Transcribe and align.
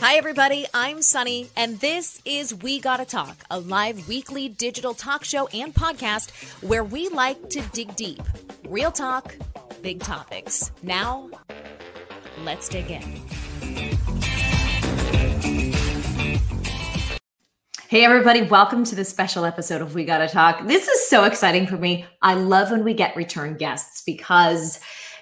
Hi, 0.00 0.16
everybody. 0.16 0.66
I'm 0.74 0.98
Sonni, 0.98 1.50
and 1.56 1.78
this 1.78 2.20
is 2.24 2.52
We 2.52 2.80
Gotta 2.80 3.04
Talk, 3.04 3.36
a 3.48 3.60
live 3.60 4.08
weekly 4.08 4.48
digital 4.48 4.92
talk 4.92 5.22
show 5.22 5.46
and 5.48 5.72
podcast 5.72 6.32
where 6.60 6.82
we 6.82 7.08
like 7.10 7.48
to 7.50 7.60
dig 7.72 7.94
deep. 7.94 8.22
Real 8.68 8.90
talk, 8.90 9.36
big 9.82 10.00
topics. 10.00 10.72
Now, 10.82 11.30
let's 12.42 12.68
dig 12.68 12.90
in. 12.90 13.02
Hey, 17.86 18.04
everybody, 18.04 18.42
welcome 18.42 18.82
to 18.82 18.96
this 18.96 19.08
special 19.08 19.44
episode 19.44 19.80
of 19.80 19.94
We 19.94 20.04
Gotta 20.04 20.26
Talk. 20.26 20.66
This 20.66 20.88
is 20.88 21.08
so 21.08 21.22
exciting 21.22 21.68
for 21.68 21.76
me. 21.76 22.04
I 22.20 22.34
love 22.34 22.72
when 22.72 22.82
we 22.82 22.94
get 22.94 23.14
return 23.14 23.56
guests 23.56 24.02
because 24.04 24.80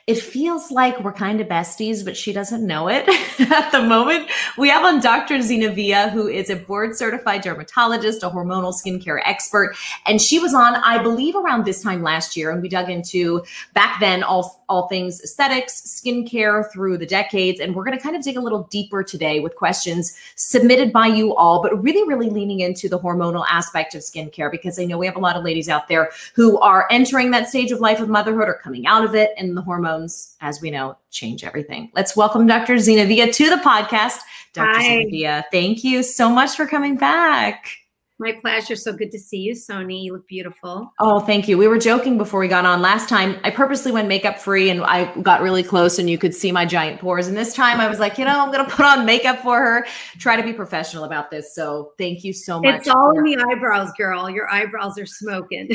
it 0.08 0.18
feels 0.18 0.72
like 0.72 0.98
we're 1.00 1.12
kind 1.12 1.40
of 1.40 1.46
besties, 1.46 2.04
but 2.04 2.16
she 2.16 2.32
doesn't 2.32 2.66
know 2.66 2.88
it 2.88 3.08
at 3.52 3.70
the 3.70 3.82
moment. 3.82 4.28
We 4.58 4.68
have 4.68 4.84
on 4.84 5.00
Dr. 5.00 5.36
Zenovia, 5.36 6.10
who 6.10 6.26
is 6.26 6.50
a 6.50 6.56
board 6.56 6.96
certified 6.96 7.42
dermatologist, 7.42 8.24
a 8.24 8.30
hormonal 8.30 8.74
skincare 8.74 9.20
expert. 9.24 9.76
And 10.04 10.20
she 10.20 10.40
was 10.40 10.54
on, 10.54 10.74
I 10.74 11.00
believe, 11.00 11.36
around 11.36 11.64
this 11.64 11.82
time 11.82 12.02
last 12.02 12.36
year. 12.36 12.50
And 12.50 12.60
we 12.60 12.68
dug 12.68 12.90
into 12.90 13.44
back 13.74 14.00
then 14.00 14.24
all, 14.24 14.61
all 14.72 14.88
things 14.88 15.20
aesthetics, 15.22 15.82
skincare 15.82 16.72
through 16.72 16.96
the 16.96 17.04
decades. 17.04 17.60
And 17.60 17.74
we're 17.74 17.84
going 17.84 17.96
to 17.96 18.02
kind 18.02 18.16
of 18.16 18.22
dig 18.22 18.38
a 18.38 18.40
little 18.40 18.64
deeper 18.70 19.02
today 19.02 19.38
with 19.38 19.54
questions 19.54 20.16
submitted 20.36 20.92
by 20.92 21.08
you 21.08 21.36
all, 21.36 21.62
but 21.62 21.80
really, 21.82 22.08
really 22.08 22.30
leaning 22.30 22.60
into 22.60 22.88
the 22.88 22.98
hormonal 22.98 23.44
aspect 23.50 23.94
of 23.94 24.00
skincare 24.00 24.50
because 24.50 24.78
I 24.78 24.86
know 24.86 24.96
we 24.96 25.04
have 25.04 25.16
a 25.16 25.20
lot 25.20 25.36
of 25.36 25.44
ladies 25.44 25.68
out 25.68 25.88
there 25.88 26.10
who 26.34 26.58
are 26.60 26.88
entering 26.90 27.30
that 27.32 27.50
stage 27.50 27.70
of 27.70 27.80
life 27.80 28.00
of 28.00 28.08
motherhood 28.08 28.48
or 28.48 28.54
coming 28.54 28.86
out 28.86 29.04
of 29.04 29.14
it 29.14 29.32
and 29.36 29.54
the 29.54 29.62
hormones 29.62 30.36
as 30.40 30.60
we 30.62 30.70
know, 30.70 30.96
change 31.10 31.44
everything. 31.44 31.90
Let's 31.94 32.16
welcome 32.16 32.46
Dr. 32.46 32.76
Zenovia 32.76 33.32
to 33.32 33.50
the 33.50 33.62
podcast. 33.62 34.20
Dr. 34.54 34.78
Hi. 34.78 35.04
Zena 35.04 35.44
thank 35.52 35.84
you 35.84 36.02
so 36.02 36.30
much 36.30 36.56
for 36.56 36.66
coming 36.66 36.96
back. 36.96 37.81
My 38.22 38.32
pleasure. 38.40 38.76
So 38.76 38.92
good 38.92 39.10
to 39.10 39.18
see 39.18 39.38
you, 39.38 39.52
Sonni. 39.52 40.04
You 40.04 40.12
look 40.12 40.28
beautiful. 40.28 40.92
Oh, 41.00 41.18
thank 41.18 41.48
you. 41.48 41.58
We 41.58 41.66
were 41.66 41.78
joking 41.78 42.16
before 42.16 42.38
we 42.38 42.46
got 42.46 42.64
on 42.64 42.80
last 42.80 43.08
time. 43.08 43.36
I 43.42 43.50
purposely 43.50 43.90
went 43.90 44.06
makeup 44.06 44.38
free 44.38 44.70
and 44.70 44.84
I 44.84 45.12
got 45.22 45.42
really 45.42 45.64
close 45.64 45.98
and 45.98 46.08
you 46.08 46.18
could 46.18 46.32
see 46.32 46.52
my 46.52 46.64
giant 46.64 47.00
pores. 47.00 47.26
And 47.26 47.36
this 47.36 47.52
time 47.52 47.80
I 47.80 47.88
was 47.88 47.98
like, 47.98 48.18
you 48.18 48.24
know, 48.24 48.40
I'm 48.40 48.52
going 48.52 48.64
to 48.64 48.70
put 48.70 48.86
on 48.86 49.04
makeup 49.04 49.40
for 49.40 49.58
her, 49.58 49.86
try 50.20 50.36
to 50.36 50.42
be 50.44 50.52
professional 50.52 51.02
about 51.02 51.32
this. 51.32 51.52
So 51.52 51.94
thank 51.98 52.22
you 52.22 52.32
so 52.32 52.60
much. 52.60 52.82
It's 52.82 52.88
all 52.88 53.10
in 53.18 53.24
the 53.24 53.44
eyebrows, 53.50 53.90
girl. 53.98 54.30
Your 54.30 54.48
eyebrows 54.48 54.96
are 55.00 55.06
smoking. 55.06 55.70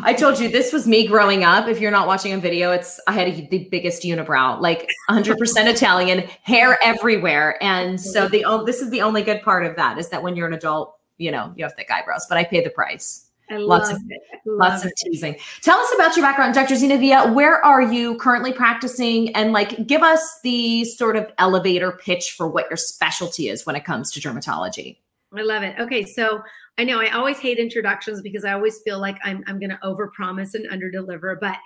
I 0.00 0.12
told 0.12 0.40
you 0.40 0.48
this 0.48 0.72
was 0.72 0.88
me 0.88 1.06
growing 1.06 1.44
up. 1.44 1.68
If 1.68 1.78
you're 1.78 1.92
not 1.92 2.08
watching 2.08 2.32
a 2.32 2.38
video, 2.38 2.72
it's 2.72 2.98
I 3.06 3.12
had 3.12 3.28
a, 3.28 3.48
the 3.48 3.68
biggest 3.70 4.02
unibrow, 4.02 4.60
like 4.60 4.90
100% 5.08 5.36
Italian, 5.72 6.28
hair 6.42 6.78
everywhere. 6.82 7.62
And 7.62 8.00
so 8.00 8.26
the 8.26 8.44
oh, 8.44 8.64
this 8.64 8.80
is 8.80 8.90
the 8.90 9.02
only 9.02 9.22
good 9.22 9.42
part 9.42 9.64
of 9.64 9.76
that 9.76 9.98
is 9.98 10.08
that 10.08 10.24
when 10.24 10.34
you're 10.34 10.48
an 10.48 10.52
adult, 10.54 10.95
you 11.18 11.30
know, 11.30 11.52
you 11.56 11.64
have 11.64 11.74
thick 11.74 11.90
eyebrows, 11.90 12.26
but 12.28 12.38
I 12.38 12.44
pay 12.44 12.62
the 12.62 12.70
price. 12.70 13.22
I 13.50 13.58
Lots 13.58 13.90
love 13.90 13.96
of- 14.00 14.10
it. 14.10 14.22
Lots 14.44 14.84
of 14.84 14.90
it. 14.90 14.96
teasing. 14.96 15.36
Tell 15.62 15.78
us 15.78 15.92
about 15.94 16.16
your 16.16 16.24
background, 16.26 16.54
Dr. 16.54 16.74
Villa. 16.76 17.32
Where 17.32 17.64
are 17.64 17.80
you 17.82 18.16
currently 18.18 18.52
practicing? 18.52 19.34
And 19.36 19.52
like, 19.52 19.86
give 19.86 20.02
us 20.02 20.40
the 20.42 20.84
sort 20.84 21.16
of 21.16 21.30
elevator 21.38 21.92
pitch 21.92 22.32
for 22.36 22.48
what 22.48 22.68
your 22.68 22.76
specialty 22.76 23.48
is 23.48 23.64
when 23.64 23.76
it 23.76 23.84
comes 23.84 24.10
to 24.12 24.20
dermatology. 24.20 24.96
I 25.36 25.42
love 25.42 25.62
it. 25.62 25.78
Okay, 25.78 26.04
so 26.04 26.42
I 26.78 26.84
know 26.84 27.00
I 27.00 27.10
always 27.10 27.38
hate 27.38 27.58
introductions 27.58 28.20
because 28.20 28.44
I 28.44 28.52
always 28.52 28.80
feel 28.82 29.00
like 29.00 29.18
I'm 29.24 29.44
I'm 29.46 29.58
going 29.60 29.70
to 29.70 29.78
overpromise 29.84 30.54
and 30.54 30.68
underdeliver, 30.70 31.38
but 31.40 31.56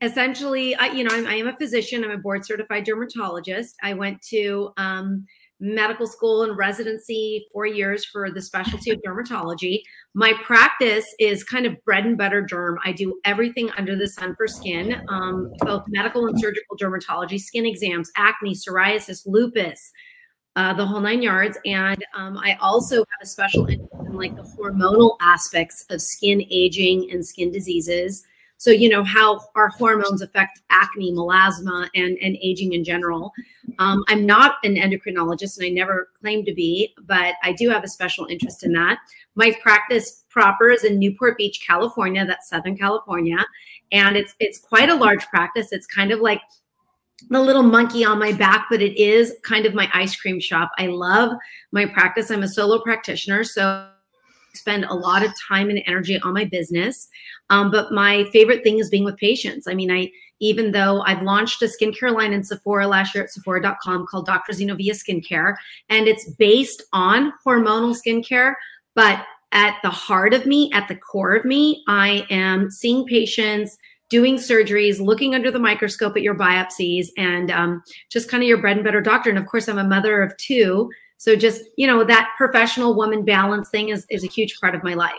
essentially, 0.00 0.74
I 0.76 0.86
you 0.86 1.04
know 1.04 1.14
I'm, 1.14 1.26
I 1.26 1.34
am 1.34 1.46
a 1.48 1.56
physician. 1.56 2.04
I'm 2.04 2.10
a 2.10 2.18
board 2.18 2.44
certified 2.44 2.84
dermatologist. 2.84 3.76
I 3.82 3.94
went 3.94 4.20
to 4.28 4.72
um, 4.76 5.26
medical 5.62 6.06
school 6.06 6.42
and 6.42 6.58
residency 6.58 7.46
four 7.52 7.66
years 7.66 8.04
for 8.04 8.30
the 8.30 8.42
specialty 8.42 8.90
of 8.90 9.00
dermatology. 9.06 9.82
My 10.12 10.34
practice 10.42 11.06
is 11.20 11.44
kind 11.44 11.66
of 11.66 11.82
bread 11.84 12.04
and 12.04 12.18
butter 12.18 12.44
derm. 12.44 12.76
I 12.84 12.90
do 12.92 13.18
everything 13.24 13.70
under 13.78 13.96
the 13.96 14.08
sun 14.08 14.34
for 14.36 14.48
skin, 14.48 15.00
um, 15.08 15.52
both 15.60 15.84
medical 15.88 16.26
and 16.26 16.38
surgical 16.38 16.76
dermatology, 16.76 17.38
skin 17.38 17.64
exams, 17.64 18.10
acne, 18.16 18.54
psoriasis, 18.54 19.22
lupus 19.24 19.92
uh, 20.56 20.74
the 20.74 20.84
whole 20.84 21.00
nine 21.00 21.22
yards. 21.22 21.58
And 21.64 22.04
um, 22.14 22.36
I 22.36 22.56
also 22.60 22.96
have 22.96 23.22
a 23.22 23.26
special 23.26 23.66
interest 23.66 23.92
in 24.06 24.14
like 24.14 24.36
the 24.36 24.42
hormonal 24.42 25.16
aspects 25.20 25.84
of 25.90 26.00
skin 26.00 26.42
aging 26.50 27.10
and 27.10 27.24
skin 27.24 27.50
diseases. 27.50 28.24
So, 28.62 28.70
you 28.70 28.88
know, 28.88 29.02
how 29.02 29.40
our 29.56 29.70
hormones 29.70 30.22
affect 30.22 30.60
acne, 30.70 31.10
melasma, 31.12 31.88
and, 31.96 32.16
and 32.22 32.36
aging 32.40 32.74
in 32.74 32.84
general. 32.84 33.32
Um, 33.80 34.04
I'm 34.06 34.24
not 34.24 34.58
an 34.62 34.76
endocrinologist 34.76 35.58
and 35.58 35.66
I 35.66 35.70
never 35.70 36.10
claim 36.20 36.44
to 36.44 36.54
be, 36.54 36.94
but 37.02 37.34
I 37.42 37.54
do 37.54 37.70
have 37.70 37.82
a 37.82 37.88
special 37.88 38.26
interest 38.26 38.62
in 38.62 38.72
that. 38.74 39.00
My 39.34 39.50
practice 39.60 40.22
proper 40.30 40.70
is 40.70 40.84
in 40.84 41.00
Newport 41.00 41.38
Beach, 41.38 41.60
California. 41.66 42.24
That's 42.24 42.48
Southern 42.48 42.76
California. 42.76 43.38
And 43.90 44.16
it's 44.16 44.36
it's 44.38 44.60
quite 44.60 44.90
a 44.90 44.94
large 44.94 45.26
practice. 45.26 45.72
It's 45.72 45.88
kind 45.88 46.12
of 46.12 46.20
like 46.20 46.40
the 47.30 47.40
little 47.40 47.64
monkey 47.64 48.04
on 48.04 48.20
my 48.20 48.30
back, 48.30 48.66
but 48.70 48.80
it 48.80 48.96
is 48.96 49.34
kind 49.42 49.66
of 49.66 49.74
my 49.74 49.90
ice 49.92 50.14
cream 50.14 50.38
shop. 50.38 50.70
I 50.78 50.86
love 50.86 51.32
my 51.72 51.84
practice. 51.84 52.30
I'm 52.30 52.44
a 52.44 52.48
solo 52.48 52.80
practitioner, 52.80 53.42
so 53.42 53.88
spend 54.54 54.84
a 54.84 54.94
lot 54.94 55.24
of 55.24 55.32
time 55.48 55.70
and 55.70 55.82
energy 55.86 56.20
on 56.20 56.34
my 56.34 56.44
business. 56.44 57.08
Um, 57.50 57.70
but 57.70 57.92
my 57.92 58.24
favorite 58.32 58.62
thing 58.62 58.78
is 58.78 58.88
being 58.88 59.04
with 59.04 59.16
patients. 59.16 59.66
I 59.66 59.74
mean, 59.74 59.90
I 59.90 60.10
even 60.40 60.72
though 60.72 61.02
I've 61.02 61.22
launched 61.22 61.62
a 61.62 61.66
skincare 61.66 62.12
line 62.12 62.32
in 62.32 62.42
Sephora 62.42 62.88
last 62.88 63.14
year 63.14 63.22
at 63.22 63.30
Sephora.com 63.30 64.06
called 64.10 64.26
Dr. 64.26 64.52
Zenovia 64.52 64.90
Skincare, 64.90 65.54
and 65.88 66.08
it's 66.08 66.28
based 66.32 66.82
on 66.92 67.32
hormonal 67.46 67.96
skincare, 67.96 68.54
but 68.96 69.24
at 69.52 69.76
the 69.82 69.90
heart 69.90 70.34
of 70.34 70.44
me, 70.44 70.70
at 70.72 70.88
the 70.88 70.96
core 70.96 71.34
of 71.34 71.44
me, 71.44 71.84
I 71.86 72.26
am 72.28 72.70
seeing 72.70 73.06
patients 73.06 73.76
doing 74.08 74.36
surgeries, 74.36 75.00
looking 75.00 75.34
under 75.34 75.50
the 75.50 75.58
microscope 75.58 76.16
at 76.16 76.22
your 76.22 76.34
biopsies, 76.34 77.06
and 77.16 77.50
um, 77.50 77.82
just 78.10 78.28
kind 78.28 78.42
of 78.42 78.48
your 78.48 78.58
bread 78.58 78.76
and 78.76 78.84
butter 78.84 79.00
doctor. 79.00 79.30
And 79.30 79.38
of 79.38 79.46
course, 79.46 79.68
I'm 79.68 79.78
a 79.78 79.84
mother 79.84 80.22
of 80.22 80.36
two. 80.38 80.90
So 81.22 81.36
just, 81.36 81.62
you 81.76 81.86
know, 81.86 82.02
that 82.02 82.34
professional 82.36 82.96
woman 82.96 83.24
balance 83.24 83.68
thing 83.68 83.90
is, 83.90 84.04
is 84.10 84.24
a 84.24 84.26
huge 84.26 84.58
part 84.60 84.74
of 84.74 84.82
my 84.82 84.94
life. 84.94 85.12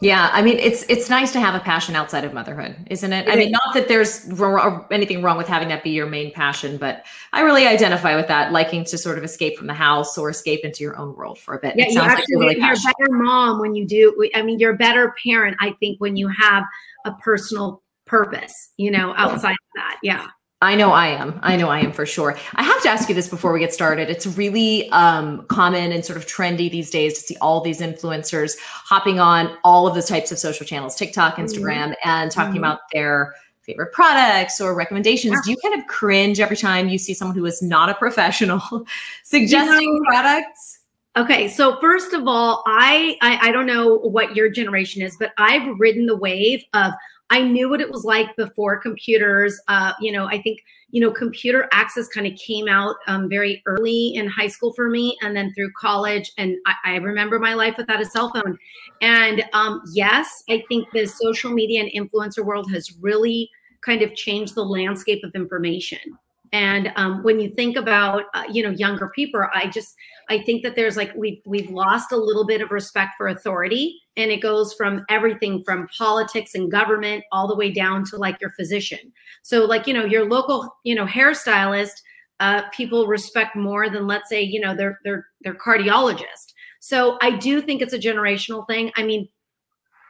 Yeah, 0.00 0.28
I 0.32 0.42
mean, 0.42 0.58
it's 0.58 0.82
it's 0.88 1.08
nice 1.08 1.30
to 1.30 1.38
have 1.38 1.54
a 1.54 1.60
passion 1.60 1.94
outside 1.94 2.24
of 2.24 2.34
motherhood, 2.34 2.88
isn't 2.90 3.12
it? 3.12 3.28
I 3.28 3.36
mean, 3.36 3.52
not 3.52 3.72
that 3.74 3.86
there's 3.86 4.26
wr- 4.32 4.58
uh, 4.58 4.80
anything 4.90 5.22
wrong 5.22 5.38
with 5.38 5.46
having 5.46 5.68
that 5.68 5.84
be 5.84 5.90
your 5.90 6.06
main 6.06 6.32
passion, 6.32 6.76
but 6.76 7.04
I 7.32 7.42
really 7.42 7.68
identify 7.68 8.16
with 8.16 8.26
that, 8.26 8.50
liking 8.50 8.84
to 8.86 8.98
sort 8.98 9.16
of 9.16 9.22
escape 9.22 9.56
from 9.56 9.68
the 9.68 9.74
house 9.74 10.18
or 10.18 10.28
escape 10.28 10.64
into 10.64 10.82
your 10.82 10.98
own 10.98 11.14
world 11.14 11.38
for 11.38 11.54
a 11.54 11.60
bit. 11.60 11.76
Yeah, 11.76 11.84
it 11.84 11.90
you 11.90 11.94
sounds 11.94 12.08
like 12.08 12.18
actually, 12.18 12.32
you're 12.32 12.40
really 12.40 12.56
you're 12.56 12.72
a 12.72 12.92
better 12.98 13.12
mom 13.12 13.60
when 13.60 13.76
you 13.76 13.86
do. 13.86 14.28
I 14.34 14.42
mean, 14.42 14.58
you're 14.58 14.74
a 14.74 14.76
better 14.76 15.14
parent, 15.24 15.56
I 15.60 15.70
think, 15.78 16.00
when 16.00 16.16
you 16.16 16.26
have 16.26 16.64
a 17.04 17.12
personal 17.12 17.80
purpose, 18.06 18.70
you 18.76 18.90
know, 18.90 19.14
outside 19.16 19.52
of 19.52 19.72
that. 19.76 20.00
Yeah. 20.02 20.26
I 20.64 20.74
know 20.76 20.92
I 20.92 21.08
am. 21.08 21.38
I 21.42 21.56
know 21.56 21.68
I 21.68 21.80
am 21.80 21.92
for 21.92 22.06
sure. 22.06 22.38
I 22.54 22.62
have 22.62 22.82
to 22.84 22.88
ask 22.88 23.06
you 23.10 23.14
this 23.14 23.28
before 23.28 23.52
we 23.52 23.60
get 23.60 23.74
started. 23.74 24.08
It's 24.08 24.26
really 24.26 24.88
um, 24.90 25.44
common 25.48 25.92
and 25.92 26.02
sort 26.02 26.16
of 26.16 26.24
trendy 26.26 26.70
these 26.70 26.90
days 26.90 27.12
to 27.14 27.20
see 27.20 27.36
all 27.42 27.60
these 27.60 27.80
influencers 27.80 28.56
hopping 28.60 29.20
on 29.20 29.58
all 29.62 29.86
of 29.86 29.94
those 29.94 30.08
types 30.08 30.32
of 30.32 30.38
social 30.38 30.64
channels, 30.64 30.96
TikTok, 30.96 31.36
Instagram, 31.36 31.94
and 32.02 32.30
talking 32.30 32.54
Mhm. 32.54 32.58
about 32.58 32.80
their 32.94 33.34
favorite 33.60 33.92
products 33.92 34.58
or 34.58 34.74
recommendations. 34.74 35.38
Do 35.44 35.50
you 35.50 35.58
kind 35.58 35.78
of 35.78 35.86
cringe 35.86 36.40
every 36.40 36.56
time 36.56 36.88
you 36.88 36.96
see 36.98 37.12
someone 37.12 37.36
who 37.36 37.44
is 37.44 37.60
not 37.60 37.90
a 37.90 37.94
professional 37.94 38.60
suggesting 39.22 39.94
know, 39.94 40.10
products? 40.10 40.80
Okay, 41.16 41.46
so 41.46 41.78
first 41.78 42.12
of 42.12 42.26
all, 42.26 42.64
I, 42.66 43.16
I 43.22 43.48
I 43.48 43.52
don't 43.52 43.66
know 43.66 43.98
what 43.98 44.34
your 44.34 44.48
generation 44.48 45.00
is, 45.00 45.16
but 45.16 45.32
I've 45.38 45.78
ridden 45.78 46.06
the 46.06 46.16
wave 46.16 46.64
of 46.72 46.92
I 47.34 47.42
knew 47.42 47.68
what 47.68 47.80
it 47.80 47.90
was 47.90 48.04
like 48.04 48.36
before 48.36 48.78
computers. 48.78 49.60
Uh, 49.66 49.92
you 50.00 50.12
know, 50.12 50.26
I 50.26 50.40
think 50.40 50.60
you 50.90 51.00
know 51.00 51.10
computer 51.10 51.68
access 51.72 52.06
kind 52.06 52.28
of 52.28 52.38
came 52.38 52.68
out 52.68 52.94
um, 53.08 53.28
very 53.28 53.60
early 53.66 54.14
in 54.14 54.28
high 54.28 54.46
school 54.46 54.72
for 54.72 54.88
me, 54.88 55.18
and 55.20 55.36
then 55.36 55.52
through 55.52 55.72
college. 55.76 56.30
And 56.38 56.56
I, 56.64 56.74
I 56.84 56.96
remember 56.98 57.40
my 57.40 57.54
life 57.54 57.74
without 57.76 58.00
a 58.00 58.04
cell 58.04 58.30
phone. 58.32 58.56
And 59.00 59.44
um, 59.52 59.82
yes, 59.92 60.44
I 60.48 60.62
think 60.68 60.86
the 60.92 61.06
social 61.06 61.50
media 61.50 61.82
and 61.82 61.90
influencer 61.90 62.44
world 62.44 62.70
has 62.72 62.96
really 63.00 63.50
kind 63.84 64.02
of 64.02 64.14
changed 64.14 64.54
the 64.54 64.64
landscape 64.64 65.24
of 65.24 65.32
information. 65.34 66.16
And 66.52 66.92
um, 66.96 67.22
when 67.22 67.40
you 67.40 67.48
think 67.48 67.76
about 67.76 68.24
uh, 68.34 68.44
you 68.50 68.62
know 68.62 68.70
younger 68.70 69.08
people, 69.08 69.44
I 69.52 69.68
just 69.68 69.94
I 70.28 70.38
think 70.38 70.62
that 70.62 70.76
there's 70.76 70.96
like 70.96 71.12
we've 71.16 71.40
we've 71.46 71.70
lost 71.70 72.12
a 72.12 72.16
little 72.16 72.46
bit 72.46 72.60
of 72.60 72.70
respect 72.70 73.12
for 73.16 73.28
authority, 73.28 74.00
and 74.16 74.30
it 74.30 74.40
goes 74.40 74.74
from 74.74 75.04
everything 75.08 75.64
from 75.64 75.88
politics 75.96 76.54
and 76.54 76.70
government 76.70 77.24
all 77.32 77.48
the 77.48 77.56
way 77.56 77.72
down 77.72 78.04
to 78.06 78.16
like 78.16 78.40
your 78.40 78.50
physician. 78.50 79.12
So 79.42 79.64
like 79.64 79.86
you 79.86 79.94
know 79.94 80.04
your 80.04 80.28
local 80.28 80.76
you 80.84 80.94
know 80.94 81.06
hairstylist, 81.06 81.94
uh, 82.40 82.62
people 82.70 83.06
respect 83.06 83.56
more 83.56 83.88
than 83.88 84.06
let's 84.06 84.28
say 84.28 84.42
you 84.42 84.60
know 84.60 84.76
their 84.76 85.00
their 85.04 85.26
their 85.42 85.54
cardiologist. 85.54 86.52
So 86.80 87.16
I 87.22 87.30
do 87.30 87.62
think 87.62 87.80
it's 87.80 87.94
a 87.94 87.98
generational 87.98 88.66
thing. 88.66 88.92
I 88.96 89.04
mean, 89.04 89.28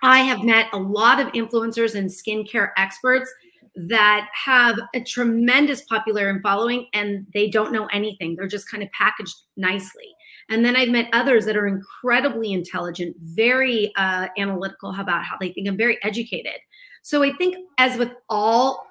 I 0.02 0.19
have 0.19 0.42
met 0.42 0.66
a 0.72 0.78
lot 0.78 1.20
of 1.20 1.28
influencers 1.28 1.94
and 1.94 2.10
skincare 2.10 2.70
experts 2.76 3.32
that 3.76 4.29
have 4.32 4.79
a 4.94 5.00
tremendous 5.00 5.82
popularity 5.82 6.35
and 6.35 6.43
following 6.43 6.87
and 6.94 7.26
they 7.35 7.49
don't 7.49 7.73
know 7.73 7.87
anything. 7.87 8.37
They're 8.37 8.47
just 8.47 8.71
kind 8.71 8.82
of 8.82 8.91
packaged 8.93 9.35
nicely. 9.56 10.15
And 10.49 10.65
then 10.65 10.76
I've 10.76 10.91
met 10.91 11.09
others 11.12 11.44
that 11.47 11.56
are 11.56 11.67
incredibly 11.67 12.53
intelligent, 12.53 13.17
very 13.19 13.93
uh, 13.97 14.29
analytical 14.38 14.94
about 14.99 15.25
how 15.25 15.37
they 15.41 15.53
think, 15.53 15.67
and 15.67 15.79
very 15.79 16.03
educated. 16.05 16.61
So 17.03 17.23
I 17.23 17.32
think, 17.32 17.56
as 17.79 17.99
with 17.99 18.12
all 18.29 18.87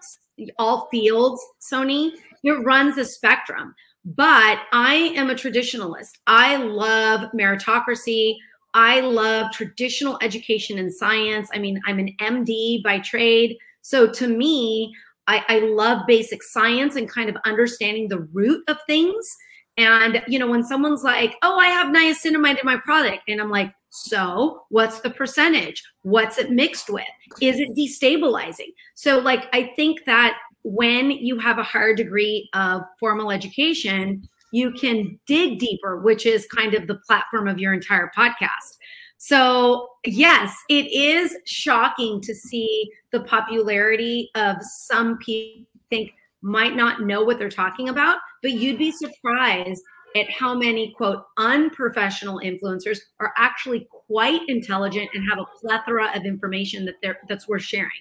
all 0.58 0.88
fields, 0.90 1.42
Sonni, 1.62 2.12
it 2.44 2.66
runs 2.66 2.98
a 2.98 3.06
spectrum. 3.06 3.76
But 4.06 4.60
I 4.74 5.14
am 5.16 5.30
a 5.30 5.36
traditionalist. 5.36 6.12
I 6.28 6.58
love 6.58 7.30
meritocracy. 7.32 8.36
I 8.74 9.00
love 9.00 9.52
traditional 9.52 10.18
education 10.22 10.80
and 10.80 10.94
science. 10.94 11.50
I 11.54 11.60
mean, 11.60 11.80
I'm 11.86 12.00
an 12.00 12.16
MD 12.20 12.84
by 12.84 13.00
trade. 13.00 13.58
So 13.84 14.08
to 14.08 14.28
me, 14.28 14.94
I, 15.28 15.46
I 15.48 15.60
love 15.60 16.02
basic 16.08 16.42
science 16.42 16.96
and 16.96 17.10
kind 17.10 17.30
of 17.30 17.38
understanding 17.46 18.08
the 18.10 18.28
root 18.34 18.64
of 18.68 18.78
things. 18.88 19.38
And, 19.78 20.22
you 20.28 20.40
know, 20.40 20.48
when 20.48 20.64
someone's 20.64 21.04
like, 21.04 21.36
oh, 21.44 21.58
I 21.58 21.68
have 21.68 21.94
niacinamide 21.94 22.60
in 22.60 22.66
my 22.66 22.78
product, 22.78 23.24
and 23.28 23.40
I'm 23.40 23.50
like, 23.50 23.74
so 23.90 24.64
what's 24.70 25.02
the 25.02 25.10
percentage? 25.10 25.84
What's 26.02 26.38
it 26.38 26.52
mixed 26.52 26.90
with? 26.90 27.04
Is 27.42 27.60
it 27.60 27.76
destabilizing? 27.78 28.74
So, 28.96 29.20
like, 29.20 29.48
I 29.54 29.72
think 29.76 30.06
that 30.06 30.38
when 30.64 31.12
you 31.12 31.38
have 31.40 31.58
a 31.58 31.64
higher 31.64 31.96
degree 31.96 32.50
of 32.54 32.82
formal 33.00 33.32
education, 33.32 34.28
you 34.52 34.72
can 34.72 35.20
dig 35.26 35.60
deeper, 35.60 36.00
which 36.00 36.26
is 36.26 36.48
kind 36.48 36.76
of 36.76 36.88
the 36.88 37.00
platform 37.08 37.48
of 37.48 37.60
your 37.60 37.74
entire 37.74 38.12
podcast. 38.16 38.78
So, 39.26 39.88
yes, 40.06 40.54
it 40.68 40.92
is 40.92 41.34
shocking 41.46 42.20
to 42.24 42.36
see 42.36 42.90
the 43.14 43.22
popularity 43.22 44.30
of 44.36 44.58
some 44.62 45.18
people 45.20 45.66
think 45.90 46.12
might 46.42 46.76
not 46.76 47.04
know 47.04 47.24
what 47.24 47.40
they're 47.40 47.48
talking 47.48 47.88
about, 47.88 48.18
but 48.42 48.52
you'd 48.52 48.78
be 48.78 48.92
surprised 48.92 49.82
at 50.18 50.30
how 50.30 50.54
many 50.54 50.94
quote 50.98 51.24
unprofessional 51.38 52.42
influencers 52.44 53.00
are 53.22 53.32
actually 53.38 53.88
quite 54.10 54.42
intelligent 54.50 55.10
and 55.14 55.24
have 55.30 55.40
a 55.40 55.46
plethora 55.58 56.12
of 56.14 56.26
information 56.26 56.84
that 56.84 56.96
they're 57.02 57.20
that's 57.30 57.48
worth 57.48 57.64
sharing. 57.64 57.92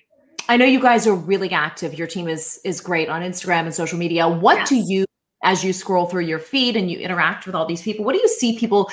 I 0.49 0.57
know 0.57 0.65
you 0.65 0.81
guys 0.81 1.07
are 1.07 1.15
really 1.15 1.53
active. 1.53 1.95
Your 1.97 2.09
team 2.09 2.27
is 2.27 2.59
is 2.65 2.81
great 2.81 3.09
on 3.09 3.23
Instagram 3.23 3.61
and 3.61 3.73
social 3.73 3.97
media. 3.97 4.29
What 4.29 4.57
yes. 4.57 4.69
do 4.71 4.75
you 4.75 5.07
as 5.45 5.63
you 5.65 5.73
scroll 5.73 6.07
through 6.07 6.25
your 6.25 6.39
feed 6.39 6.77
and 6.77 6.91
you 6.91 6.99
interact 6.99 7.47
with 7.47 7.55
all 7.55 7.67
these 7.67 7.83
people, 7.83 8.05
what 8.05 8.15
do 8.15 8.21
you 8.21 8.29
see 8.29 8.59
people 8.59 8.91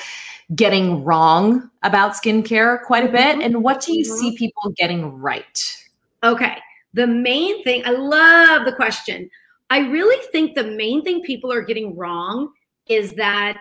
getting 0.54 1.04
wrong 1.04 1.70
about 1.82 2.12
skincare 2.12 2.82
quite 2.84 3.04
a 3.04 3.12
bit? 3.12 3.36
Mm-hmm. 3.36 3.40
And 3.42 3.62
what 3.62 3.80
do 3.80 3.92
you 3.94 4.04
mm-hmm. 4.04 4.16
see 4.16 4.36
people 4.36 4.72
getting 4.76 5.12
right? 5.18 5.76
Okay. 6.22 6.58
The 6.92 7.06
main 7.06 7.62
thing, 7.62 7.82
I 7.86 7.90
love 7.90 8.64
the 8.64 8.72
question. 8.72 9.30
I 9.70 9.78
really 9.78 10.20
think 10.32 10.54
the 10.54 10.64
main 10.64 11.02
thing 11.04 11.22
people 11.22 11.52
are 11.52 11.62
getting 11.62 11.96
wrong 11.96 12.52
is 12.88 13.12
that 13.12 13.58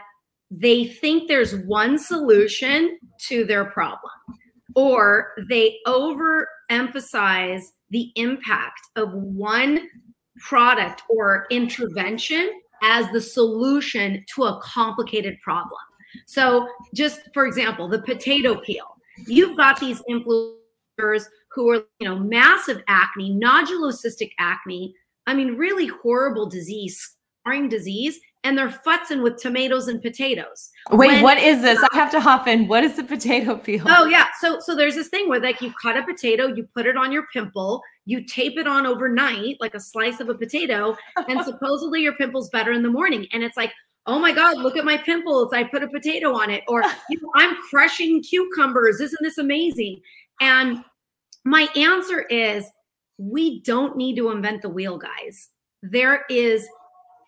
they 0.49 0.85
think 0.85 1.27
there's 1.27 1.55
one 1.65 1.99
solution 1.99 2.97
to 3.27 3.45
their 3.45 3.65
problem, 3.65 4.11
or 4.75 5.33
they 5.47 5.77
overemphasize 5.85 7.61
the 7.91 8.11
impact 8.15 8.81
of 8.95 9.13
one 9.13 9.87
product 10.39 11.03
or 11.09 11.45
intervention 11.51 12.49
as 12.81 13.05
the 13.11 13.21
solution 13.21 14.25
to 14.33 14.45
a 14.45 14.59
complicated 14.63 15.37
problem. 15.43 15.79
So, 16.25 16.67
just 16.93 17.21
for 17.33 17.45
example, 17.45 17.87
the 17.87 18.01
potato 18.01 18.59
peel. 18.61 18.95
You've 19.27 19.57
got 19.57 19.79
these 19.79 20.01
influencers 20.09 21.25
who 21.51 21.69
are, 21.71 21.83
you 21.99 22.07
know, 22.07 22.17
massive 22.17 22.81
acne, 22.87 23.31
nodulocystic 23.31 24.31
acne. 24.39 24.93
I 25.27 25.33
mean, 25.33 25.55
really 25.55 25.87
horrible 25.87 26.47
disease, 26.47 27.15
scarring 27.41 27.69
disease, 27.69 28.19
and 28.43 28.57
they're 28.57 28.69
futzing 28.69 29.21
with 29.21 29.37
tomatoes 29.37 29.87
and 29.87 30.01
potatoes. 30.01 30.69
Wait, 30.91 31.07
when, 31.07 31.23
what 31.23 31.37
is 31.37 31.61
this? 31.61 31.79
I 31.91 31.95
have 31.95 32.11
to 32.11 32.21
hop 32.21 32.47
in. 32.47 32.67
What 32.67 32.83
is 32.83 32.95
the 32.95 33.03
potato 33.03 33.57
peel? 33.57 33.83
Oh 33.87 34.05
yeah, 34.05 34.27
so 34.39 34.59
so 34.59 34.75
there's 34.75 34.95
this 34.95 35.09
thing 35.09 35.27
where 35.27 35.41
like 35.41 35.61
you 35.61 35.73
cut 35.81 35.97
a 35.97 36.03
potato, 36.03 36.47
you 36.47 36.67
put 36.73 36.85
it 36.85 36.95
on 36.95 37.11
your 37.11 37.25
pimple, 37.33 37.81
you 38.05 38.23
tape 38.25 38.57
it 38.57 38.67
on 38.67 38.85
overnight 38.85 39.57
like 39.59 39.75
a 39.75 39.79
slice 39.79 40.19
of 40.19 40.29
a 40.29 40.35
potato, 40.35 40.95
and 41.27 41.43
supposedly 41.45 42.01
your 42.01 42.13
pimple's 42.13 42.49
better 42.49 42.71
in 42.71 42.81
the 42.81 42.89
morning. 42.89 43.27
And 43.33 43.43
it's 43.43 43.57
like, 43.57 43.73
oh 44.09 44.19
my 44.19 44.31
god, 44.31 44.57
look 44.57 44.75
at 44.75 44.85
my 44.85 44.97
pimples! 44.97 45.53
I 45.53 45.63
put 45.63 45.83
a 45.83 45.87
potato 45.87 46.33
on 46.33 46.49
it, 46.49 46.63
or 46.67 46.83
you 47.09 47.21
know, 47.21 47.31
I'm 47.35 47.55
crushing 47.69 48.21
cucumbers. 48.21 48.99
Isn't 48.99 49.21
this 49.21 49.37
amazing? 49.37 50.01
And 50.41 50.83
my 51.45 51.67
answer 51.75 52.21
is, 52.23 52.65
we 53.17 53.61
don't 53.61 53.97
need 53.97 54.15
to 54.15 54.31
invent 54.31 54.61
the 54.61 54.69
wheel, 54.69 54.97
guys. 54.97 55.49
There 55.83 56.25
is 56.29 56.67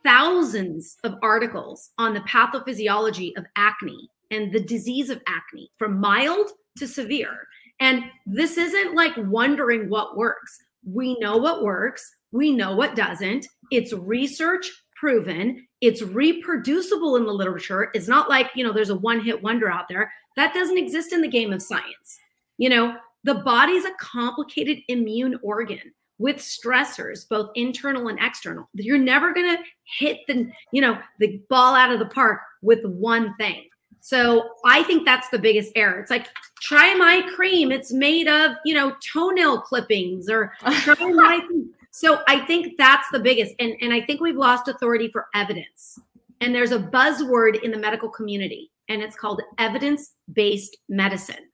thousands 0.03 0.97
of 1.03 1.15
articles 1.21 1.91
on 1.97 2.13
the 2.13 2.21
pathophysiology 2.21 3.37
of 3.37 3.45
acne 3.55 4.09
and 4.31 4.51
the 4.51 4.63
disease 4.63 5.09
of 5.09 5.21
acne 5.27 5.69
from 5.77 5.99
mild 5.99 6.49
to 6.77 6.87
severe. 6.87 7.47
And 7.79 8.03
this 8.25 8.57
isn't 8.57 8.95
like 8.95 9.13
wondering 9.17 9.89
what 9.89 10.17
works. 10.17 10.57
We 10.83 11.17
know 11.19 11.37
what 11.37 11.63
works, 11.63 12.09
we 12.31 12.51
know 12.51 12.75
what 12.75 12.95
doesn't. 12.95 13.47
It's 13.71 13.93
research 13.93 14.71
proven, 15.01 15.68
it's 15.81 16.03
reproducible 16.03 17.15
in 17.15 17.25
the 17.25 17.33
literature. 17.33 17.89
It's 17.95 18.07
not 18.07 18.30
like, 18.30 18.51
you 18.53 18.63
know, 18.63 18.71
there's 18.71 18.92
a 18.92 18.95
one 18.95 19.19
hit 19.19 19.42
wonder 19.42 19.68
out 19.68 19.89
there. 19.89 20.13
That 20.36 20.53
doesn't 20.53 20.77
exist 20.77 21.12
in 21.12 21.21
the 21.21 21.27
game 21.27 21.51
of 21.51 21.62
science. 21.62 22.19
You 22.59 22.69
know, 22.69 22.95
the 23.24 23.33
body's 23.33 23.83
a 23.83 23.95
complicated 24.00 24.77
immune 24.88 25.39
organ 25.42 25.92
with 26.19 26.36
stressors 26.36 27.27
both 27.27 27.50
internal 27.56 28.07
and 28.07 28.19
external 28.21 28.69
you're 28.75 28.95
never 28.95 29.33
going 29.33 29.57
to 29.57 29.63
hit 29.98 30.19
the 30.27 30.48
you 30.71 30.80
know 30.80 30.95
the 31.18 31.42
ball 31.50 31.74
out 31.74 31.92
of 31.92 31.98
the 31.98 32.06
park 32.06 32.42
with 32.62 32.86
one 32.86 33.33
thing 33.38 33.63
so 34.01 34.50
i 34.63 34.83
think 34.83 35.03
that's 35.03 35.30
the 35.30 35.39
biggest 35.39 35.71
error 35.75 36.00
it's 36.00 36.12
like 36.12 36.27
try 36.62 36.94
my 36.94 37.27
cream 37.36 37.71
it's 37.71 37.92
made 37.92 38.27
of 38.27 38.51
you 38.65 38.75
know 38.75 38.95
toenail 39.12 39.62
clippings 39.62 40.30
or 40.30 40.53
try 40.81 41.09
my 41.09 41.42
so 41.91 42.21
i 42.27 42.39
think 42.45 42.73
that's 42.77 43.07
the 43.11 43.19
biggest 43.19 43.53
and 43.59 43.73
and 43.81 43.93
i 43.93 44.01
think 44.01 44.19
we've 44.19 44.35
lost 44.35 44.67
authority 44.67 45.09
for 45.11 45.27
evidence 45.35 45.99
and 46.39 46.55
there's 46.55 46.71
a 46.71 46.79
buzzword 46.79 47.61
in 47.61 47.71
the 47.71 47.77
medical 47.77 48.09
community 48.09 48.71
and 48.89 49.01
it's 49.01 49.15
called 49.15 49.41
evidence 49.59 50.13
based 50.33 50.77
medicine 50.89 51.47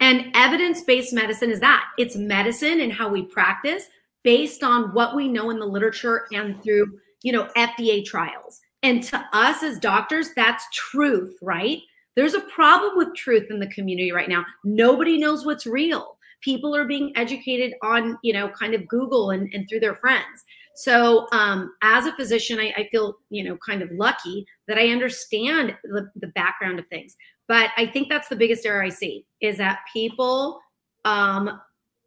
and 0.00 0.26
evidence 0.34 0.82
based 0.82 1.12
medicine 1.12 1.50
is 1.50 1.60
that 1.60 1.84
it's 1.98 2.16
medicine 2.16 2.80
and 2.80 2.92
how 2.92 3.08
we 3.08 3.22
practice 3.22 3.84
based 4.22 4.64
on 4.64 4.92
what 4.94 5.14
we 5.14 5.28
know 5.28 5.50
in 5.50 5.58
the 5.58 5.66
literature 5.66 6.26
and 6.32 6.60
through, 6.62 6.98
you 7.22 7.30
know, 7.30 7.48
FDA 7.56 8.04
trials. 8.04 8.60
And 8.82 9.02
to 9.04 9.24
us 9.32 9.62
as 9.62 9.78
doctors, 9.78 10.30
that's 10.34 10.66
truth, 10.72 11.36
right? 11.40 11.78
There's 12.16 12.34
a 12.34 12.40
problem 12.40 12.96
with 12.96 13.14
truth 13.14 13.46
in 13.50 13.60
the 13.60 13.66
community 13.68 14.12
right 14.12 14.28
now. 14.28 14.44
Nobody 14.64 15.18
knows 15.18 15.44
what's 15.46 15.66
real. 15.66 16.16
People 16.44 16.76
are 16.76 16.84
being 16.84 17.12
educated 17.16 17.74
on, 17.82 18.18
you 18.22 18.32
know, 18.32 18.48
kind 18.48 18.74
of 18.74 18.86
Google 18.86 19.30
and, 19.30 19.52
and 19.54 19.68
through 19.68 19.80
their 19.80 19.94
friends. 19.94 20.44
So, 20.76 21.28
um, 21.32 21.72
as 21.82 22.06
a 22.06 22.12
physician, 22.12 22.58
I, 22.58 22.74
I, 22.76 22.88
feel, 22.90 23.16
you 23.30 23.44
know, 23.44 23.56
kind 23.64 23.80
of 23.80 23.90
lucky 23.92 24.44
that 24.66 24.76
I 24.76 24.88
understand 24.88 25.76
the, 25.84 26.10
the 26.16 26.26
background 26.28 26.80
of 26.80 26.88
things. 26.88 27.16
But 27.46 27.70
I 27.76 27.86
think 27.86 28.08
that's 28.08 28.28
the 28.28 28.36
biggest 28.36 28.66
error 28.66 28.82
I 28.82 28.88
see 28.88 29.24
is 29.40 29.56
that 29.58 29.80
people 29.92 30.60
um, 31.04 31.60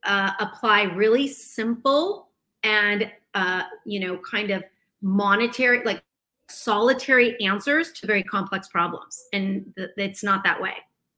uh, 0.06 0.32
apply 0.40 0.84
really 0.84 1.28
simple 1.28 2.30
and 2.64 3.12
uh, 3.34 3.64
you 3.86 4.00
know 4.00 4.18
kind 4.18 4.52
of 4.52 4.64
monetary 5.02 5.84
like 5.84 6.04
solitary 6.50 7.40
answers 7.46 7.92
to 7.92 8.08
very 8.08 8.24
complex 8.24 8.68
problems, 8.70 9.24
and 9.34 9.74
th- 9.78 9.90
it's 9.98 10.24
not 10.24 10.44
that 10.44 10.62
way. 10.62 10.74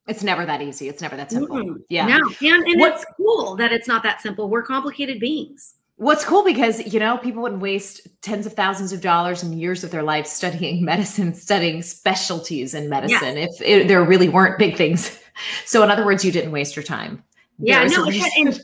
It's 0.10 0.24
never 0.24 0.46
that 0.46 0.62
easy. 0.62 0.90
It's 0.90 1.02
never 1.02 1.16
that 1.16 1.32
simple. 1.32 1.58
Mm-hmm. 1.58 1.82
Yeah. 1.90 2.08
No, 2.08 2.18
and, 2.18 2.66
and 2.66 2.82
it's 2.82 3.06
cool 3.16 3.56
that 3.58 3.72
it's 3.72 3.88
not 3.88 4.02
that 4.04 4.22
simple. 4.22 4.50
We're 4.50 4.64
complicated 4.64 5.20
beings. 5.20 5.76
What's 5.98 6.26
cool 6.26 6.44
because 6.44 6.94
you 6.94 7.00
know 7.00 7.18
people 7.18 7.42
wouldn't 7.44 7.62
waste 7.62 8.08
tens 8.22 8.46
of 8.46 8.54
thousands 8.54 8.94
of 8.94 9.02
dollars 9.02 9.44
and 9.44 9.60
years 9.60 9.84
of 9.84 9.92
their 9.92 10.02
life 10.02 10.26
studying 10.26 10.84
medicine, 10.92 11.34
studying 11.34 11.82
specialties 11.82 12.74
in 12.74 12.90
medicine 12.90 13.38
yes. 13.38 13.62
if 13.62 13.68
it, 13.68 13.88
there 13.88 14.04
really 14.04 14.30
weren't 14.30 14.58
big 14.58 14.76
things. 14.76 15.20
So 15.66 15.84
in 15.84 15.90
other 15.90 16.06
words, 16.06 16.26
you 16.26 16.34
didn't 16.34 16.52
waste 16.52 16.76
your 16.76 16.84
time. 16.84 17.24
Yeah, 17.60 17.86
no, 17.86 18.04
and, 18.04 18.16
and, 18.16 18.62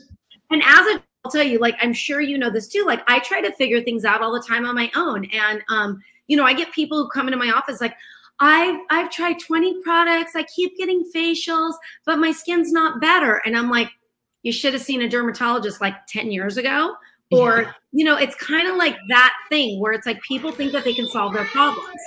and 0.50 0.62
as 0.62 0.86
a 0.94 1.02
I'll 1.24 1.32
tell 1.32 1.42
you, 1.42 1.58
like 1.58 1.74
I'm 1.80 1.94
sure 1.94 2.20
you 2.20 2.36
know 2.36 2.50
this 2.50 2.68
too. 2.68 2.84
Like 2.86 3.02
I 3.08 3.18
try 3.20 3.40
to 3.40 3.50
figure 3.52 3.80
things 3.80 4.04
out 4.04 4.20
all 4.20 4.30
the 4.30 4.44
time 4.46 4.66
on 4.66 4.74
my 4.74 4.90
own, 4.94 5.24
and 5.32 5.62
um, 5.70 6.02
you 6.28 6.36
know, 6.36 6.44
I 6.44 6.52
get 6.52 6.72
people 6.72 7.02
who 7.02 7.08
come 7.08 7.28
into 7.28 7.38
my 7.38 7.50
office 7.50 7.80
like, 7.80 7.96
I've 8.40 8.80
I've 8.90 9.10
tried 9.10 9.38
20 9.40 9.82
products, 9.82 10.32
I 10.34 10.44
keep 10.44 10.76
getting 10.76 11.04
facials, 11.14 11.74
but 12.04 12.18
my 12.18 12.32
skin's 12.32 12.72
not 12.72 13.00
better, 13.00 13.40
and 13.44 13.56
I'm 13.56 13.70
like, 13.70 13.90
you 14.42 14.52
should 14.52 14.74
have 14.74 14.82
seen 14.82 15.02
a 15.02 15.08
dermatologist 15.08 15.80
like 15.80 15.94
10 16.08 16.30
years 16.30 16.56
ago. 16.56 16.94
Or 17.32 17.62
yeah. 17.62 17.72
you 17.90 18.04
know 18.04 18.16
it's 18.16 18.36
kind 18.36 18.68
of 18.68 18.76
like 18.76 18.96
that 19.08 19.34
thing 19.48 19.80
where 19.80 19.92
it's 19.92 20.06
like 20.06 20.22
people 20.22 20.52
think 20.52 20.70
that 20.72 20.84
they 20.84 20.94
can 20.94 21.08
solve 21.08 21.34
their 21.34 21.46
problems. 21.46 21.98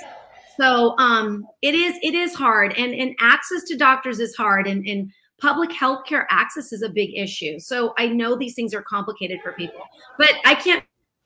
So 0.56 0.94
um 0.96 1.46
it 1.60 1.74
is 1.74 1.98
it 2.02 2.14
is 2.14 2.34
hard. 2.34 2.72
And 2.78 2.94
and 2.94 3.14
access 3.20 3.64
to 3.64 3.76
doctors 3.76 4.18
is 4.18 4.34
hard. 4.34 4.66
And 4.66 4.86
and 4.86 5.10
public 5.38 5.72
health 5.72 6.06
care 6.06 6.26
access 6.30 6.72
is 6.72 6.80
a 6.82 6.88
big 6.88 7.10
issue. 7.14 7.58
So 7.58 7.92
I 7.98 8.06
know 8.06 8.34
these 8.34 8.54
things 8.54 8.72
are 8.72 8.82
complicated 8.82 9.40
for 9.42 9.52
people, 9.52 9.82
but 10.16 10.32
I 10.46 10.54
can't 10.54 10.82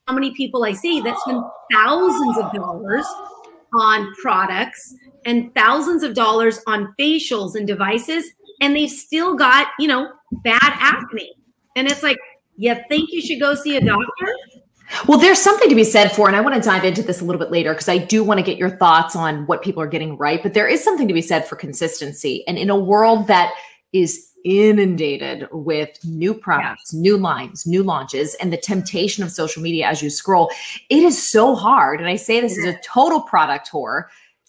how 0.08 0.14
many 0.14 0.34
people 0.34 0.64
I 0.64 0.72
see 0.72 1.00
that 1.00 1.16
spend 1.20 1.42
thousands 1.72 2.36
of 2.38 2.52
dollars 2.52 3.06
on 3.78 4.12
products 4.22 4.94
and 5.24 5.54
thousands 5.54 6.02
of 6.02 6.14
dollars 6.14 6.60
on 6.66 6.94
facials 6.98 7.54
and 7.54 7.66
devices, 7.66 8.26
and 8.60 8.74
they've 8.76 8.90
still 8.90 9.34
got, 9.34 9.68
you 9.78 9.88
know, 9.88 10.12
bad 10.42 10.58
acne. 10.62 11.32
And 11.76 11.90
it's 11.90 12.02
like, 12.02 12.18
you 12.56 12.74
think 12.88 13.10
you 13.10 13.20
should 13.20 13.40
go 13.40 13.54
see 13.54 13.76
a 13.76 13.80
doctor? 13.80 14.36
Well, 15.08 15.18
there's 15.18 15.40
something 15.40 15.68
to 15.68 15.74
be 15.74 15.82
said 15.82 16.12
for, 16.12 16.28
and 16.28 16.36
I 16.36 16.40
want 16.40 16.54
to 16.54 16.60
dive 16.60 16.84
into 16.84 17.02
this 17.02 17.20
a 17.20 17.24
little 17.24 17.38
bit 17.38 17.50
later 17.50 17.72
because 17.72 17.88
I 17.88 17.98
do 17.98 18.22
want 18.22 18.38
to 18.38 18.44
get 18.44 18.58
your 18.58 18.70
thoughts 18.70 19.16
on 19.16 19.46
what 19.46 19.62
people 19.62 19.82
are 19.82 19.88
getting 19.88 20.16
right. 20.18 20.42
But 20.42 20.54
there 20.54 20.68
is 20.68 20.84
something 20.84 21.08
to 21.08 21.14
be 21.14 21.22
said 21.22 21.46
for 21.46 21.56
consistency. 21.56 22.46
And 22.46 22.58
in 22.58 22.70
a 22.70 22.78
world 22.78 23.26
that 23.26 23.54
is 23.92 24.30
inundated 24.44 25.48
with 25.50 25.98
new 26.04 26.34
products, 26.34 26.92
yeah. 26.92 27.00
new 27.00 27.16
lines, 27.16 27.66
new 27.66 27.82
launches, 27.82 28.34
and 28.36 28.52
the 28.52 28.56
temptation 28.56 29.24
of 29.24 29.30
social 29.32 29.62
media 29.62 29.86
as 29.86 30.02
you 30.02 30.10
scroll, 30.10 30.50
it 30.90 31.02
is 31.02 31.20
so 31.20 31.54
hard. 31.54 31.98
And 32.00 32.08
I 32.08 32.16
say 32.16 32.40
this 32.40 32.58
as 32.58 32.64
a 32.64 32.78
total 32.80 33.22
product 33.22 33.70
whore 33.72 34.04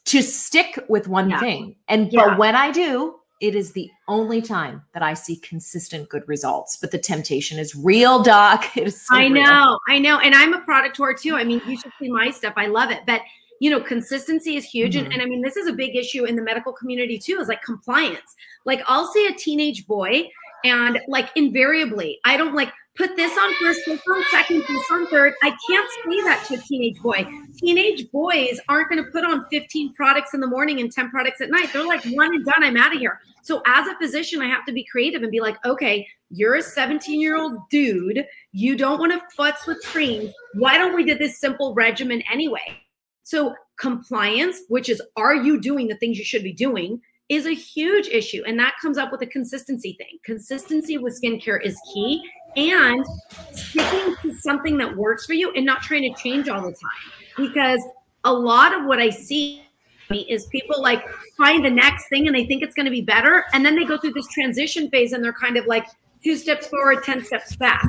to 0.05 0.21
stick 0.21 0.79
with 0.87 1.07
one 1.07 1.29
yeah. 1.29 1.39
thing. 1.39 1.75
And 1.87 2.11
but 2.11 2.37
when 2.37 2.55
I 2.55 2.71
do, 2.71 3.15
it 3.41 3.55
is 3.55 3.73
the 3.73 3.89
only 4.07 4.41
time 4.41 4.81
that 4.93 5.03
I 5.03 5.13
see 5.13 5.37
consistent 5.37 6.09
good 6.09 6.23
results. 6.27 6.77
But 6.77 6.91
the 6.91 6.99
temptation 6.99 7.59
is 7.59 7.75
real, 7.75 8.21
Doc. 8.23 8.65
It 8.77 8.87
is. 8.87 9.07
So 9.07 9.15
I 9.15 9.27
know, 9.27 9.41
real. 9.41 9.79
I 9.87 9.99
know, 9.99 10.19
and 10.19 10.35
I'm 10.35 10.53
a 10.53 10.61
product 10.61 10.97
whore 10.97 11.19
too. 11.19 11.35
I 11.35 11.43
mean, 11.43 11.61
you 11.67 11.77
should 11.77 11.91
see 11.99 12.09
my 12.09 12.31
stuff. 12.31 12.53
I 12.55 12.67
love 12.67 12.91
it, 12.91 13.01
but 13.05 13.21
you 13.59 13.69
know, 13.69 13.79
consistency 13.79 14.57
is 14.57 14.65
huge, 14.65 14.95
mm-hmm. 14.95 15.05
and, 15.05 15.13
and 15.13 15.21
I 15.21 15.25
mean, 15.25 15.41
this 15.41 15.55
is 15.55 15.67
a 15.67 15.73
big 15.73 15.95
issue 15.95 16.25
in 16.25 16.35
the 16.35 16.41
medical 16.41 16.73
community 16.73 17.17
too. 17.17 17.37
Is 17.39 17.47
like 17.47 17.63
compliance. 17.63 18.35
Like, 18.65 18.81
I'll 18.87 19.07
see 19.07 19.27
a 19.27 19.33
teenage 19.33 19.87
boy, 19.87 20.29
and 20.63 20.99
like 21.07 21.29
invariably, 21.35 22.19
I 22.25 22.37
don't 22.37 22.55
like 22.55 22.71
put 22.97 23.15
this 23.15 23.37
on 23.37 23.53
first, 23.55 23.81
this 23.85 24.01
on 24.09 24.23
second, 24.31 24.63
this 24.67 24.83
on 24.91 25.07
third. 25.07 25.33
I 25.43 25.49
can't 25.69 25.89
say 25.91 26.23
that 26.23 26.45
to 26.47 26.55
a 26.55 26.57
teenage 26.57 27.01
boy. 27.01 27.27
Teenage 27.57 28.09
boys 28.11 28.59
aren't 28.69 28.89
going 28.89 29.03
to 29.03 29.11
put 29.11 29.23
on 29.23 29.45
15 29.51 29.93
products 29.93 30.33
in 30.33 30.39
the 30.39 30.47
morning 30.47 30.79
and 30.79 30.91
10 30.91 31.09
products 31.09 31.41
at 31.41 31.49
night. 31.49 31.69
They're 31.73 31.85
like, 31.85 32.03
one 32.05 32.33
and 32.33 32.45
done, 32.45 32.63
I'm 32.63 32.77
out 32.77 32.93
of 32.93 32.99
here. 32.99 33.19
So 33.43 33.61
as 33.67 33.87
a 33.87 33.95
physician, 33.97 34.41
I 34.41 34.47
have 34.47 34.65
to 34.65 34.73
be 34.73 34.85
creative 34.89 35.21
and 35.21 35.31
be 35.31 35.41
like, 35.41 35.57
okay, 35.65 36.07
you're 36.29 36.55
a 36.55 36.61
17 36.61 37.21
year 37.21 37.37
old 37.37 37.57
dude. 37.69 38.25
You 38.51 38.75
don't 38.75 38.99
want 38.99 39.11
to 39.11 39.21
futz 39.37 39.67
with 39.67 39.83
creams. 39.85 40.33
Why 40.55 40.77
don't 40.77 40.95
we 40.95 41.03
do 41.03 41.17
this 41.17 41.39
simple 41.39 41.73
regimen 41.73 42.23
anyway? 42.31 42.81
So 43.25 43.55
compliance, 43.77 44.61
which 44.69 44.87
is, 44.87 45.01
are 45.17 45.35
you 45.35 45.59
doing 45.59 45.87
the 45.87 45.95
things 45.95 46.17
you 46.17 46.23
should 46.23 46.43
be 46.43 46.53
doing? 46.53 47.01
is 47.27 47.47
a 47.47 47.55
huge 47.55 48.07
issue. 48.07 48.43
And 48.45 48.59
that 48.59 48.75
comes 48.79 48.99
up 48.99 49.11
with 49.11 49.19
a 49.23 49.25
consistency 49.25 49.95
thing. 49.97 50.19
Consistency 50.23 50.99
with 50.99 51.19
skincare 51.19 51.59
is 51.63 51.75
key 51.91 52.23
and 52.55 53.03
sticking 53.51 54.15
to 54.21 54.37
something 54.39 54.77
that 54.77 54.95
works 54.95 55.25
for 55.25 55.33
you 55.33 55.51
and 55.53 55.65
not 55.65 55.81
trying 55.81 56.13
to 56.13 56.21
change 56.21 56.49
all 56.49 56.61
the 56.61 56.71
time. 56.71 57.25
Because 57.35 57.81
a 58.25 58.31
lot 58.31 58.73
of 58.73 58.85
what 58.85 58.99
I 58.99 59.09
see 59.09 59.63
is 60.11 60.45
people 60.51 60.79
like 60.79 61.03
find 61.35 61.65
the 61.65 61.69
next 61.69 62.09
thing 62.09 62.27
and 62.27 62.35
they 62.35 62.45
think 62.45 62.61
it's 62.61 62.75
going 62.75 62.85
to 62.85 62.91
be 62.91 63.01
better. 63.01 63.45
And 63.53 63.65
then 63.65 63.75
they 63.75 63.85
go 63.85 63.97
through 63.97 64.13
this 64.13 64.27
transition 64.27 64.89
phase 64.91 65.13
and 65.13 65.23
they're 65.23 65.33
kind 65.33 65.57
of 65.57 65.65
like 65.65 65.87
two 66.23 66.37
steps 66.37 66.67
forward, 66.67 67.03
10 67.03 67.25
steps 67.25 67.55
back. 67.55 67.83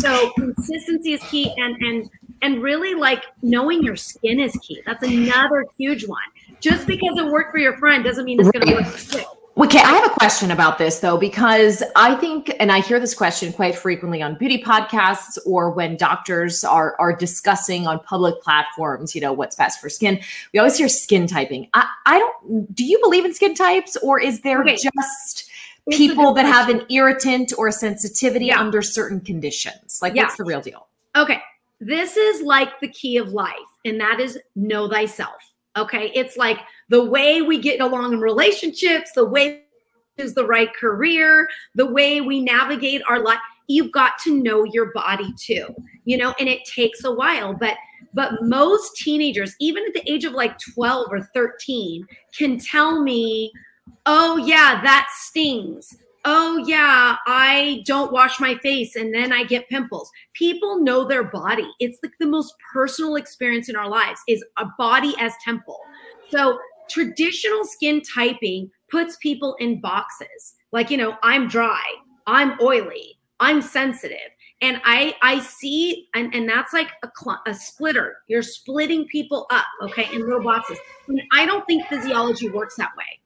So 0.00 0.30
consistency 0.32 1.14
is 1.14 1.22
key 1.24 1.52
and, 1.56 1.74
and, 1.80 2.10
and 2.42 2.62
really 2.62 2.94
like 2.94 3.24
knowing 3.42 3.82
your 3.82 3.96
skin 3.96 4.40
is 4.40 4.52
key. 4.62 4.82
That's 4.86 5.02
another 5.02 5.64
huge 5.78 6.06
one 6.06 6.22
just 6.60 6.86
because 6.86 7.18
it 7.18 7.26
worked 7.26 7.52
for 7.52 7.58
your 7.58 7.76
friend 7.78 8.04
doesn't 8.04 8.24
mean 8.24 8.40
it's 8.40 8.50
going 8.50 8.66
to 8.66 8.74
work 8.74 8.86
for 8.86 9.18
you. 9.18 9.24
Okay, 9.58 9.78
I 9.78 9.92
have 9.94 10.04
a 10.04 10.14
question 10.14 10.50
about 10.50 10.76
this 10.76 10.98
though, 10.98 11.16
because 11.16 11.82
I 11.96 12.14
think, 12.16 12.54
and 12.60 12.70
I 12.70 12.80
hear 12.80 13.00
this 13.00 13.14
question 13.14 13.54
quite 13.54 13.74
frequently 13.74 14.20
on 14.20 14.36
beauty 14.36 14.62
podcasts 14.62 15.38
or 15.46 15.70
when 15.70 15.96
doctors 15.96 16.62
are 16.62 16.94
are 16.98 17.16
discussing 17.16 17.86
on 17.86 18.00
public 18.00 18.42
platforms, 18.42 19.14
you 19.14 19.22
know, 19.22 19.32
what's 19.32 19.56
best 19.56 19.80
for 19.80 19.88
skin. 19.88 20.20
We 20.52 20.58
always 20.58 20.76
hear 20.76 20.90
skin 20.90 21.26
typing. 21.26 21.68
I, 21.72 21.88
I 22.04 22.18
don't. 22.18 22.74
Do 22.74 22.84
you 22.84 23.00
believe 23.02 23.24
in 23.24 23.32
skin 23.32 23.54
types, 23.54 23.96
or 24.02 24.20
is 24.20 24.42
there 24.42 24.60
okay. 24.60 24.76
just 24.76 25.50
people 25.90 26.34
that 26.34 26.44
have 26.44 26.68
an 26.68 26.84
irritant 26.90 27.54
or 27.56 27.68
a 27.68 27.72
sensitivity 27.72 28.46
yeah. 28.46 28.60
under 28.60 28.82
certain 28.82 29.22
conditions? 29.22 30.00
Like, 30.02 30.14
yeah. 30.14 30.24
what's 30.24 30.36
the 30.36 30.44
real 30.44 30.60
deal? 30.60 30.86
Okay, 31.16 31.40
this 31.80 32.16
is 32.16 32.42
like 32.42 32.80
the 32.80 32.88
key 32.88 33.16
of 33.18 33.32
life, 33.32 33.54
and 33.84 34.00
that 34.00 34.20
is 34.20 34.38
know 34.54 34.88
thyself. 34.88 35.36
Okay. 35.76 36.10
It's 36.14 36.36
like 36.36 36.58
the 36.88 37.04
way 37.04 37.42
we 37.42 37.58
get 37.58 37.80
along 37.80 38.14
in 38.14 38.20
relationships, 38.20 39.10
the 39.14 39.26
way 39.26 39.62
is 40.16 40.34
the 40.34 40.46
right 40.46 40.74
career, 40.74 41.48
the 41.74 41.86
way 41.86 42.22
we 42.22 42.40
navigate 42.40 43.02
our 43.08 43.22
life. 43.22 43.38
You've 43.68 43.92
got 43.92 44.12
to 44.24 44.42
know 44.42 44.64
your 44.64 44.92
body 44.92 45.34
too, 45.38 45.66
you 46.04 46.16
know, 46.16 46.34
and 46.38 46.48
it 46.48 46.64
takes 46.64 47.04
a 47.04 47.12
while, 47.12 47.52
but 47.52 47.76
but 48.14 48.42
most 48.42 48.96
teenagers, 48.96 49.54
even 49.60 49.84
at 49.86 49.92
the 49.92 50.10
age 50.10 50.24
of 50.24 50.32
like 50.32 50.58
12 50.74 51.08
or 51.10 51.20
13, 51.34 52.06
can 52.34 52.58
tell 52.58 53.02
me, 53.02 53.52
oh, 54.06 54.38
yeah, 54.38 54.80
that 54.82 55.08
stings 55.12 55.98
oh 56.26 56.58
yeah 56.66 57.16
i 57.26 57.82
don't 57.86 58.12
wash 58.12 58.40
my 58.40 58.56
face 58.56 58.96
and 58.96 59.14
then 59.14 59.32
i 59.32 59.44
get 59.44 59.68
pimples. 59.68 60.10
People 60.34 60.80
know 60.82 61.04
their 61.04 61.24
body. 61.24 61.68
It's 61.78 61.98
like 62.02 62.12
the 62.20 62.26
most 62.26 62.52
personal 62.72 63.14
experience 63.16 63.68
in 63.68 63.76
our 63.76 63.88
lives 63.88 64.20
is 64.28 64.44
a 64.58 64.66
body 64.76 65.14
as 65.18 65.32
temple. 65.42 65.78
So 66.30 66.58
traditional 66.90 67.64
skin 67.64 68.02
typing 68.02 68.70
puts 68.90 69.16
people 69.22 69.56
in 69.60 69.80
boxes. 69.80 70.56
Like 70.72 70.90
you 70.90 70.96
know 70.96 71.16
i'm 71.22 71.48
dry 71.48 71.82
i'm 72.26 72.58
oily 72.60 73.18
i'm 73.40 73.62
sensitive 73.62 74.30
and 74.60 74.80
i 74.84 75.14
i 75.22 75.38
see 75.40 76.08
and, 76.14 76.34
and 76.34 76.48
that's 76.48 76.72
like 76.72 76.90
a, 77.04 77.10
cl- 77.16 77.42
a 77.46 77.54
splitter. 77.54 78.16
You're 78.26 78.42
splitting 78.42 79.06
people 79.06 79.46
up 79.50 79.66
okay 79.82 80.08
in 80.12 80.22
little 80.22 80.42
boxes. 80.42 80.78
And 81.06 81.22
i 81.32 81.46
don't 81.46 81.64
think 81.66 81.86
physiology 81.86 82.48
works 82.48 82.74
that 82.76 82.90
way. 82.98 83.20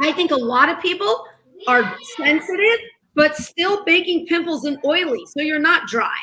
I 0.00 0.12
think 0.12 0.30
a 0.30 0.36
lot 0.36 0.68
of 0.70 0.80
people 0.80 1.26
are 1.68 1.96
sensitive, 2.16 2.78
but 3.14 3.36
still 3.36 3.84
baking 3.84 4.26
pimples 4.26 4.64
and 4.64 4.78
oily. 4.84 5.24
So 5.26 5.42
you're 5.42 5.58
not 5.58 5.86
dry. 5.88 6.16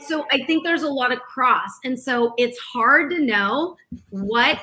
So 0.00 0.24
I 0.30 0.44
think 0.46 0.64
there's 0.64 0.82
a 0.82 0.88
lot 0.88 1.12
of 1.12 1.20
cross. 1.20 1.70
And 1.84 1.98
so 1.98 2.34
it's 2.38 2.58
hard 2.58 3.10
to 3.10 3.18
know 3.18 3.76
what 4.10 4.60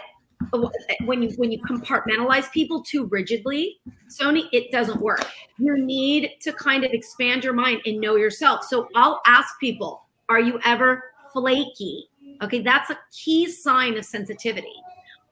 when 1.06 1.24
you 1.24 1.30
when 1.38 1.52
you 1.52 1.62
compartmentalize 1.64 2.52
people 2.52 2.84
too 2.84 3.06
rigidly, 3.06 3.78
Sonni, 4.10 4.48
it 4.52 4.72
doesn't 4.72 5.02
work. 5.02 5.26
You 5.58 5.78
need 5.78 6.32
to 6.42 6.52
kind 6.54 6.84
of 6.84 6.92
expand 6.92 7.44
your 7.44 7.54
mind 7.54 7.82
and 7.86 8.00
know 8.00 8.16
yourself. 8.16 8.66
So 8.66 8.90
I'll 8.96 9.22
ask 9.26 9.60
people, 9.60 10.06
are 10.30 10.40
you 10.40 10.60
ever 10.66 11.04
flaky? 11.32 12.08
Okay, 12.42 12.62
that's 12.62 12.90
a 12.90 12.98
key 13.12 13.50
sign 13.50 13.98
of 13.98 14.06
sensitivity. 14.06 14.74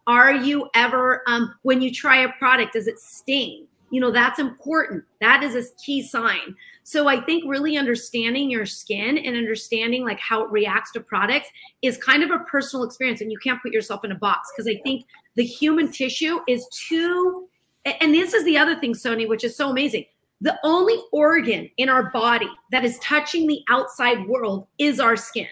Are 0.08 0.34
you 0.34 0.70
ever 0.74 1.24
um, 1.27 1.53
when 1.62 1.81
you 1.81 1.91
try 1.91 2.17
a 2.17 2.29
product, 2.34 2.74
does 2.74 2.88
it 2.88 3.00
sting? 3.00 3.67
You 3.92 4.02
know 4.02 4.12
that's 4.12 4.40
important. 4.40 5.04
That 5.20 5.44
is 5.44 5.56
a 5.56 5.64
key 5.84 6.02
sign. 6.02 6.56
So 6.84 7.08
i 7.08 7.22
think 7.22 7.44
really 7.48 7.78
understanding 7.78 8.50
your 8.50 8.66
skin 8.66 9.18
and 9.20 9.38
understanding 9.38 10.04
like 10.04 10.20
how 10.20 10.44
it 10.44 10.52
reacts 10.52 10.92
to 10.94 11.00
products 11.00 11.48
is 11.84 11.96
kind 11.98 12.24
of 12.24 12.32
a 12.32 12.40
personal 12.46 12.84
experience 12.84 13.22
and 13.22 13.32
you 13.32 13.38
can't 13.38 13.62
put 13.62 13.72
yourself 13.72 14.04
in 14.04 14.12
a 14.12 14.16
box 14.16 14.50
because 14.52 14.68
i 14.68 14.82
think 14.82 15.06
the 15.36 15.44
human 15.44 15.92
tissue 15.92 16.40
is 16.48 16.68
too 16.70 17.48
and 17.86 18.14
this 18.14 18.34
is 18.34 18.44
the 18.46 18.58
other 18.58 18.76
thing 18.80 18.94
sonni 18.94 19.28
which 19.28 19.44
is 19.44 19.56
so 19.56 19.70
amazing. 19.70 20.06
The 20.42 20.58
only 20.64 20.98
organ 21.12 21.70
in 21.78 21.88
our 21.90 22.10
body 22.10 22.50
that 22.72 22.84
is 22.84 22.98
touching 23.00 23.48
the 23.48 23.62
outside 23.70 24.28
world 24.28 24.68
is 24.80 25.00
our 25.00 25.16
skin 25.16 25.48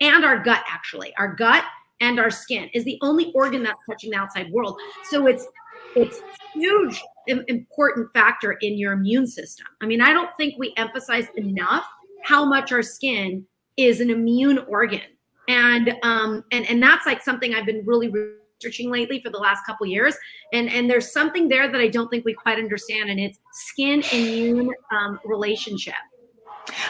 and 0.00 0.24
our 0.24 0.38
gut 0.38 0.62
actually. 0.68 1.14
Our 1.16 1.34
gut 1.34 1.64
and 2.00 2.20
our 2.20 2.30
skin 2.30 2.68
is 2.74 2.84
the 2.84 2.98
only 3.00 3.32
organ 3.32 3.62
that's 3.62 3.78
touching 3.88 4.10
the 4.10 4.18
outside 4.18 4.50
world. 4.50 4.78
So 5.04 5.26
it's 5.26 5.46
it's 5.96 6.20
huge 6.54 7.02
important 7.26 8.08
factor 8.12 8.52
in 8.60 8.78
your 8.78 8.92
immune 8.92 9.26
system. 9.26 9.66
I 9.80 9.86
mean, 9.86 10.00
I 10.00 10.12
don't 10.12 10.30
think 10.36 10.54
we 10.58 10.72
emphasize 10.76 11.26
enough 11.36 11.84
how 12.22 12.44
much 12.44 12.70
our 12.72 12.82
skin 12.82 13.44
is 13.76 14.00
an 14.00 14.10
immune 14.10 14.58
organ. 14.68 15.00
And 15.48 15.94
um 16.02 16.44
and 16.52 16.68
and 16.68 16.82
that's 16.82 17.06
like 17.06 17.22
something 17.22 17.54
I've 17.54 17.66
been 17.66 17.84
really 17.84 18.10
researching 18.10 18.90
lately 18.90 19.20
for 19.20 19.30
the 19.30 19.38
last 19.38 19.64
couple 19.66 19.86
years 19.86 20.16
and 20.52 20.68
and 20.68 20.90
there's 20.90 21.12
something 21.12 21.48
there 21.48 21.70
that 21.70 21.80
I 21.80 21.88
don't 21.88 22.08
think 22.08 22.24
we 22.24 22.32
quite 22.34 22.58
understand 22.58 23.10
and 23.10 23.20
it's 23.20 23.38
skin 23.52 24.02
immune 24.12 24.70
um, 24.90 25.20
relationship. 25.24 25.94